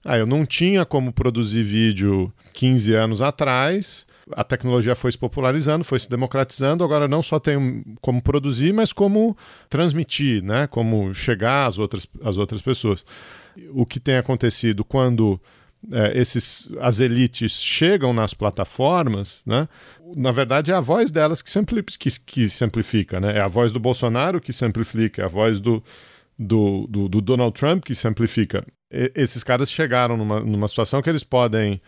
[0.03, 5.83] Ah, eu não tinha como produzir vídeo 15 anos atrás, a tecnologia foi se popularizando,
[5.83, 9.35] foi se democratizando, agora não só tem como produzir, mas como
[9.69, 10.67] transmitir, né?
[10.67, 13.05] Como chegar às outras, às outras pessoas.
[13.73, 15.39] O que tem acontecido quando
[15.89, 19.67] é, esses, as elites chegam nas plataformas, né?
[20.15, 23.19] na verdade é a voz delas que, simpli que, que simplifica.
[23.19, 23.37] Né?
[23.37, 25.83] É a voz do Bolsonaro que simplifica, é a voz do,
[26.37, 28.65] do, do, do Donald Trump que simplifica.
[28.91, 31.81] E, esses caras chegaram numa, numa situação que eles podem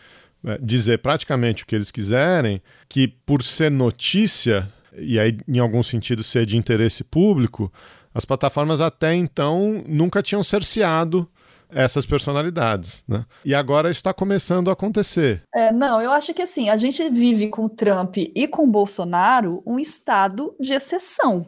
[0.43, 5.83] é, dizer praticamente o que eles quiserem, que por ser notícia, e aí em algum
[5.83, 7.71] sentido ser de interesse público,
[8.13, 11.27] as plataformas até então nunca tinham cerceado
[11.75, 13.25] essas personalidades, né?
[13.43, 15.43] E agora está começando a acontecer.
[15.53, 19.79] É, não, eu acho que assim, a gente vive com Trump e com Bolsonaro um
[19.79, 21.47] estado de exceção.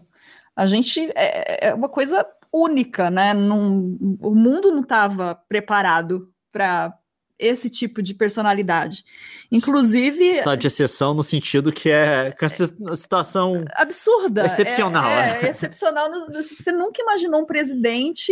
[0.56, 3.34] A gente é, é uma coisa única, né?
[3.34, 6.98] Num, o mundo não estava preparado para
[7.38, 9.04] esse tipo de personalidade.
[9.52, 10.32] Inclusive.
[10.32, 14.46] Estado de exceção no sentido que é, que é situação absurda.
[14.46, 15.10] Excepcional.
[15.10, 16.10] É, é, é excepcional.
[16.32, 18.32] Você nunca imaginou um presidente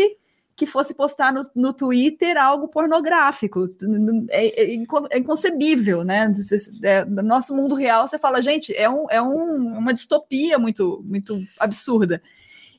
[0.55, 3.65] que fosse postar no, no Twitter algo pornográfico.
[4.29, 4.75] É, é,
[5.11, 6.31] é inconcebível, né?
[6.83, 11.03] É, no nosso mundo real, você fala, gente, é, um, é um, uma distopia muito,
[11.05, 12.21] muito absurda.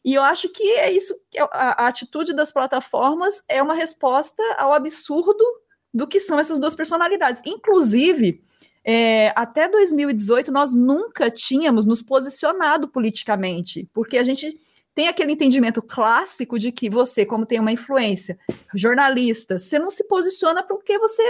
[0.05, 1.15] E eu acho que é isso,
[1.51, 5.45] a, a atitude das plataformas é uma resposta ao absurdo
[5.93, 7.41] do que são essas duas personalidades.
[7.45, 8.43] Inclusive,
[8.85, 14.59] é, até 2018, nós nunca tínhamos nos posicionado politicamente, porque a gente
[14.95, 18.39] tem aquele entendimento clássico de que você, como tem uma influência,
[18.75, 21.23] jornalista, você não se posiciona porque você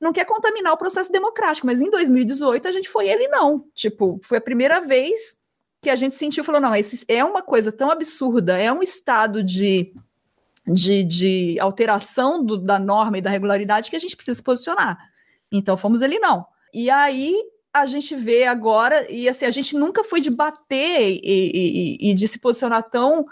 [0.00, 1.66] não quer contaminar o processo democrático.
[1.66, 3.64] Mas em 2018 a gente foi ele não.
[3.74, 5.40] Tipo, foi a primeira vez
[5.82, 9.42] que a gente sentiu, falou, não, esse é uma coisa tão absurda, é um estado
[9.42, 9.92] de,
[10.66, 14.98] de, de alteração do, da norma e da regularidade que a gente precisa se posicionar.
[15.52, 16.46] Então fomos ele não.
[16.72, 17.36] E aí
[17.74, 22.14] a gente vê agora, e assim, a gente nunca foi de bater e, e, e
[22.14, 23.26] de se posicionar tão.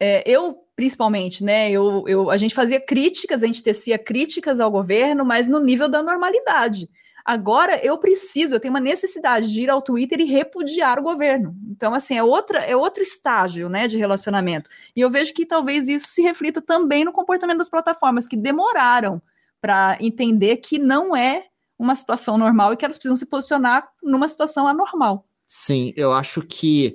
[0.00, 1.70] É, eu, principalmente, né?
[1.70, 5.88] Eu, eu, a gente fazia críticas, a gente tecia críticas ao governo, mas no nível
[5.88, 6.90] da normalidade.
[7.24, 11.56] Agora eu preciso, eu tenho uma necessidade de ir ao Twitter e repudiar o governo.
[11.70, 14.68] Então, assim, é, outra, é outro estágio né, de relacionamento.
[14.94, 19.22] E eu vejo que talvez isso se reflita também no comportamento das plataformas, que demoraram
[19.60, 21.46] para entender que não é
[21.78, 25.26] uma situação normal e que elas precisam se posicionar numa situação anormal.
[25.46, 26.94] Sim, eu acho que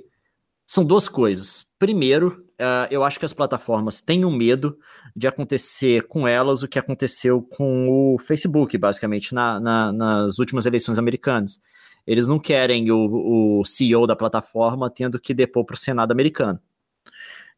[0.66, 1.66] são duas coisas.
[1.78, 4.78] Primeiro, uh, eu acho que as plataformas têm um medo
[5.14, 10.66] de acontecer com elas o que aconteceu com o Facebook, basicamente, na, na, nas últimas
[10.66, 11.60] eleições americanas.
[12.06, 16.60] Eles não querem o, o CEO da plataforma tendo que depor para o Senado americano.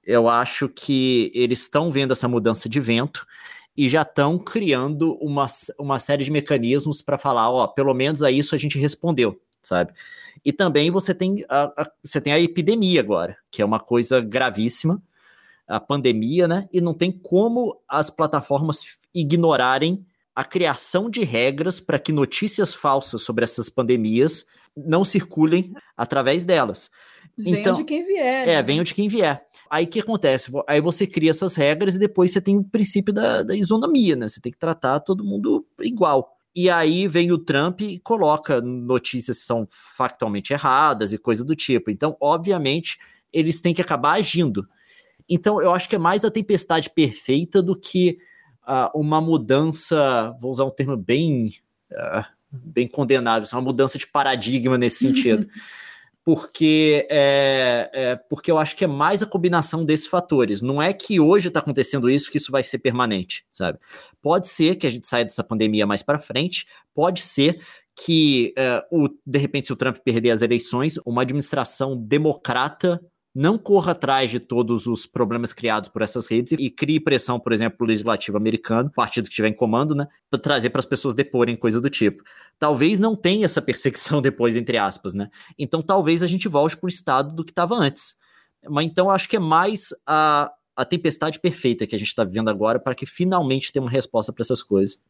[0.04, 3.26] Eu acho que eles estão vendo essa mudança de vento
[3.76, 5.46] e já estão criando uma,
[5.78, 9.92] uma série de mecanismos para falar, ó, pelo menos a isso a gente respondeu, sabe?
[10.44, 14.20] E também você tem a, a, você tem a epidemia agora, que é uma coisa
[14.20, 15.02] gravíssima,
[15.66, 16.68] a pandemia, né?
[16.72, 18.82] E não tem como as plataformas
[19.14, 20.04] ignorarem
[20.34, 24.46] a criação de regras para que notícias falsas sobre essas pandemias
[24.76, 26.90] não circulem através delas.
[27.36, 28.48] Venham então, de quem vier.
[28.48, 28.62] É, né?
[28.62, 29.44] venham de quem vier.
[29.70, 30.50] Aí o que acontece?
[30.66, 34.28] Aí você cria essas regras e depois você tem o princípio da, da isonomia, né?
[34.28, 36.36] Você tem que tratar todo mundo igual.
[36.54, 41.56] E aí vem o Trump e coloca notícias que são factualmente erradas e coisa do
[41.56, 41.90] tipo.
[41.90, 42.98] Então, obviamente,
[43.32, 44.68] eles têm que acabar agindo.
[45.28, 48.18] Então, eu acho que é mais a tempestade perfeita do que
[48.64, 51.54] uh, uma mudança, vou usar um termo bem,
[51.90, 55.48] uh, bem condenável, uma mudança de paradigma nesse sentido.
[56.24, 60.62] Porque é, é, porque eu acho que é mais a combinação desses fatores.
[60.62, 63.78] Não é que hoje está acontecendo isso que isso vai ser permanente, sabe?
[64.20, 67.60] Pode ser que a gente saia dessa pandemia mais para frente, pode ser
[67.94, 73.00] que é, o, de repente se o Trump perder as eleições, uma administração democrata
[73.34, 77.52] não corra atrás de todos os problemas criados por essas redes e crie pressão, por
[77.52, 81.14] exemplo, o legislativo americano, partido que estiver em comando, né, para trazer para as pessoas
[81.14, 82.22] deporem coisa do tipo.
[82.58, 85.30] Talvez não tenha essa perseguição depois, entre aspas, né?
[85.58, 88.16] Então talvez a gente volte para o estado do que estava antes.
[88.68, 92.48] Mas então acho que é mais a, a tempestade perfeita que a gente está vivendo
[92.48, 95.00] agora para que finalmente tenha uma resposta para essas coisas.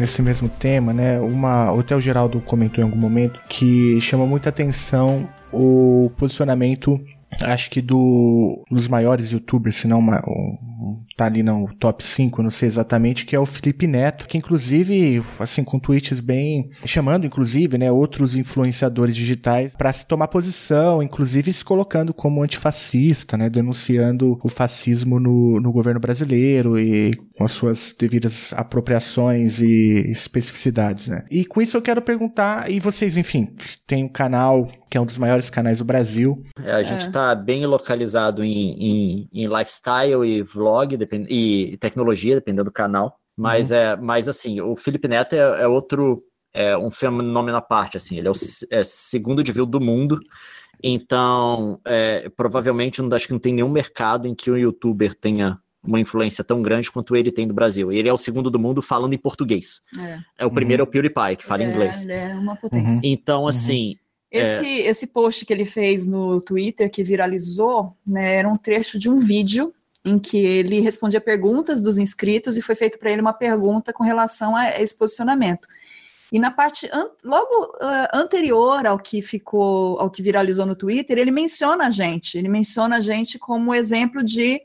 [0.00, 1.20] Nesse mesmo tema, né?
[1.20, 7.00] Uma, o Theo Geraldo comentou em algum momento que chama muita atenção o posicionamento
[7.40, 10.02] acho que do dos maiores youtubers, se não
[11.20, 15.22] tá ali no top 5, não sei exatamente, que é o Felipe Neto, que inclusive,
[15.38, 21.52] assim, com tweets bem chamando inclusive, né, outros influenciadores digitais para se tomar posição, inclusive
[21.52, 27.52] se colocando como antifascista, né, denunciando o fascismo no, no governo brasileiro e com as
[27.52, 31.24] suas devidas apropriações e especificidades, né?
[31.30, 33.48] E com isso eu quero perguntar, e vocês, enfim,
[33.86, 36.34] tem um canal que é um dos maiores canais do Brasil.
[36.62, 37.36] É, a gente está é.
[37.36, 43.18] bem localizado em, em, em, lifestyle e vlog depend, e tecnologia, dependendo do canal.
[43.36, 43.76] Mas uhum.
[43.76, 48.18] é, mas assim, o Felipe Neto é, é outro, é um fenômeno à parte, assim,
[48.18, 48.34] ele é o
[48.70, 50.20] é segundo de view do mundo.
[50.82, 55.58] Então, é, provavelmente, não, acho que não tem nenhum mercado em que um youtuber tenha
[55.82, 57.90] uma influência tão grande quanto ele tem no Brasil.
[57.90, 59.80] Ele é o segundo do mundo falando em português.
[59.98, 60.86] É, é o primeiro uhum.
[60.86, 62.04] é o PewDiePie, que fala é, inglês.
[62.04, 62.96] Ele é uma potência.
[62.96, 63.00] Uhum.
[63.04, 63.96] Então, assim...
[64.30, 64.86] Esse, é...
[64.86, 69.18] esse post que ele fez no Twitter, que viralizou, né, era um trecho de um
[69.18, 69.72] vídeo
[70.04, 74.02] em que ele respondia perguntas dos inscritos e foi feito para ele uma pergunta com
[74.02, 75.68] relação a esse posicionamento.
[76.32, 81.18] E na parte an logo uh, anterior ao que ficou, ao que viralizou no Twitter,
[81.18, 84.62] ele menciona a gente, ele menciona a gente como exemplo de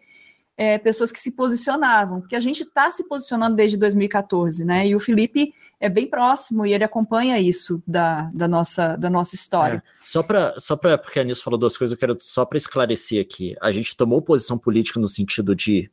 [0.57, 4.87] é, pessoas que se posicionavam, porque a gente está se posicionando desde 2014, né?
[4.87, 9.35] E o Felipe é bem próximo e ele acompanha isso da, da, nossa, da nossa
[9.35, 9.83] história.
[9.85, 9.91] É.
[10.01, 13.21] Só para, só para, porque a Anis falou duas coisas, eu quero só para esclarecer
[13.21, 13.55] aqui.
[13.61, 15.89] A gente tomou posição política no sentido de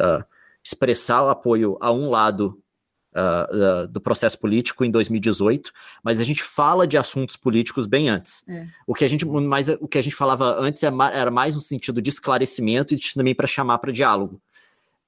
[0.00, 0.24] uh,
[0.64, 2.60] expressar o apoio a um lado
[3.14, 5.72] uh, uh, do processo político em 2018,
[6.02, 8.42] mas a gente fala de assuntos políticos bem antes.
[8.48, 8.66] É.
[8.86, 11.60] O que a gente, mais, o que a gente falava antes é era mais no
[11.60, 14.40] sentido de esclarecimento e também para chamar para diálogo.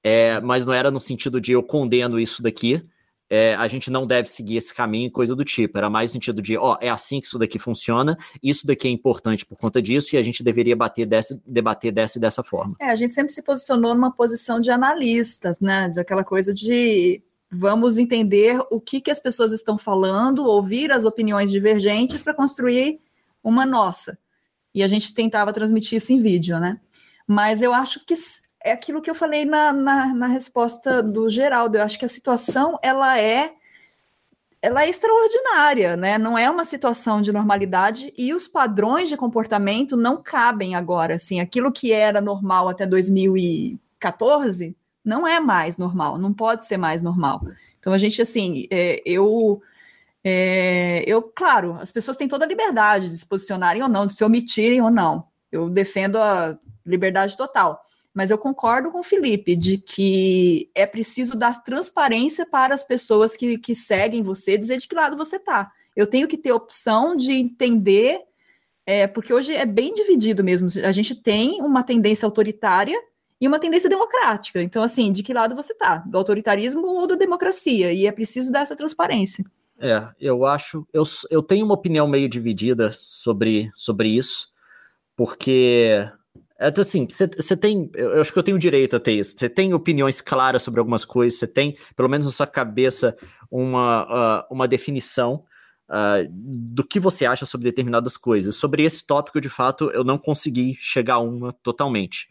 [0.01, 2.81] É, mas não era no sentido de eu condeno isso daqui,
[3.29, 5.77] é, a gente não deve seguir esse caminho, coisa do tipo.
[5.77, 8.91] Era mais no sentido de, ó, é assim que isso daqui funciona, isso daqui é
[8.91, 12.75] importante por conta disso, e a gente deveria bater dessa, debater dessa e dessa forma.
[12.79, 15.89] É, a gente sempre se posicionou numa posição de analistas, né?
[15.89, 17.21] De aquela coisa de
[17.51, 22.99] vamos entender o que, que as pessoas estão falando, ouvir as opiniões divergentes para construir
[23.43, 24.17] uma nossa.
[24.73, 26.79] E a gente tentava transmitir isso em vídeo, né?
[27.27, 28.13] Mas eu acho que
[28.63, 31.77] é aquilo que eu falei na, na, na resposta do Geraldo.
[31.77, 33.53] Eu acho que a situação ela é
[34.61, 36.17] ela é extraordinária, né?
[36.17, 41.15] Não é uma situação de normalidade e os padrões de comportamento não cabem agora.
[41.15, 47.01] Assim, aquilo que era normal até 2014 não é mais normal, não pode ser mais
[47.01, 47.41] normal.
[47.79, 49.61] Então a gente assim, é, eu
[50.23, 54.13] é, eu, claro, as pessoas têm toda a liberdade de se posicionarem ou não, de
[54.13, 55.25] se omitirem ou não.
[55.51, 57.85] Eu defendo a liberdade total.
[58.13, 63.35] Mas eu concordo com o Felipe de que é preciso dar transparência para as pessoas
[63.35, 65.71] que, que seguem você, dizer de que lado você está.
[65.95, 68.21] Eu tenho que ter opção de entender,
[68.85, 70.67] é, porque hoje é bem dividido mesmo.
[70.83, 72.99] A gente tem uma tendência autoritária
[73.39, 74.61] e uma tendência democrática.
[74.61, 75.97] Então, assim, de que lado você está?
[75.97, 77.93] Do autoritarismo ou da democracia?
[77.93, 79.45] E é preciso dar essa transparência.
[79.79, 80.85] É, eu acho.
[80.91, 84.49] Eu, eu tenho uma opinião meio dividida sobre, sobre isso,
[85.15, 86.09] porque.
[86.59, 87.89] É assim, você tem.
[87.93, 89.33] Eu acho que eu tenho direito a ter isso.
[89.37, 93.15] Você tem opiniões claras sobre algumas coisas, você tem, pelo menos na sua cabeça,
[93.49, 95.45] uma, uh, uma definição
[95.89, 98.55] uh, do que você acha sobre determinadas coisas.
[98.55, 102.27] Sobre esse tópico, de fato, eu não consegui chegar a uma totalmente.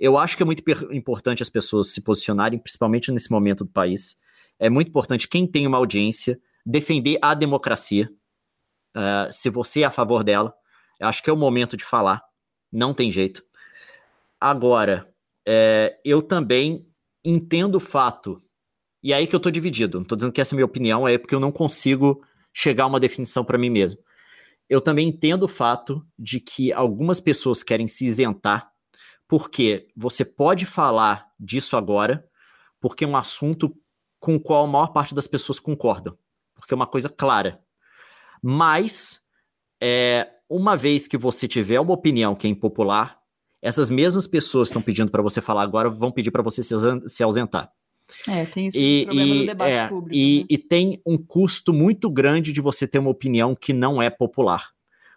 [0.00, 4.16] Eu acho que é muito importante as pessoas se posicionarem, principalmente nesse momento do país.
[4.58, 8.10] É muito importante quem tem uma audiência defender a democracia.
[8.96, 10.52] Uh, se você é a favor dela,
[10.98, 12.22] eu acho que é o momento de falar.
[12.72, 13.46] Não tem jeito.
[14.40, 15.12] Agora,
[15.46, 16.86] é, eu também
[17.24, 18.40] entendo o fato,
[19.02, 19.98] e é aí que eu tô dividido.
[19.98, 22.84] Não tô dizendo que essa é a minha opinião, é porque eu não consigo chegar
[22.84, 24.00] a uma definição para mim mesmo.
[24.68, 28.70] Eu também entendo o fato de que algumas pessoas querem se isentar,
[29.26, 32.26] porque você pode falar disso agora,
[32.80, 33.74] porque é um assunto
[34.20, 36.16] com o qual a maior parte das pessoas concordam
[36.58, 37.60] porque é uma coisa clara.
[38.42, 39.20] Mas,
[39.80, 43.17] é, uma vez que você tiver uma opinião que é impopular,
[43.60, 47.22] essas mesmas pessoas que estão pedindo para você falar agora vão pedir para você se
[47.22, 47.72] ausentar.
[48.26, 50.14] É, tem esse e, problema e, no debate é, público.
[50.14, 50.46] E, né?
[50.48, 54.70] e tem um custo muito grande de você ter uma opinião que não é popular.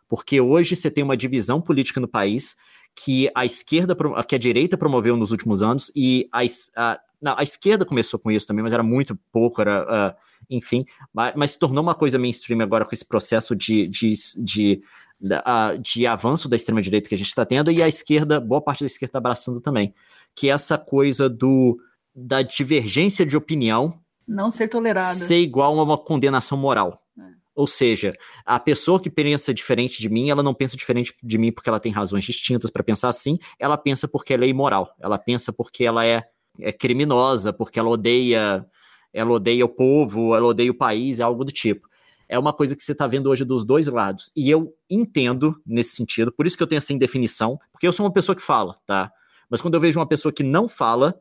[0.09, 2.57] Porque hoje você tem uma divisão política no país
[2.93, 3.95] que a esquerda,
[4.27, 6.41] que a direita promoveu nos últimos anos, e a,
[6.75, 10.13] a, não, a esquerda começou com isso também, mas era muito pouco, era.
[10.13, 14.13] Uh, enfim, mas, mas, se tornou uma coisa mainstream agora com esse processo de, de,
[14.43, 14.81] de,
[15.21, 15.35] de,
[15.79, 18.87] de avanço da extrema-direita que a gente está tendo, e a esquerda, boa parte da
[18.87, 19.93] esquerda está abraçando também,
[20.35, 21.79] que é essa coisa do
[22.13, 25.13] da divergência de opinião não ser tolerada.
[25.13, 27.01] Ser igual a uma condenação moral.
[27.19, 27.23] É.
[27.53, 28.13] Ou seja,
[28.45, 31.79] a pessoa que pensa diferente de mim, ela não pensa diferente de mim porque ela
[31.79, 35.83] tem razões distintas para pensar assim, ela pensa porque ela é imoral, ela pensa porque
[35.83, 36.23] ela é,
[36.59, 38.65] é criminosa, porque ela odeia
[39.13, 41.89] ela odeia o povo, ela odeia o país, é algo do tipo.
[42.31, 44.31] É uma coisa que você está vendo hoje dos dois lados.
[44.33, 48.05] E eu entendo nesse sentido, por isso que eu tenho essa indefinição, porque eu sou
[48.05, 49.11] uma pessoa que fala, tá?
[49.49, 51.19] Mas quando eu vejo uma pessoa que não fala,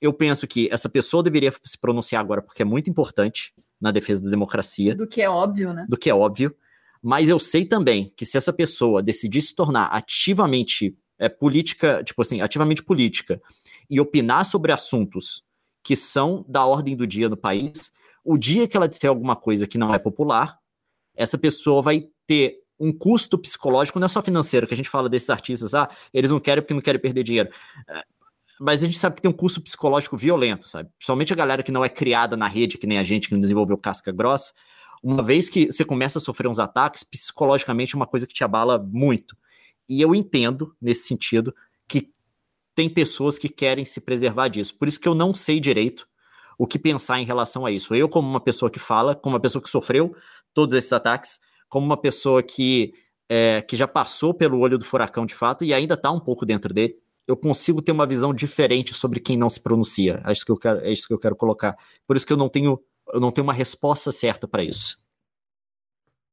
[0.00, 4.22] eu penso que essa pessoa deveria se pronunciar agora, porque é muito importante na defesa
[4.22, 4.94] da democracia.
[4.94, 5.84] Do que é óbvio, né?
[5.88, 6.54] Do que é óbvio.
[7.02, 12.22] Mas eu sei também que se essa pessoa decidir se tornar ativamente é, política, tipo
[12.22, 13.42] assim, ativamente política,
[13.90, 15.44] e opinar sobre assuntos
[15.82, 17.92] que são da ordem do dia no país.
[18.26, 20.58] O dia que ela disser alguma coisa que não é popular,
[21.14, 25.08] essa pessoa vai ter um custo psicológico, não é só financeiro, que a gente fala
[25.08, 27.50] desses artistas, ah, eles não querem porque não querem perder dinheiro.
[27.88, 28.04] É,
[28.60, 30.90] mas a gente sabe que tem um custo psicológico violento, sabe?
[30.98, 33.40] Principalmente a galera que não é criada na rede, que nem a gente, que não
[33.40, 34.52] desenvolveu casca grossa.
[35.02, 38.42] Uma vez que você começa a sofrer uns ataques, psicologicamente é uma coisa que te
[38.42, 39.36] abala muito.
[39.88, 41.54] E eu entendo, nesse sentido,
[41.86, 42.10] que
[42.74, 44.76] tem pessoas que querem se preservar disso.
[44.76, 46.08] Por isso que eu não sei direito
[46.58, 47.94] o que pensar em relação a isso.
[47.94, 50.14] Eu, como uma pessoa que fala, como uma pessoa que sofreu
[50.54, 51.38] todos esses ataques,
[51.68, 52.94] como uma pessoa que,
[53.28, 56.46] é, que já passou pelo olho do furacão de fato e ainda está um pouco
[56.46, 56.96] dentro dele,
[57.26, 60.22] eu consigo ter uma visão diferente sobre quem não se pronuncia.
[60.24, 61.76] É isso que eu quero, é isso que eu quero colocar.
[62.06, 62.80] Por isso que eu não tenho,
[63.12, 65.04] eu não tenho uma resposta certa para isso.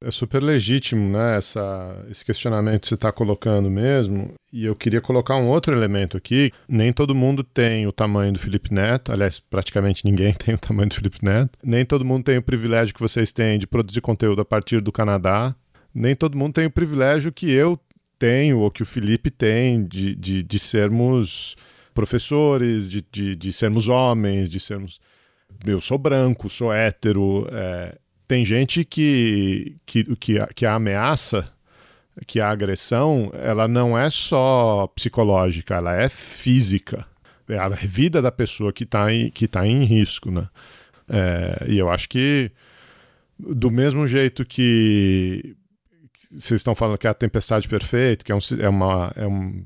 [0.06, 4.34] É super legítimo, né, essa, esse questionamento que você está colocando mesmo.
[4.51, 6.51] E eu queria colocar um outro elemento aqui.
[6.68, 9.14] Nem todo mundo tem o tamanho do Felipe Neto.
[9.14, 11.58] Aliás, praticamente ninguém tem o tamanho do Felipe Neto.
[11.64, 14.91] Nem todo mundo tem o privilégio que vocês têm de produzir conteúdo a partir do
[14.91, 15.56] Canadá.
[15.95, 17.80] Nem todo mundo tem o privilégio que eu
[18.20, 21.56] tenho ou que o Felipe tem de, de, de sermos
[21.93, 24.99] professores, de, de, de sermos homens, de sermos.
[25.66, 27.47] Eu sou branco, sou hétero.
[27.49, 31.52] É tem gente que, que, que, a, que a ameaça,
[32.26, 37.06] que a agressão, ela não é só psicológica, ela é física.
[37.48, 40.48] É a vida da pessoa que está em, que tá em risco, né?
[41.10, 42.52] É, e eu acho que
[43.38, 45.56] do mesmo jeito que
[46.32, 49.66] vocês estão falando que é a tempestade perfeita, que é um, é uma, é um,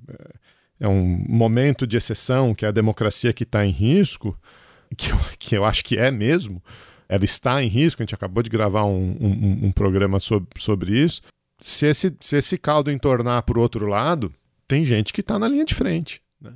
[0.80, 4.38] é um momento de exceção, que é a democracia que está em risco,
[4.98, 6.62] que eu, que eu acho que é mesmo,
[7.10, 10.98] ela está em risco, a gente acabou de gravar um, um, um programa sobre, sobre
[10.98, 11.22] isso.
[11.60, 14.32] Se esse, se esse caldo entornar para o outro lado,
[14.68, 16.22] tem gente que está na linha de frente.
[16.40, 16.54] Né?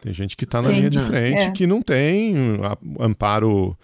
[0.00, 1.50] Tem gente que está na linha de frente é.
[1.50, 2.34] que não tem
[3.00, 3.76] amparo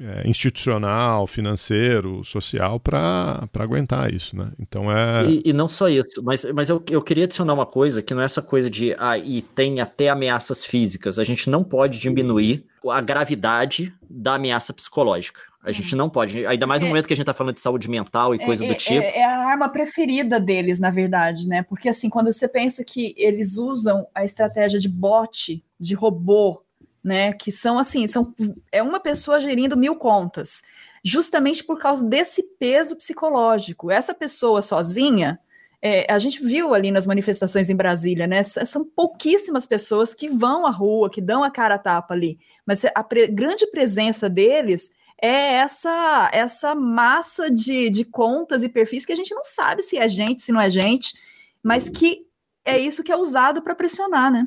[0.00, 4.50] é, institucional, financeiro, social para aguentar isso, né?
[4.58, 5.26] Então é.
[5.26, 8.22] E, e, não só isso, mas, mas eu, eu queria adicionar uma coisa que não
[8.22, 11.18] é essa coisa de ah, e tem até ameaças físicas.
[11.18, 15.40] A gente não pode diminuir a gravidade da ameaça psicológica.
[15.64, 17.60] A gente não pode, ainda mais no é, momento que a gente está falando de
[17.60, 19.00] saúde mental e é, coisa do é, tipo.
[19.00, 21.62] É, é, a arma preferida deles, na verdade, né?
[21.62, 26.62] Porque assim, quando você pensa que eles usam a estratégia de bot, de robô,
[27.02, 27.32] né?
[27.32, 28.34] Que são assim, são
[28.70, 30.62] é uma pessoa gerindo mil contas,
[31.04, 33.90] justamente por causa desse peso psicológico.
[33.90, 35.38] Essa pessoa sozinha,
[35.80, 38.42] é, a gente viu ali nas manifestações em Brasília, né?
[38.42, 42.84] São pouquíssimas pessoas que vão à rua, que dão a cara a tapa ali, mas
[42.94, 44.90] a pre grande presença deles
[45.20, 49.96] é essa essa massa de, de contas e perfis que a gente não sabe se
[49.98, 51.14] é gente, se não é gente,
[51.62, 52.26] mas que
[52.64, 54.46] é isso que é usado para pressionar, né?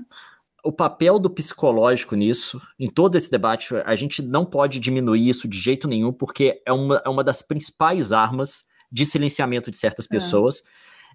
[0.65, 5.47] O papel do psicológico nisso, em todo esse debate, a gente não pode diminuir isso
[5.47, 10.05] de jeito nenhum, porque é uma, é uma das principais armas de silenciamento de certas
[10.05, 10.09] é.
[10.09, 10.63] pessoas.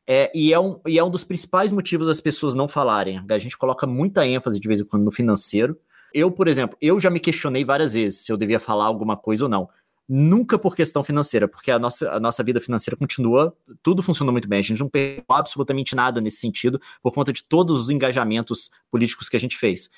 [0.06, 0.22] É.
[0.24, 3.22] É, e, é um, e é um dos principais motivos das pessoas não falarem.
[3.28, 5.76] A gente coloca muita ênfase de vez em quando no financeiro.
[6.14, 9.44] Eu, por exemplo, eu já me questionei várias vezes se eu devia falar alguma coisa
[9.44, 9.68] ou não
[10.12, 14.48] nunca por questão financeira, porque a nossa, a nossa vida financeira continua, tudo funciona muito
[14.48, 18.72] bem, a gente não perdeu absolutamente nada nesse sentido, por conta de todos os engajamentos
[18.90, 19.88] políticos que a gente fez.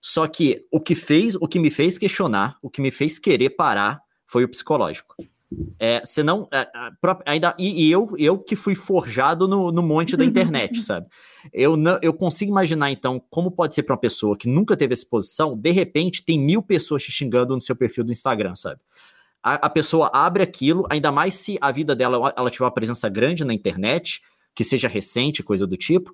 [0.00, 3.50] Só que o que fez, o que me fez questionar, o que me fez querer
[3.50, 5.14] parar, foi o psicológico.
[5.78, 6.66] É, senão, é,
[7.26, 11.06] ainda, e, e, eu, eu que fui forjado no, no monte da internet, sabe?
[11.52, 14.92] Eu, não, eu consigo imaginar, então, como pode ser para uma pessoa que nunca teve
[14.94, 18.80] essa exposição, de repente tem mil pessoas te xingando no seu perfil do Instagram, sabe?
[19.42, 23.08] A, a, pessoa abre aquilo, ainda mais se a vida dela ela tiver uma presença
[23.08, 24.22] grande na internet,
[24.54, 26.12] que seja recente, coisa do tipo,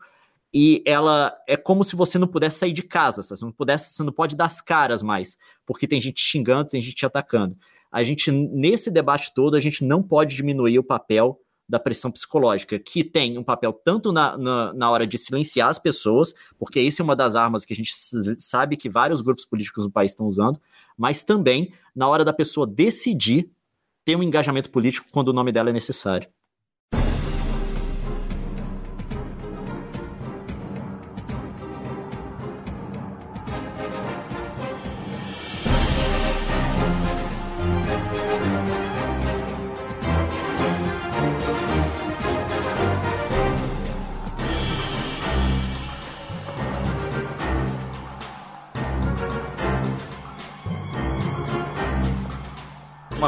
[0.52, 4.02] e ela é como se você não pudesse sair de casa, você não pudesse, você
[4.02, 7.56] não pode dar as caras mais, porque tem gente xingando, tem gente te atacando.
[7.90, 12.78] A gente nesse debate todo a gente não pode diminuir o papel da pressão psicológica,
[12.78, 17.00] que tem um papel tanto na, na, na, hora de silenciar as pessoas, porque isso
[17.00, 17.92] é uma das armas que a gente
[18.38, 20.60] sabe que vários grupos políticos no país estão usando,
[20.96, 23.50] mas também na hora da pessoa decidir
[24.04, 26.28] ter um engajamento político quando o nome dela é necessário.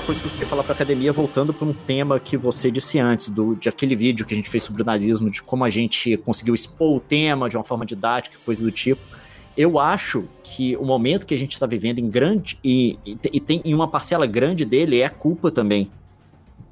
[0.06, 3.28] Coisa que eu queria falar para academia, voltando para um tema que você disse antes,
[3.28, 6.16] do, de aquele vídeo que a gente fez sobre o nazismo, de como a gente
[6.18, 9.00] conseguiu expor o tema de uma forma didática, coisa do tipo.
[9.56, 13.60] Eu acho que o momento que a gente está vivendo em grande, e, e, tem
[13.64, 15.90] em uma parcela grande dele, é culpa também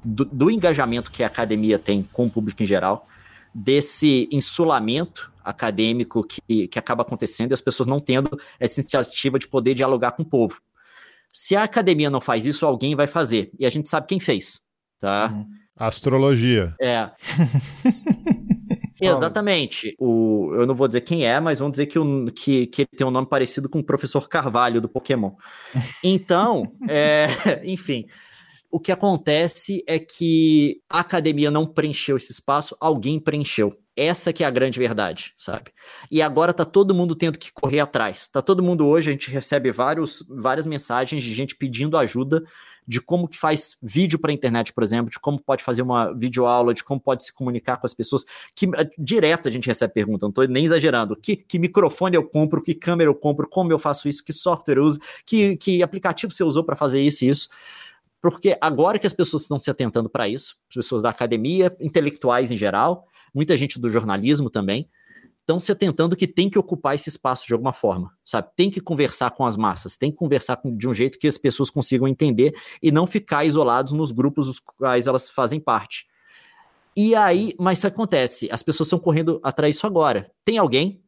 [0.01, 3.05] do, do engajamento que a academia tem com o público em geral,
[3.53, 9.47] desse insulamento acadêmico que, que acaba acontecendo e as pessoas não tendo essa iniciativa de
[9.47, 10.61] poder dialogar com o povo.
[11.37, 13.51] Se a academia não faz isso, alguém vai fazer.
[13.59, 14.61] E a gente sabe quem fez,
[14.97, 15.33] tá?
[15.33, 15.45] Uhum.
[15.75, 16.73] Astrologia.
[16.79, 17.11] É.
[19.01, 19.93] Exatamente.
[19.99, 22.89] O, eu não vou dizer quem é, mas vamos dizer que, o, que, que ele
[22.95, 25.31] tem um nome parecido com o professor Carvalho do Pokémon.
[26.01, 27.27] Então, é,
[27.69, 28.05] enfim,
[28.71, 33.77] o que acontece é que a academia não preencheu esse espaço, alguém preencheu.
[33.95, 35.71] Essa que é a grande verdade, sabe?
[36.11, 38.27] E agora tá todo mundo tendo que correr atrás.
[38.27, 42.43] Tá todo mundo hoje, a gente recebe vários, várias mensagens de gente pedindo ajuda
[42.87, 46.73] de como que faz vídeo para internet, por exemplo, de como pode fazer uma videoaula,
[46.73, 48.23] de como pode se comunicar com as pessoas.
[48.53, 51.15] Que eh, direto a gente recebe pergunta, não estou nem exagerando.
[51.15, 54.77] Que, que microfone eu compro, que câmera eu compro, como eu faço isso, que software
[54.77, 57.49] eu uso, que, que aplicativo você usou para fazer isso e isso
[58.21, 62.57] porque agora que as pessoas estão se atentando para isso, pessoas da academia, intelectuais em
[62.57, 64.89] geral, muita gente do jornalismo também,
[65.41, 68.49] estão se atentando que tem que ocupar esse espaço de alguma forma, sabe?
[68.55, 71.37] Tem que conversar com as massas, tem que conversar com, de um jeito que as
[71.37, 76.07] pessoas consigam entender e não ficar isolados nos grupos dos quais elas fazem parte.
[76.97, 80.31] E aí, mas isso acontece, as pessoas estão correndo atrás disso agora.
[80.43, 81.03] Tem alguém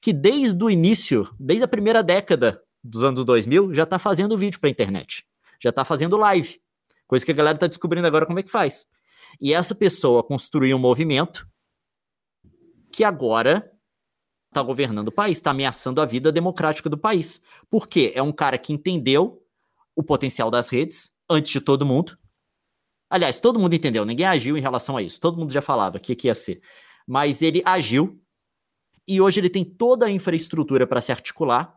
[0.00, 4.60] que desde o início, desde a primeira década dos anos 2000, já está fazendo vídeo
[4.60, 5.26] para a internet,
[5.60, 6.58] já está fazendo live,
[7.06, 8.86] coisa que a galera está descobrindo agora como é que faz.
[9.40, 11.46] E essa pessoa construiu um movimento
[12.94, 13.70] que agora
[14.48, 17.42] está governando o país, está ameaçando a vida democrática do país.
[17.68, 18.12] Por quê?
[18.14, 19.42] É um cara que entendeu
[19.96, 22.16] o potencial das redes antes de todo mundo.
[23.10, 25.20] Aliás, todo mundo entendeu, ninguém agiu em relação a isso.
[25.20, 26.60] Todo mundo já falava que, que ia ser.
[27.06, 28.20] Mas ele agiu
[29.06, 31.74] e hoje ele tem toda a infraestrutura para se articular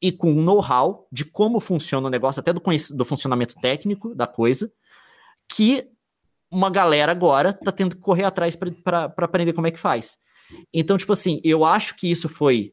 [0.00, 4.72] e com know-how de como funciona o negócio, até do, do funcionamento técnico da coisa,
[5.48, 5.88] que
[6.50, 10.18] uma galera agora tá tendo que correr atrás para aprender como é que faz.
[10.72, 12.72] Então, tipo assim, eu acho que isso foi,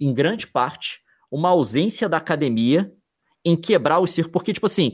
[0.00, 2.92] em grande parte, uma ausência da academia
[3.44, 4.92] em quebrar o circo, porque, tipo assim,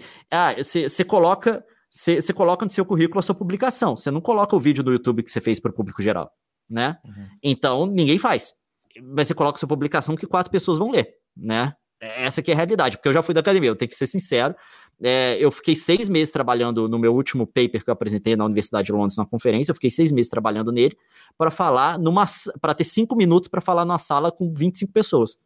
[0.56, 1.64] você ah, coloca.
[1.90, 3.96] Você coloca no seu currículo a sua publicação.
[3.96, 6.30] Você não coloca o vídeo do YouTube que você fez para o público geral,
[6.68, 6.98] né?
[7.04, 7.28] Uhum.
[7.42, 8.52] Então, ninguém faz.
[9.02, 11.72] Mas você coloca a sua publicação que quatro pessoas vão ler, né?
[12.00, 14.06] Essa aqui é a realidade, porque eu já fui da academia, eu tenho que ser
[14.06, 14.54] sincero.
[15.02, 18.86] É, eu fiquei seis meses trabalhando no meu último paper que eu apresentei na Universidade
[18.86, 19.70] de Londres, na conferência.
[19.70, 20.96] Eu fiquei seis meses trabalhando nele
[21.36, 22.24] para falar numa
[22.60, 25.38] para ter cinco minutos para falar numa sala com 25 pessoas.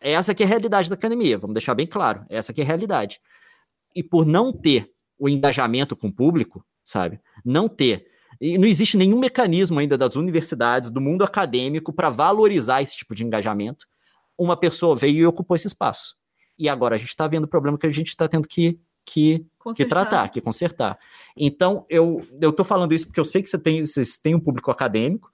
[0.00, 2.24] Essa aqui é a realidade da academia, vamos deixar bem claro.
[2.28, 3.20] Essa aqui é a realidade.
[3.94, 7.20] E por não ter o engajamento com o público, sabe?
[7.44, 8.06] Não ter.
[8.40, 13.14] E não existe nenhum mecanismo ainda das universidades, do mundo acadêmico, para valorizar esse tipo
[13.14, 13.86] de engajamento.
[14.42, 16.16] Uma pessoa veio e ocupou esse espaço.
[16.58, 19.46] E agora a gente está vendo o problema que a gente está tendo que, que,
[19.76, 20.98] que, tratar, que consertar.
[21.36, 24.70] Então, eu estou falando isso porque eu sei que você tem, vocês têm um público
[24.70, 25.30] acadêmico,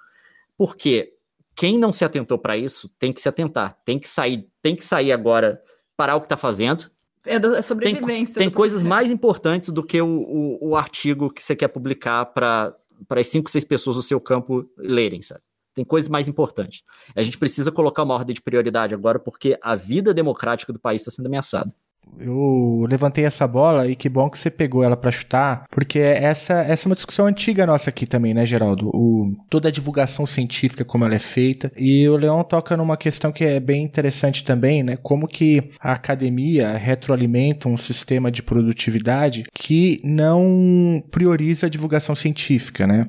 [0.57, 1.15] porque
[1.55, 4.85] quem não se atentou para isso tem que se atentar, tem que sair, tem que
[4.85, 5.63] sair agora,
[5.97, 6.91] parar o que está fazendo.
[7.25, 8.35] É, do, é sobrevivência.
[8.35, 12.27] Tem, tem coisas mais importantes do que o, o, o artigo que você quer publicar
[12.27, 12.77] para
[13.11, 15.41] as cinco, seis pessoas do seu campo lerem, sabe?
[15.79, 16.83] Tem coisas mais importantes.
[17.15, 21.03] A gente precisa colocar uma ordem de prioridade agora, porque a vida democrática do país
[21.03, 21.73] está sendo ameaçada.
[22.19, 26.55] Eu levantei essa bola e que bom que você pegou ela para chutar, porque essa,
[26.63, 28.91] essa é uma discussão antiga nossa aqui também, né, Geraldo?
[28.95, 31.71] O, toda a divulgação científica, como ela é feita.
[31.77, 34.97] E o Leão toca numa questão que é bem interessante também, né?
[34.97, 42.87] Como que a academia retroalimenta um sistema de produtividade que não prioriza a divulgação científica,
[42.87, 43.05] né?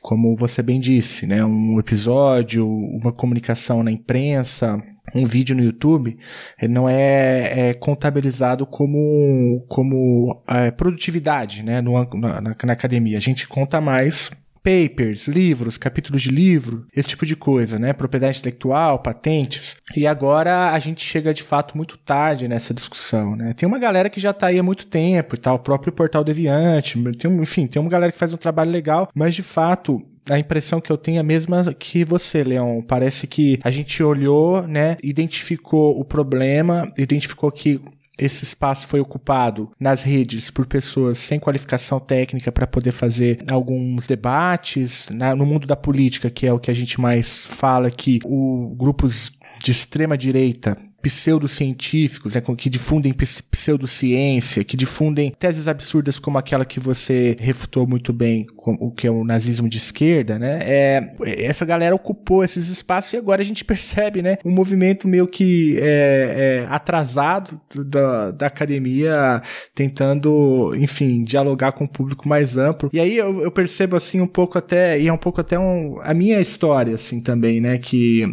[0.00, 1.44] Como você bem disse, né?
[1.44, 4.82] Um episódio, uma comunicação na imprensa,
[5.14, 6.16] um vídeo no YouTube
[6.60, 13.18] ele não é, é contabilizado como, como é, produtividade né, no, na, na academia.
[13.18, 14.30] A gente conta mais
[14.64, 17.92] papers, livros, capítulos de livro, esse tipo de coisa, né?
[17.92, 19.76] Propriedade intelectual, patentes.
[19.94, 23.52] E agora a gente chega de fato muito tarde nessa discussão, né?
[23.52, 26.24] Tem uma galera que já tá aí há muito tempo e tal, o próprio Portal
[26.24, 30.38] Deviante, tem, enfim, tem uma galera que faz um trabalho legal, mas de fato a
[30.38, 32.80] impressão que eu tenho é a mesma que você, Leon.
[32.80, 37.80] Parece que a gente olhou, né, identificou o problema, identificou que
[38.18, 44.06] esse espaço foi ocupado nas redes por pessoas sem qualificação técnica para poder fazer alguns
[44.06, 45.34] debates né?
[45.34, 49.32] no mundo da política, que é o que a gente mais fala aqui, o grupos
[49.62, 53.14] de extrema direita pseudocientíficos, né, que difundem
[53.50, 59.10] pseudociência, que difundem teses absurdas como aquela que você refutou muito bem, o que é
[59.10, 60.60] o nazismo de esquerda, né?
[60.62, 65.26] É, essa galera ocupou esses espaços e agora a gente percebe, né, um movimento meio
[65.26, 69.42] que é, é, atrasado da, da academia
[69.74, 72.88] tentando, enfim, dialogar com o público mais amplo.
[72.94, 75.98] E aí eu, eu percebo assim um pouco até, e é um pouco até um,
[76.02, 78.24] a minha história assim também, né, que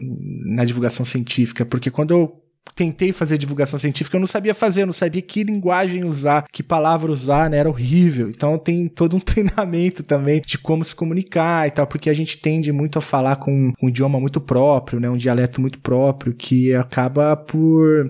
[0.46, 2.41] na divulgação científica, porque quando eu
[2.76, 6.64] tentei fazer divulgação científica, eu não sabia fazer, eu não sabia que linguagem usar, que
[6.64, 7.58] palavra usar, né?
[7.58, 8.30] Era horrível.
[8.30, 12.38] Então tem todo um treinamento também de como se comunicar e tal, porque a gente
[12.38, 15.10] tende muito a falar com um idioma muito próprio, né?
[15.10, 18.06] Um dialeto muito próprio, que acaba por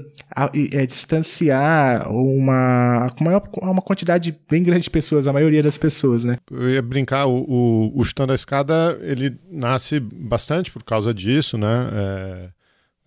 [0.74, 6.38] é, distanciar uma, uma, uma quantidade bem grande de pessoas, a maioria das pessoas, né?
[6.50, 11.90] Eu ia brincar, o, o, o Chutando Escada, ele nasce bastante por causa disso, né?
[11.94, 12.61] É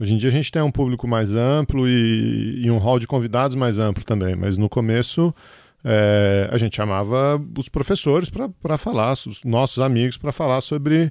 [0.05, 3.07] Hoje em dia a gente tem um público mais amplo e, e um hall de
[3.07, 5.34] convidados mais amplo também, mas no começo
[5.82, 11.11] é, a gente chamava os professores para falar, os nossos amigos para falar sobre,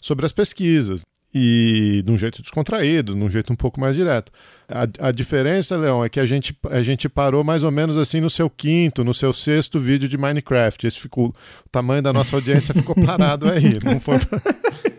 [0.00, 1.00] sobre as pesquisas.
[1.34, 4.30] E de um jeito descontraído, de um jeito um pouco mais direto.
[4.68, 8.20] A, a diferença, Leão, é que a gente, a gente parou mais ou menos assim
[8.20, 10.86] no seu quinto, no seu sexto vídeo de Minecraft.
[10.86, 13.72] Esse ficou, o tamanho da nossa audiência ficou parado aí.
[13.84, 14.18] Não foi.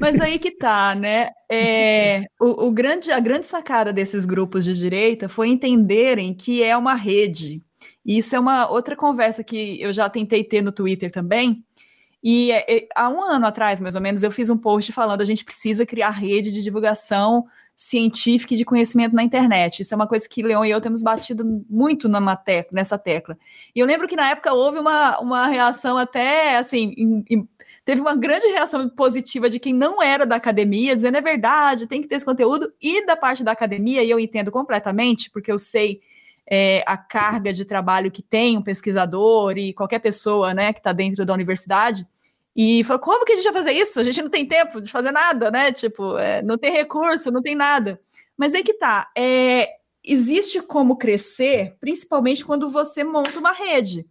[0.00, 1.30] Mas aí que tá, né?
[1.50, 6.76] É, o, o, grande, a grande sacada desses grupos de direita foi entenderem que é
[6.76, 7.62] uma rede.
[8.04, 11.64] E isso é uma outra conversa que eu já tentei ter no Twitter também.
[12.22, 15.20] E é, é, há um ano atrás, mais ou menos, eu fiz um post falando
[15.20, 17.44] a gente precisa criar rede de divulgação
[17.76, 19.80] científica e de conhecimento na internet.
[19.80, 23.36] Isso é uma coisa que Leon e eu temos batido muito nessa tecla.
[23.74, 27.48] E eu lembro que na época houve uma, uma reação até assim, em, em,
[27.84, 32.00] teve uma grande reação positiva de quem não era da academia, dizendo é verdade, tem
[32.00, 35.58] que ter esse conteúdo, e da parte da academia, e eu entendo completamente, porque eu
[35.58, 36.00] sei
[36.46, 40.92] é, a carga de trabalho que tem um pesquisador e qualquer pessoa né, que está
[40.92, 42.06] dentro da universidade.
[42.56, 43.98] E falou: como que a gente vai fazer isso?
[43.98, 45.72] A gente não tem tempo de fazer nada, né?
[45.72, 48.00] Tipo, é, não tem recurso, não tem nada.
[48.36, 49.10] Mas aí que tá.
[49.16, 49.68] É,
[50.04, 54.06] existe como crescer, principalmente quando você monta uma rede,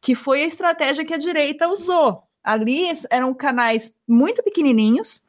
[0.00, 2.22] que foi a estratégia que a direita usou.
[2.42, 5.22] Ali eram canais muito pequenininhos,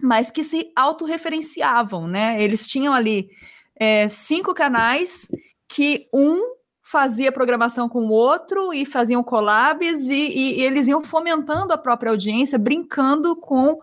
[0.00, 2.42] mas que se autorreferenciavam, né?
[2.42, 3.30] Eles tinham ali
[3.76, 5.28] é, cinco canais
[5.68, 11.02] que um fazia programação com o outro e faziam collabs e, e, e eles iam
[11.02, 13.78] fomentando a própria audiência, brincando com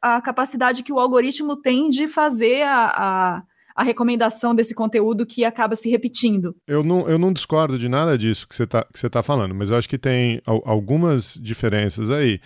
[0.00, 3.42] a capacidade que o algoritmo tem de fazer a, a
[3.74, 6.54] a recomendação desse conteúdo que acaba se repetindo.
[6.66, 9.76] Eu não, eu não discordo de nada disso que você está tá falando, mas eu
[9.76, 12.40] acho que tem algumas diferenças aí.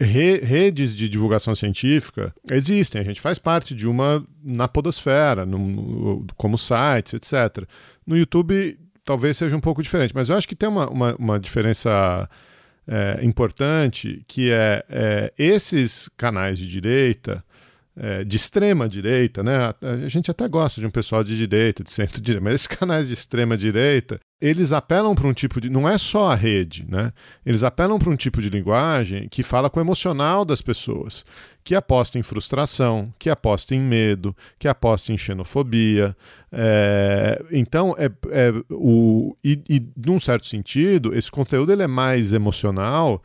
[0.00, 5.44] Re, redes de divulgação científica existem, a gente faz parte de uma na podosfera,
[6.36, 7.66] como sites, etc.
[8.06, 11.40] No YouTube talvez seja um pouco diferente, mas eu acho que tem uma, uma, uma
[11.40, 12.30] diferença
[12.86, 17.42] é, importante que é, é esses canais de direita
[18.00, 19.56] é, de extrema direita, né?
[19.56, 23.08] A, a, gente até gosta de um pessoal de direita, de centro-direita, mas esses canais
[23.08, 25.68] de extrema direita, eles apelam para um tipo de.
[25.68, 27.12] Não é só a rede, né?
[27.44, 31.24] Eles apelam para um tipo de linguagem que fala com o emocional das pessoas,
[31.64, 36.16] que aposta em frustração, que aposta em medo, que aposta em xenofobia.
[36.52, 42.32] É, então, é, é o, e, e, num certo sentido, esse conteúdo ele é mais
[42.32, 43.20] emocional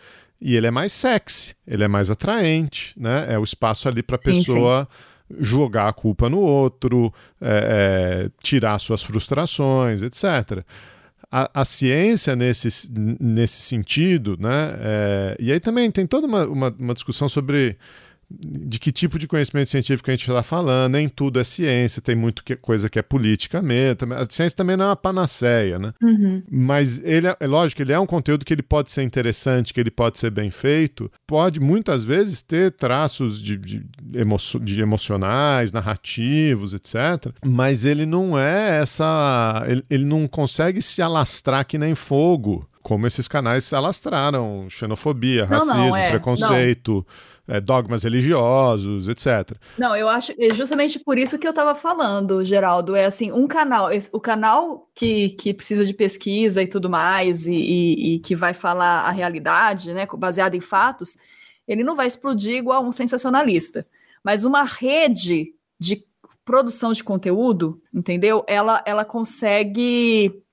[0.46, 3.28] e ele é mais sexy, ele é mais atraente, né?
[3.30, 4.90] É o espaço ali para a pessoa
[5.32, 5.38] sim.
[5.40, 10.66] jogar a culpa no outro, é, é, tirar suas frustrações, etc.
[11.32, 14.76] A, a, ciência nesse, nesse sentido, né?
[14.82, 17.78] É, e aí também tem toda uma, uma, uma discussão sobre
[18.30, 22.16] de que tipo de conhecimento científico a gente está falando, nem tudo é ciência, tem
[22.16, 24.14] muito que, coisa que é política mesmo.
[24.14, 25.94] A ciência também não é uma panaceia, né?
[26.02, 26.42] Uhum.
[26.50, 29.80] Mas ele é, é, lógico, ele é um conteúdo que ele pode ser interessante, que
[29.80, 35.72] ele pode ser bem feito, pode muitas vezes ter traços de, de, emo, de emocionais,
[35.72, 37.34] narrativos, etc.
[37.46, 39.64] Mas ele não é essa.
[39.68, 45.46] Ele, ele não consegue se alastrar que nem fogo, como esses canais se alastraram xenofobia,
[45.46, 46.94] não, racismo, não, é, preconceito.
[46.94, 49.58] Não é, dogmas religiosos, etc.
[49.78, 52.96] Não, eu acho é justamente por isso que eu estava falando, Geraldo.
[52.96, 57.54] É assim, um canal, o canal que, que precisa de pesquisa e tudo mais, e,
[57.54, 61.18] e, e que vai falar a realidade, né, baseado em fatos,
[61.68, 63.86] ele não vai explodir igual um sensacionalista.
[64.24, 66.06] Mas uma rede de
[66.46, 68.44] produção de conteúdo, entendeu?
[68.48, 70.44] Ela, ela consegue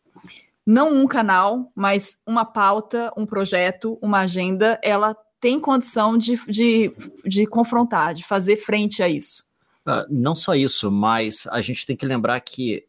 [0.67, 6.95] não um canal, mas uma pauta, um projeto, uma agenda, ela tem condição de, de,
[7.25, 9.45] de confrontar, de fazer frente a isso.
[9.87, 12.85] Uh, não só isso, mas a gente tem que lembrar que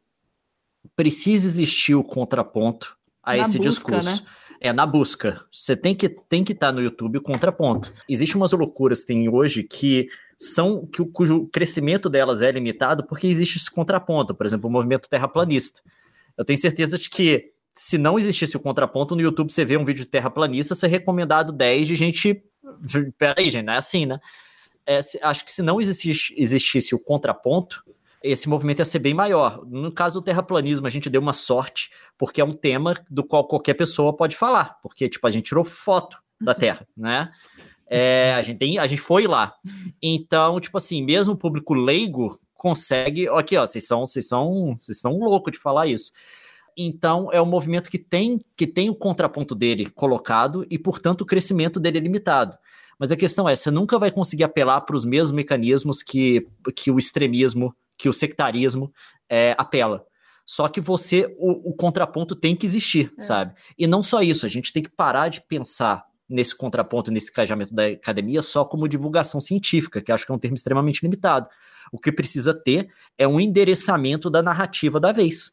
[0.96, 4.10] precisa existir o contraponto a na esse busca, discurso.
[4.10, 4.20] Né?
[4.60, 5.44] É, na busca.
[5.52, 7.94] Você tem que tem que estar tá no YouTube o contraponto.
[8.08, 10.08] Existem umas loucuras que tem hoje que
[10.38, 14.36] são que, cujo crescimento delas é limitado porque existe esse contraponto.
[14.36, 15.82] Por exemplo, o movimento terraplanista.
[16.38, 19.86] Eu tenho certeza de que se não existisse o contraponto, no YouTube você vê um
[19.86, 22.44] vídeo de terraplanista, ser recomendado 10 de gente.
[23.18, 24.20] Peraí, gente, não é assim, né?
[24.86, 27.84] É, acho que se não existisse, existisse o contraponto,
[28.24, 29.66] esse movimento ia ser bem maior.
[29.66, 33.48] No caso do terraplanismo, a gente deu uma sorte, porque é um tema do qual
[33.48, 37.32] qualquer pessoa pode falar, porque, tipo, a gente tirou foto da Terra, né?
[37.94, 39.54] É, a, gente tem, a gente foi lá.
[40.02, 43.28] Então, tipo assim, mesmo o público leigo consegue.
[43.28, 46.12] Aqui, ó, vocês são, vocês são, vocês são loucos de falar isso.
[46.78, 51.26] Então, é um movimento que tem, que tem o contraponto dele colocado e, portanto, o
[51.26, 52.58] crescimento dele é limitado.
[52.98, 56.92] Mas a questão é, você nunca vai conseguir apelar para os mesmos mecanismos que, que
[56.92, 58.94] o extremismo, que o sectarismo
[59.30, 60.06] é, apela.
[60.46, 63.22] Só que você, o, o contraponto tem que existir, é.
[63.22, 63.56] sabe?
[63.78, 67.74] E não só isso, a gente tem que parar de pensar nesse contraponto, nesse engajamento
[67.74, 71.50] da academia, só como divulgação científica, que acho que é um termo extremamente limitado.
[71.92, 75.52] O que precisa ter é um endereçamento da narrativa da vez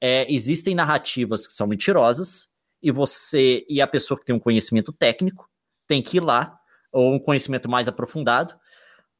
[0.00, 2.48] é, existem narrativas que são mentirosas
[2.82, 5.48] e você e a pessoa que tem um conhecimento técnico
[5.86, 6.58] tem que ir lá
[6.92, 8.54] ou um conhecimento mais aprofundado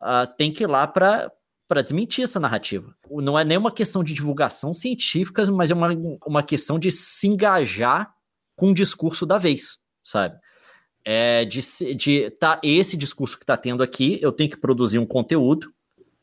[0.03, 1.31] uh, tem que ir lá para
[1.69, 2.95] para desmentir essa narrativa.
[3.11, 5.89] Não é nem uma questão de divulgação científica, mas é uma,
[6.25, 8.15] uma questão de se engajar
[8.55, 10.39] com o discurso da vez, sabe?
[11.05, 11.61] É de,
[11.97, 15.75] de tá esse discurso que está tendo aqui, eu tenho que produzir um conteúdo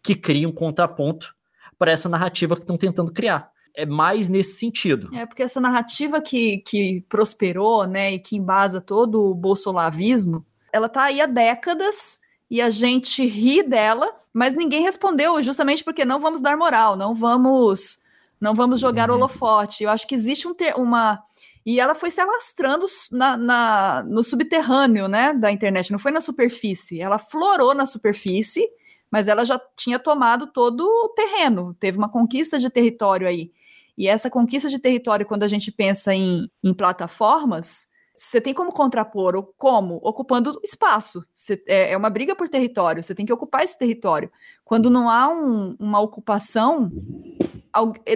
[0.02, 1.36] que crie um contraponto
[1.78, 5.10] para essa narrativa que estão tentando criar é mais nesse sentido.
[5.16, 10.88] É, porque essa narrativa que, que prosperou, né, e que embasa todo o bolsolavismo, ela
[10.88, 12.20] tá aí há décadas
[12.50, 17.14] e a gente ri dela, mas ninguém respondeu, justamente porque não vamos dar moral, não
[17.14, 18.02] vamos
[18.40, 19.16] não vamos jogar uhum.
[19.16, 19.86] holofote.
[19.86, 21.24] Eu acho que existe um ter, uma
[21.66, 26.20] e ela foi se alastrando na, na, no subterrâneo, né, da internet, não foi na
[26.20, 27.00] superfície.
[27.00, 28.68] Ela florou na superfície,
[29.10, 33.52] mas ela já tinha tomado todo o terreno, teve uma conquista de território aí.
[33.98, 38.72] E essa conquista de território, quando a gente pensa em, em plataformas, você tem como
[38.72, 40.00] contrapor, como?
[40.04, 41.24] Ocupando espaço.
[41.34, 44.32] Você, é, é, uma briga por território, você tem que ocupar esse território.
[44.64, 46.92] Quando não há um, uma ocupação,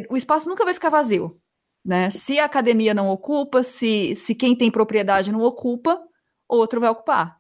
[0.10, 1.40] o espaço nunca vai ficar vazio.
[1.84, 2.10] Né?
[2.10, 6.00] Se a academia não ocupa, se, se quem tem propriedade não ocupa,
[6.48, 7.38] outro vai ocupar.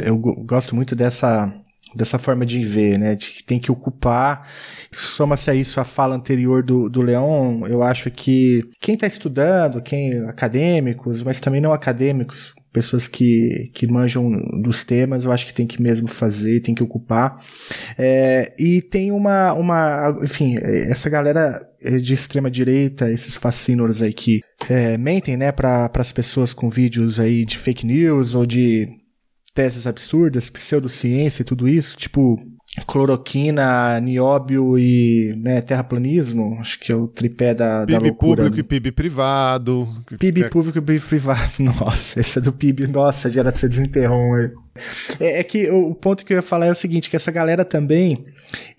[0.00, 1.52] Eu gosto muito dessa
[1.94, 3.14] dessa forma de ver, né?
[3.14, 4.48] De que tem que ocupar.
[4.92, 9.82] Soma-se a isso a fala anterior do, do Leon, eu acho que quem está estudando,
[9.82, 14.30] quem acadêmicos, mas também não acadêmicos, pessoas que, que manjam
[14.62, 17.42] dos temas, eu acho que tem que mesmo fazer, tem que ocupar.
[17.98, 21.66] É, e tem uma, uma, enfim, essa galera
[22.02, 27.18] de extrema direita, esses fascínoros aí que é, mentem, né, para as pessoas com vídeos
[27.20, 28.88] aí de fake news ou de
[29.58, 32.40] teses absurdas, pseudociência e tudo isso, tipo
[32.86, 38.42] cloroquina, nióbio e né, terraplanismo, acho que é o tripé da, PIB da loucura.
[38.44, 39.88] público e PIB privado.
[40.16, 40.48] PIB é...
[40.48, 44.36] público e PIB privado, nossa, esse é do PIB, nossa, você desenterrou.
[45.18, 47.32] É, é que o, o ponto que eu ia falar é o seguinte, que essa
[47.32, 48.26] galera também,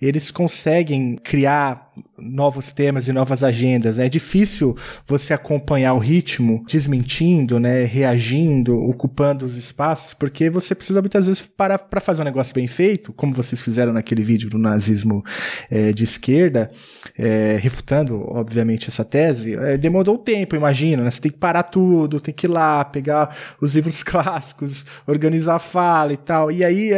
[0.00, 3.98] eles conseguem criar novos temas e novas agendas.
[3.98, 4.76] É difícil
[5.06, 11.42] você acompanhar o ritmo, desmentindo, né, reagindo, ocupando os espaços, porque você precisa muitas vezes
[11.42, 15.24] parar para fazer um negócio bem feito, como vocês fizeram naquele vídeo do nazismo
[15.70, 16.70] é, de esquerda,
[17.18, 19.54] é, refutando, obviamente, essa tese.
[19.54, 21.10] É, demorou tempo, imagina, né?
[21.10, 25.58] Você tem que parar tudo, tem que ir lá, pegar os livros clássicos, organizar a
[25.58, 26.50] fala e tal.
[26.50, 26.92] E aí,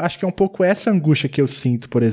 [0.00, 2.09] acho que é um pouco essa angústia que eu sinto, por exemplo.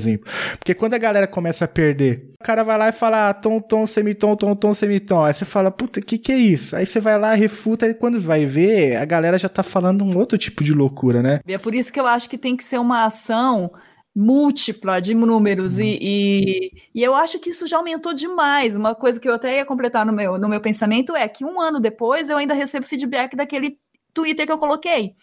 [0.58, 3.60] Porque quando a galera começa a perder o cara vai lá e fala ah, tom,
[3.60, 5.24] tom, semitom, tom, tom, semitom.
[5.24, 6.76] Aí você fala, puta, que que é isso?
[6.76, 10.16] Aí você vai lá, refuta, e quando vai ver, a galera já tá falando um
[10.16, 11.40] outro tipo de loucura, né?
[11.44, 13.72] E é por isso que eu acho que tem que ser uma ação
[14.14, 18.76] múltipla de números e, e, e, eu acho que isso já aumentou demais.
[18.76, 21.60] Uma coisa que eu até ia completar no meu, no meu pensamento é que um
[21.60, 23.78] ano depois eu ainda recebo feedback daquele
[24.14, 25.14] Twitter que eu coloquei,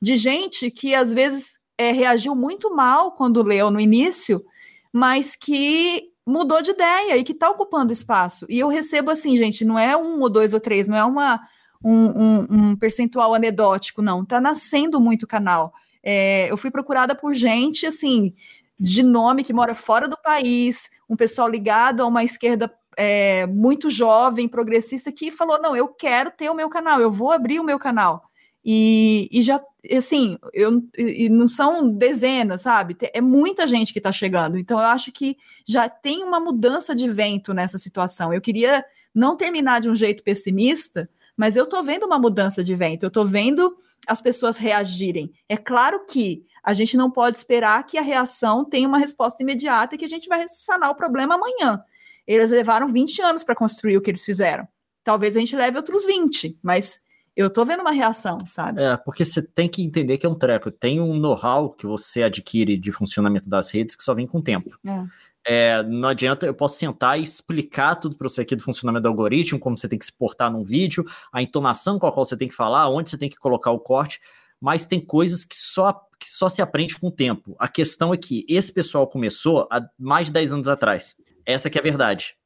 [0.00, 4.44] de gente que às vezes é, reagiu muito mal quando leu no início,
[4.92, 8.46] mas que mudou de ideia e que está ocupando espaço.
[8.48, 11.40] E eu recebo assim, gente, não é um ou dois ou três, não é uma,
[11.84, 14.22] um, um, um percentual anedótico, não.
[14.22, 15.72] Está nascendo muito canal.
[16.02, 18.34] É, eu fui procurada por gente, assim,
[18.78, 23.88] de nome que mora fora do país, um pessoal ligado a uma esquerda é, muito
[23.88, 27.64] jovem, progressista, que falou: não, eu quero ter o meu canal, eu vou abrir o
[27.64, 28.24] meu canal.
[28.64, 29.60] E, e já,
[29.96, 32.96] assim, eu, e não são dezenas, sabe?
[33.12, 34.56] É muita gente que está chegando.
[34.56, 35.36] Então, eu acho que
[35.66, 38.32] já tem uma mudança de vento nessa situação.
[38.32, 38.84] Eu queria
[39.14, 43.04] não terminar de um jeito pessimista, mas eu estou vendo uma mudança de vento.
[43.04, 43.76] Eu estou vendo
[44.06, 45.32] as pessoas reagirem.
[45.48, 49.94] É claro que a gente não pode esperar que a reação tenha uma resposta imediata
[49.94, 51.82] e que a gente vai sanar o problema amanhã.
[52.26, 54.66] Eles levaram 20 anos para construir o que eles fizeram.
[55.02, 57.00] Talvez a gente leve outros 20, mas
[57.34, 58.82] eu tô vendo uma reação, sabe?
[58.82, 60.70] É, porque você tem que entender que é um treco.
[60.70, 64.42] Tem um know-how que você adquire de funcionamento das redes que só vem com o
[64.42, 64.70] tempo.
[64.86, 65.04] É.
[65.44, 69.08] É, não adianta, eu posso sentar e explicar tudo para você aqui do funcionamento do
[69.08, 72.36] algoritmo, como você tem que se portar num vídeo, a entonação com a qual você
[72.36, 74.20] tem que falar, onde você tem que colocar o corte,
[74.60, 77.56] mas tem coisas que só, que só se aprende com o tempo.
[77.58, 81.16] A questão é que esse pessoal começou há mais de 10 anos atrás.
[81.44, 82.36] Essa que é a verdade.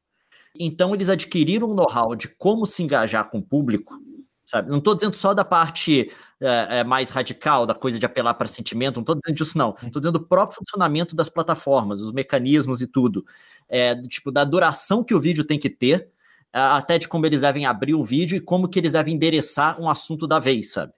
[0.58, 4.00] Então eles adquiriram um know-how de como se engajar com o público
[4.47, 4.70] sabe?
[4.70, 6.10] Não estou dizendo só da parte
[6.40, 9.70] é, é, mais radical, da coisa de apelar para sentimento, não estou dizendo disso, não.
[9.82, 13.27] Estou dizendo do próprio funcionamento das plataformas, os mecanismos e tudo.
[13.68, 16.09] É, tipo, da duração que o vídeo tem que ter,
[16.52, 19.90] até de como eles devem abrir o vídeo e como que eles devem endereçar um
[19.90, 20.93] assunto da vez, sabe?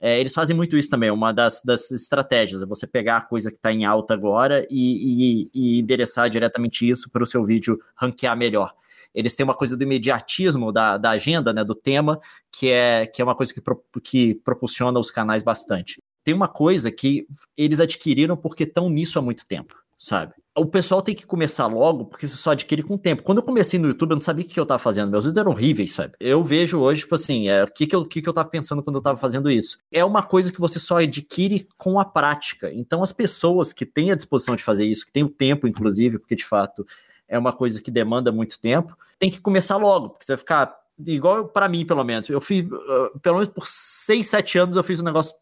[0.00, 3.50] É, eles fazem muito isso também, uma das, das estratégias, é você pegar a coisa
[3.50, 7.78] que está em alta agora e, e, e endereçar diretamente isso para o seu vídeo
[7.96, 8.74] ranquear melhor
[9.16, 12.20] eles têm uma coisa do imediatismo da, da agenda, né, do tema,
[12.52, 16.02] que é, que é uma coisa que, pro, que propulsiona os canais bastante.
[16.22, 17.26] Tem uma coisa que
[17.56, 20.34] eles adquiriram porque estão nisso há muito tempo, sabe?
[20.54, 23.22] O pessoal tem que começar logo, porque você só adquire com o tempo.
[23.22, 25.10] Quando eu comecei no YouTube, eu não sabia o que eu tava fazendo.
[25.10, 26.14] Meus vídeos eram horríveis, sabe?
[26.18, 28.82] Eu vejo hoje, tipo assim, é, o que, que, eu, que, que eu tava pensando
[28.82, 29.78] quando eu tava fazendo isso.
[29.92, 32.72] É uma coisa que você só adquire com a prática.
[32.72, 36.18] Então, as pessoas que têm a disposição de fazer isso, que têm o tempo, inclusive,
[36.18, 36.86] porque de fato
[37.28, 40.76] é uma coisa que demanda muito tempo, tem que começar logo, porque você vai ficar
[41.04, 42.28] igual para mim, pelo menos.
[42.28, 45.34] Eu fiz, uh, pelo menos por seis, sete anos, eu fiz um negócio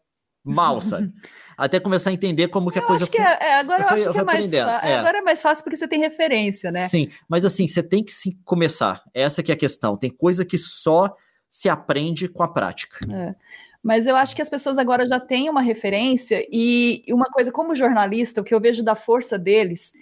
[0.43, 1.11] mal, sabe?
[1.57, 3.03] Até começar a entender como que a coisa.
[3.03, 4.61] Acho que é, é, agora eu, eu acho que é mais, é.
[4.61, 6.85] agora é mais fácil porque você tem referência, né?
[6.89, 9.01] Sim, mas assim, você tem que se começar.
[9.13, 9.95] Essa que é a questão.
[9.95, 11.15] Tem coisa que só
[11.49, 13.05] se aprende com a prática.
[13.13, 13.33] É.
[13.81, 17.75] Mas eu acho que as pessoas agora já têm uma referência e uma coisa, como
[17.75, 19.93] jornalista, o que eu vejo da força deles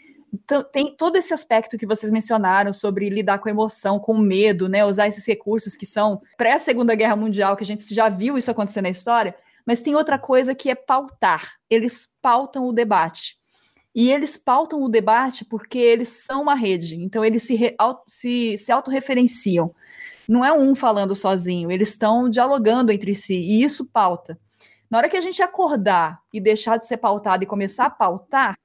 [0.71, 4.85] tem todo esse aspecto que vocês mencionaram sobre lidar com emoção, com medo, né?
[4.85, 8.81] Usar esses recursos que são pré-segunda guerra mundial, que a gente já viu isso acontecer
[8.81, 9.35] na história,
[9.65, 11.53] mas tem outra coisa que é pautar.
[11.69, 13.37] Eles pautam o debate.
[13.95, 17.75] E eles pautam o debate porque eles são uma rede, então eles se,
[18.07, 19.71] se, se autorreferenciam.
[20.27, 24.39] Não é um falando sozinho, eles estão dialogando entre si, e isso pauta.
[24.89, 28.55] Na hora que a gente acordar e deixar de ser pautado e começar a pautar,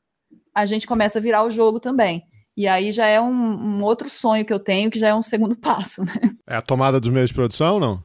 [0.58, 2.24] a gente começa a virar o jogo também.
[2.56, 5.22] E aí já é um, um, outro sonho que eu tenho, que já é um
[5.22, 6.12] segundo passo, né?
[6.44, 8.02] É a tomada dos meios de produção, não?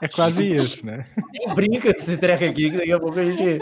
[0.00, 1.06] é quase isso, né?
[1.32, 3.58] Nem brinca esse treco aqui, que daqui a pouco a gente.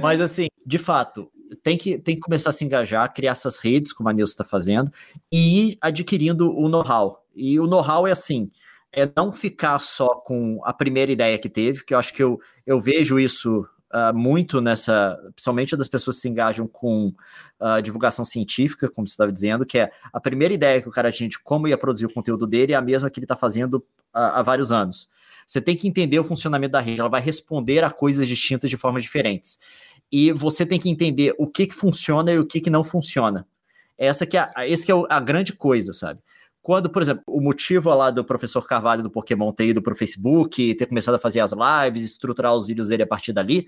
[0.00, 1.28] Mas assim, de fato,
[1.64, 4.44] tem que, tem que começar a se engajar, criar essas redes, como a Nilson está
[4.44, 4.92] fazendo,
[5.32, 7.24] e ir adquirindo o know-how.
[7.34, 8.48] E o know-how é assim:
[8.92, 12.38] é não ficar só com a primeira ideia que teve, que eu acho que eu,
[12.64, 17.12] eu vejo isso uh, muito nessa, principalmente das pessoas que se engajam com
[17.60, 21.10] uh, divulgação científica, como você estava dizendo, que é a primeira ideia que o cara
[21.10, 23.74] tinha de como ia produzir o conteúdo dele é a mesma que ele está fazendo
[23.74, 25.08] uh, há vários anos.
[25.46, 28.76] Você tem que entender o funcionamento da rede, ela vai responder a coisas distintas de
[28.76, 29.58] formas diferentes.
[30.12, 33.46] E você tem que entender o que, que funciona e o que, que não funciona.
[33.96, 36.20] Essa que é, esse que é a grande coisa, sabe?
[36.70, 39.96] Quando, por exemplo, o motivo lá do professor Carvalho do Pokémon ter ido para o
[39.96, 43.66] Facebook, ter começado a fazer as lives, estruturar os vídeos dele a partir dali,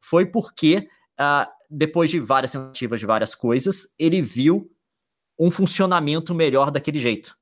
[0.00, 0.86] foi porque,
[1.18, 4.70] uh, depois de várias tentativas de várias coisas, ele viu
[5.36, 7.36] um funcionamento melhor daquele jeito.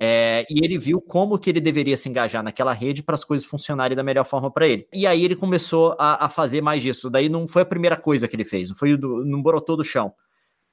[0.00, 3.44] É, e ele viu como que ele deveria se engajar naquela rede para as coisas
[3.44, 4.86] funcionarem da melhor forma para ele.
[4.94, 7.10] E aí ele começou a, a, fazer mais disso.
[7.10, 9.82] Daí não foi a primeira coisa que ele fez, não foi do, não brotou do
[9.82, 10.14] chão.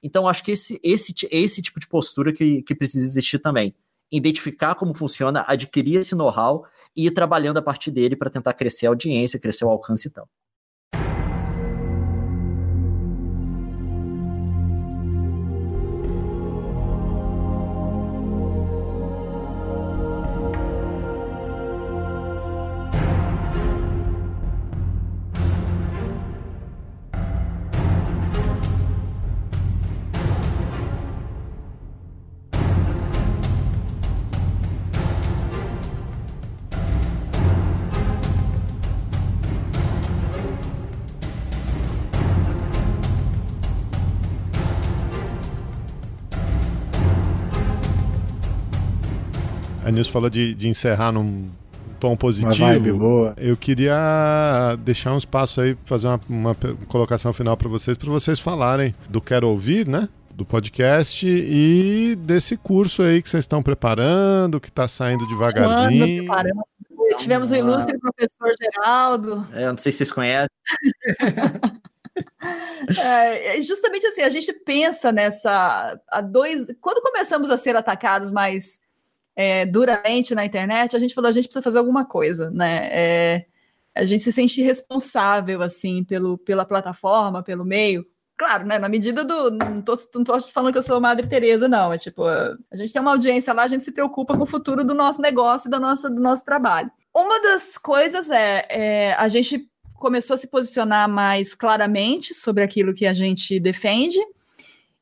[0.04, 3.74] Então, acho que esse, esse, esse tipo de postura que, que precisa existir também.
[4.12, 6.66] Identificar como funciona, adquirir esse know-how
[6.96, 10.12] e ir trabalhando a partir dele para tentar crescer a audiência, crescer o alcance e
[10.12, 10.28] tal.
[49.94, 51.50] Nilson falou de, de encerrar num
[52.00, 52.64] tom positivo.
[52.64, 53.34] Uma vibe boa.
[53.38, 56.56] Eu queria deixar um espaço aí, fazer uma, uma
[56.88, 60.10] colocação final para vocês, para vocês falarem do Quero Ouvir, né?
[60.36, 66.26] do podcast e desse curso aí que vocês estão preparando, que está saindo devagarzinho.
[67.18, 69.48] Tivemos o ilustre professor Geraldo.
[69.54, 70.50] É, eu não sei se vocês conhecem.
[73.00, 76.00] é, justamente assim, a gente pensa nessa.
[76.10, 76.66] Há dois.
[76.82, 78.80] Quando começamos a ser atacados mais
[79.36, 82.90] é, duramente na internet, a gente falou, a gente precisa fazer alguma coisa, né?
[82.92, 83.46] É,
[83.96, 88.06] a gente se sente responsável, assim, pelo, pela plataforma, pelo meio.
[88.36, 88.80] Claro, né?
[88.80, 89.52] Na medida do.
[89.52, 91.94] Não tô, não tô falando que eu sou Madre Teresa, não.
[91.94, 94.84] É tipo, a gente tem uma audiência lá, a gente se preocupa com o futuro
[94.84, 96.92] do nosso negócio e da nossa, do nosso trabalho.
[97.16, 102.94] Uma das coisas é, é a gente começou a se posicionar mais claramente sobre aquilo
[102.94, 104.20] que a gente defende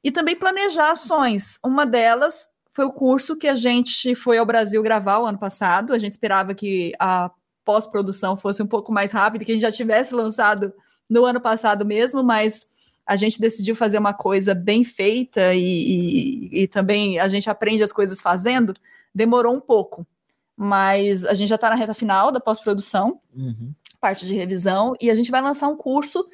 [0.04, 1.58] e também planejar ações.
[1.64, 5.94] Uma delas foi o curso que a gente foi ao Brasil gravar o ano passado.
[5.94, 7.32] A gente esperava que a
[7.66, 10.74] pós-produção fosse um pouco mais rápida, que a gente já tivesse lançado
[11.10, 12.70] no ano passado mesmo, mas
[13.06, 17.84] a gente decidiu fazer uma coisa bem feita e, e, e também a gente aprende
[17.84, 18.74] as coisas fazendo.
[19.14, 20.08] Demorou um pouco,
[20.56, 23.74] mas a gente já está na reta final da pós-produção, uhum.
[24.00, 26.26] parte de revisão, e a gente vai lançar um curso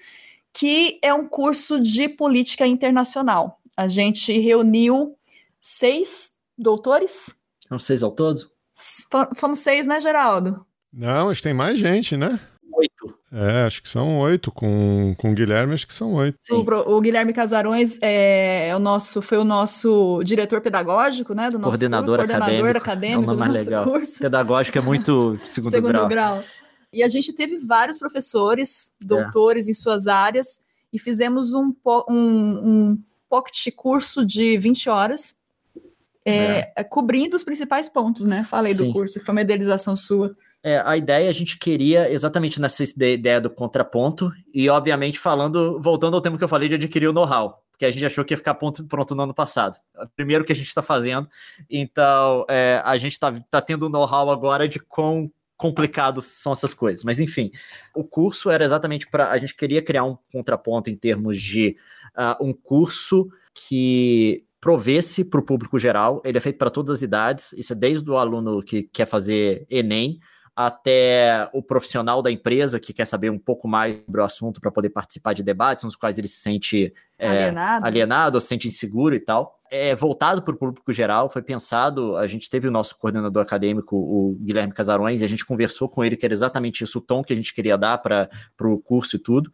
[0.54, 3.58] que é um curso de política internacional.
[3.76, 5.16] A gente reuniu
[5.60, 7.36] seis doutores.
[7.68, 8.50] São seis ao todo?
[9.36, 10.66] Fomos seis, né, Geraldo?
[10.94, 12.40] Não, acho que tem mais gente, né?
[12.74, 13.18] Oito.
[13.32, 14.52] É, acho que são oito.
[14.52, 16.38] Com, com o Guilherme, acho que são oito.
[16.52, 21.50] O, o, Guilherme Casarões é, é, o nosso, foi o nosso diretor pedagógico, né?
[21.50, 23.22] Do nosso coordenador, curso, coordenador acadêmico.
[23.22, 23.86] É o nome mais legal.
[23.86, 24.20] Curso.
[24.20, 26.08] Pedagógico é muito segundo, segundo grau.
[26.08, 26.44] grau.
[26.94, 29.72] E a gente teve vários professores, doutores é.
[29.72, 30.62] em suas áreas,
[30.94, 31.74] e fizemos um,
[32.10, 35.37] um, um pocket curso de 20 horas
[36.32, 36.84] é, é.
[36.84, 38.44] cobrindo os principais pontos, né?
[38.44, 38.88] Falei Sim.
[38.88, 40.36] do curso, foi uma idealização sua.
[40.64, 46.16] É, a ideia a gente queria exatamente nessa ideia do contraponto, e obviamente falando, voltando
[46.16, 48.38] ao tema que eu falei de adquirir o know-how, porque a gente achou que ia
[48.38, 49.78] ficar pronto, pronto no ano passado.
[49.96, 51.30] É o primeiro que a gente está fazendo,
[51.70, 56.74] então é, a gente está tá tendo o know-how agora de com complicado são essas
[56.74, 57.04] coisas.
[57.04, 57.52] Mas enfim,
[57.96, 61.76] o curso era exatamente para a gente queria criar um contraponto em termos de
[62.16, 66.22] uh, um curso que provesse para o público geral.
[66.26, 67.54] Ele é feito para todas as idades.
[67.54, 70.20] Isso é desde o aluno que quer fazer Enem
[70.54, 74.70] até o profissional da empresa que quer saber um pouco mais sobre o assunto para
[74.70, 77.86] poder participar de debates nos quais ele se sente é, alienado.
[77.86, 79.58] alienado ou se sente inseguro e tal.
[79.72, 83.96] É voltado para o público geral, foi pensado, a gente teve o nosso coordenador acadêmico,
[83.96, 87.24] o Guilherme Casarões, e a gente conversou com ele que era exatamente isso, o tom
[87.24, 88.30] que a gente queria dar para
[88.60, 89.50] o curso e tudo.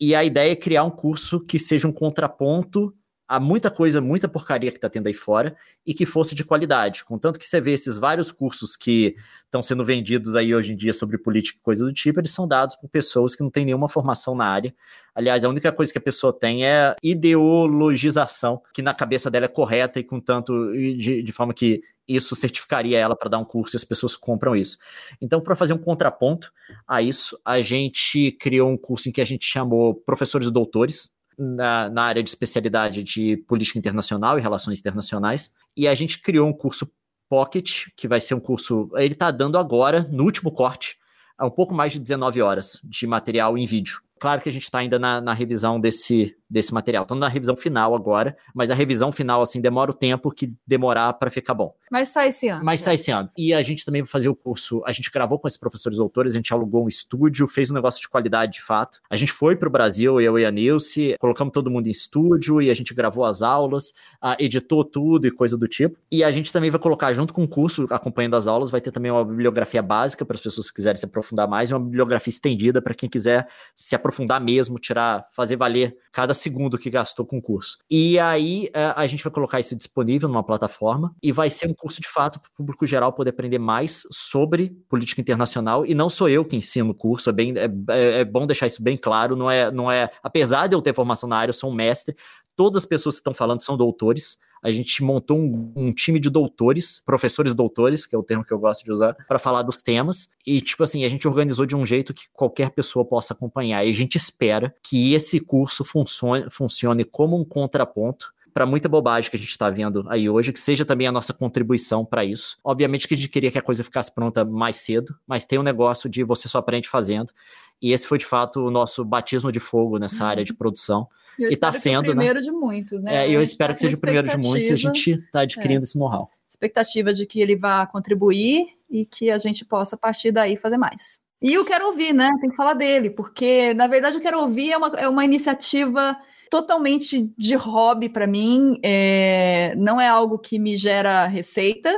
[0.00, 2.94] E a ideia é criar um curso que seja um contraponto
[3.30, 7.04] há muita coisa, muita porcaria que está tendo aí fora e que fosse de qualidade.
[7.04, 10.92] Contanto que você vê esses vários cursos que estão sendo vendidos aí hoje em dia
[10.92, 13.88] sobre política e coisa do tipo, eles são dados por pessoas que não têm nenhuma
[13.88, 14.74] formação na área.
[15.14, 19.48] Aliás, a única coisa que a pessoa tem é ideologização, que na cabeça dela é
[19.48, 23.76] correta e com tanto de, de forma que isso certificaria ela para dar um curso
[23.76, 24.76] e as pessoas compram isso.
[25.20, 26.52] Então, para fazer um contraponto
[26.86, 31.08] a isso, a gente criou um curso em que a gente chamou professores e doutores,
[31.38, 35.52] na, na área de especialidade de política internacional e relações internacionais.
[35.76, 36.90] E a gente criou um curso
[37.30, 38.90] Pocket, que vai ser um curso.
[38.96, 40.96] Ele está dando agora, no último corte,
[41.40, 44.00] um pouco mais de 19 horas de material em vídeo.
[44.18, 47.04] Claro que a gente está ainda na, na, revisão desse, desse material.
[47.04, 51.12] Estamos na revisão final agora, mas a revisão final, assim, demora o tempo que demorar
[51.14, 51.72] para ficar bom.
[51.90, 52.64] Mas sai esse ano.
[52.64, 53.28] Mas sai esse ano.
[53.36, 54.82] E a gente também vai fazer o curso.
[54.86, 58.00] A gente gravou com esses professores doutores, a gente alugou um estúdio, fez um negócio
[58.00, 59.00] de qualidade de fato.
[59.10, 62.62] A gente foi para o Brasil, eu e a Nilce, colocamos todo mundo em estúdio
[62.62, 63.92] e a gente gravou as aulas,
[64.38, 65.98] editou tudo e coisa do tipo.
[66.10, 68.92] E a gente também vai colocar, junto com o curso, acompanhando as aulas, vai ter
[68.92, 72.30] também uma bibliografia básica para as pessoas que quiserem se aprofundar mais e uma bibliografia
[72.30, 77.38] estendida para quem quiser se aprofundar mesmo, tirar, fazer valer cada segundo que gastou com
[77.38, 77.78] o curso.
[77.90, 81.74] E aí é, a gente vai colocar isso disponível numa plataforma e vai ser um
[81.80, 85.86] curso de fato para o público geral poder aprender mais sobre política internacional.
[85.86, 88.66] E não sou eu que ensino o curso, é, bem, é, é, é bom deixar
[88.66, 89.34] isso bem claro.
[89.34, 92.16] Não é, não é, apesar de eu ter formação na área, eu sou um mestre.
[92.54, 96.28] Todas as pessoas que estão falando são doutores a gente montou um, um, time de
[96.28, 99.80] doutores, professores doutores, que é o termo que eu gosto de usar, para falar dos
[99.80, 100.28] temas.
[100.46, 103.84] E, tipo assim, a gente organizou de um jeito que qualquer pessoa possa acompanhar.
[103.84, 109.30] E a gente espera que esse curso funcione, funcione como um contraponto para muita bobagem
[109.30, 112.58] que a gente está vendo aí hoje, que seja também a nossa contribuição para isso.
[112.64, 115.62] Obviamente que a gente queria que a coisa ficasse pronta mais cedo, mas tem um
[115.62, 117.32] negócio de você só aprende fazendo.
[117.80, 120.30] E esse foi de fato o nosso batismo de fogo nessa uhum.
[120.30, 121.08] área de produção.
[121.38, 122.06] Eu e está sendo.
[122.06, 122.08] o né?
[122.08, 122.44] primeiro né?
[122.44, 123.26] de muitos, né?
[123.26, 125.80] É, eu espero tá que seja o primeiro de muitos e a gente está adquirindo
[125.80, 125.82] é.
[125.82, 126.30] esse know-how.
[126.48, 130.76] Expectativa de que ele vá contribuir e que a gente possa, a partir daí, fazer
[130.76, 131.20] mais.
[131.40, 132.30] E eu quero ouvir, né?
[132.40, 136.16] Tem que falar dele, porque, na verdade, eu quero ouvir é uma, é uma iniciativa
[136.50, 138.78] totalmente de hobby para mim.
[138.82, 141.90] É, não é algo que me gera receita,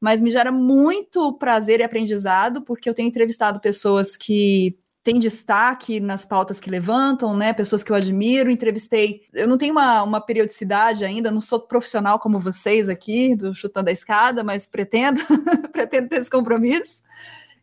[0.00, 6.00] mas me gera muito prazer e aprendizado, porque eu tenho entrevistado pessoas que tem destaque
[6.00, 7.52] nas pautas que levantam, né?
[7.52, 9.22] Pessoas que eu admiro, entrevistei.
[9.32, 13.88] Eu não tenho uma, uma periodicidade ainda, não sou profissional como vocês aqui, do Chutando
[13.88, 15.20] a Escada, mas pretendo,
[15.72, 17.02] pretendo ter esse compromisso.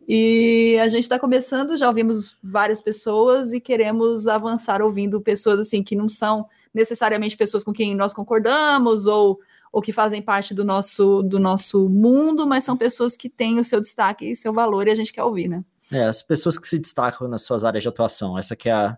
[0.07, 5.81] E a gente está começando, já ouvimos várias pessoas e queremos avançar ouvindo pessoas assim
[5.81, 9.39] que não são necessariamente pessoas com quem nós concordamos ou,
[9.71, 13.63] ou que fazem parte do nosso, do nosso mundo, mas são pessoas que têm o
[13.63, 15.63] seu destaque e seu valor e a gente quer ouvir, né?
[15.91, 18.37] É, as pessoas que se destacam nas suas áreas de atuação.
[18.37, 18.97] Essa que é a,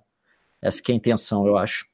[0.61, 1.85] essa que é a intenção, eu acho.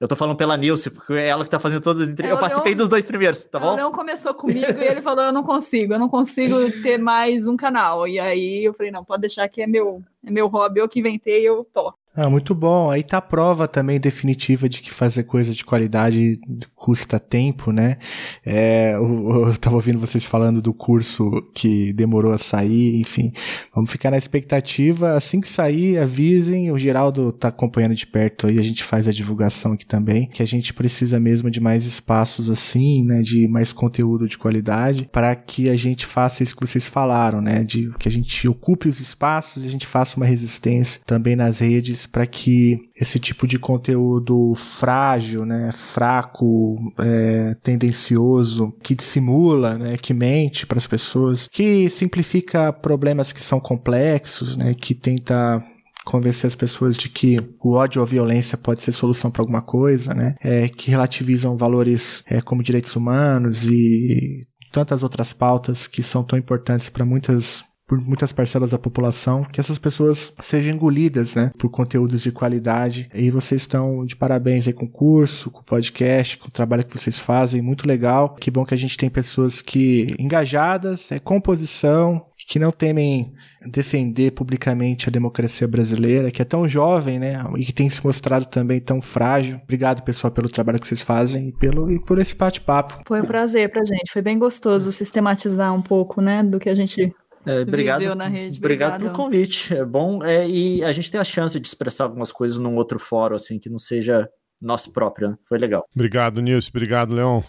[0.00, 2.38] Eu tô falando pela Nilce, porque é ela que tá fazendo todas as entrevistas.
[2.38, 3.76] Eu participei dos dois primeiros, tá bom?
[3.76, 7.54] Não começou comigo e ele falou: eu não consigo, eu não consigo ter mais um
[7.54, 8.08] canal.
[8.08, 11.00] E aí eu falei: não, pode deixar que é meu, é meu hobby, eu que
[11.00, 11.92] inventei, eu tô.
[12.22, 12.90] Ah, muito bom.
[12.90, 16.38] Aí tá a prova também definitiva de que fazer coisa de qualidade
[16.74, 17.96] custa tempo, né?
[18.44, 23.32] É, eu, eu tava ouvindo vocês falando do curso que demorou a sair, enfim.
[23.74, 25.14] Vamos ficar na expectativa.
[25.14, 26.70] Assim que sair, avisem.
[26.70, 30.42] O Geraldo tá acompanhando de perto aí, a gente faz a divulgação aqui também, que
[30.42, 33.22] a gente precisa mesmo de mais espaços assim, né?
[33.22, 37.64] De mais conteúdo de qualidade, para que a gente faça isso que vocês falaram, né?
[37.64, 41.60] De que a gente ocupe os espaços e a gente faça uma resistência também nas
[41.60, 49.96] redes para que esse tipo de conteúdo frágil, né, fraco, é, tendencioso, que dissimula, né,
[49.96, 55.62] que mente para as pessoas, que simplifica problemas que são complexos, né, que tenta
[56.04, 59.62] convencer as pessoas de que o ódio ou a violência pode ser solução para alguma
[59.62, 60.34] coisa, né?
[60.40, 64.40] É, que relativizam valores é, como direitos humanos e
[64.72, 69.58] tantas outras pautas que são tão importantes para muitas por muitas parcelas da população, que
[69.58, 73.10] essas pessoas sejam engolidas, né, por conteúdos de qualidade.
[73.12, 76.86] E vocês estão de parabéns aí com o curso, com o podcast, com o trabalho
[76.86, 78.36] que vocês fazem, muito legal.
[78.36, 83.32] Que bom que a gente tem pessoas que engajadas, né, composição, que não temem
[83.66, 88.46] defender publicamente a democracia brasileira, que é tão jovem, né, e que tem se mostrado
[88.46, 89.58] também tão frágil.
[89.64, 93.00] Obrigado, pessoal, pelo trabalho que vocês fazem e, pelo, e por esse bate-papo.
[93.04, 96.74] Foi um prazer pra gente, foi bem gostoso sistematizar um pouco, né, do que a
[96.76, 97.12] gente
[97.46, 98.58] é, obrigado, na rede.
[98.58, 99.74] Obrigado pelo convite.
[99.74, 100.24] É bom.
[100.24, 103.58] É, e a gente tem a chance de expressar algumas coisas num outro fórum, assim,
[103.58, 104.28] que não seja
[104.60, 105.30] nosso próprio.
[105.30, 105.38] Né?
[105.48, 105.84] Foi legal.
[105.94, 106.70] Obrigado, Nilson.
[106.70, 107.40] Obrigado, Leon.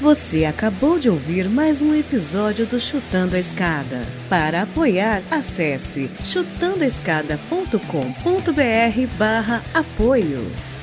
[0.00, 4.02] Você acabou de ouvir mais um episódio do Chutando a Escada.
[4.28, 10.73] Para apoiar, acesse chutandoaescada.com.br barra apoio.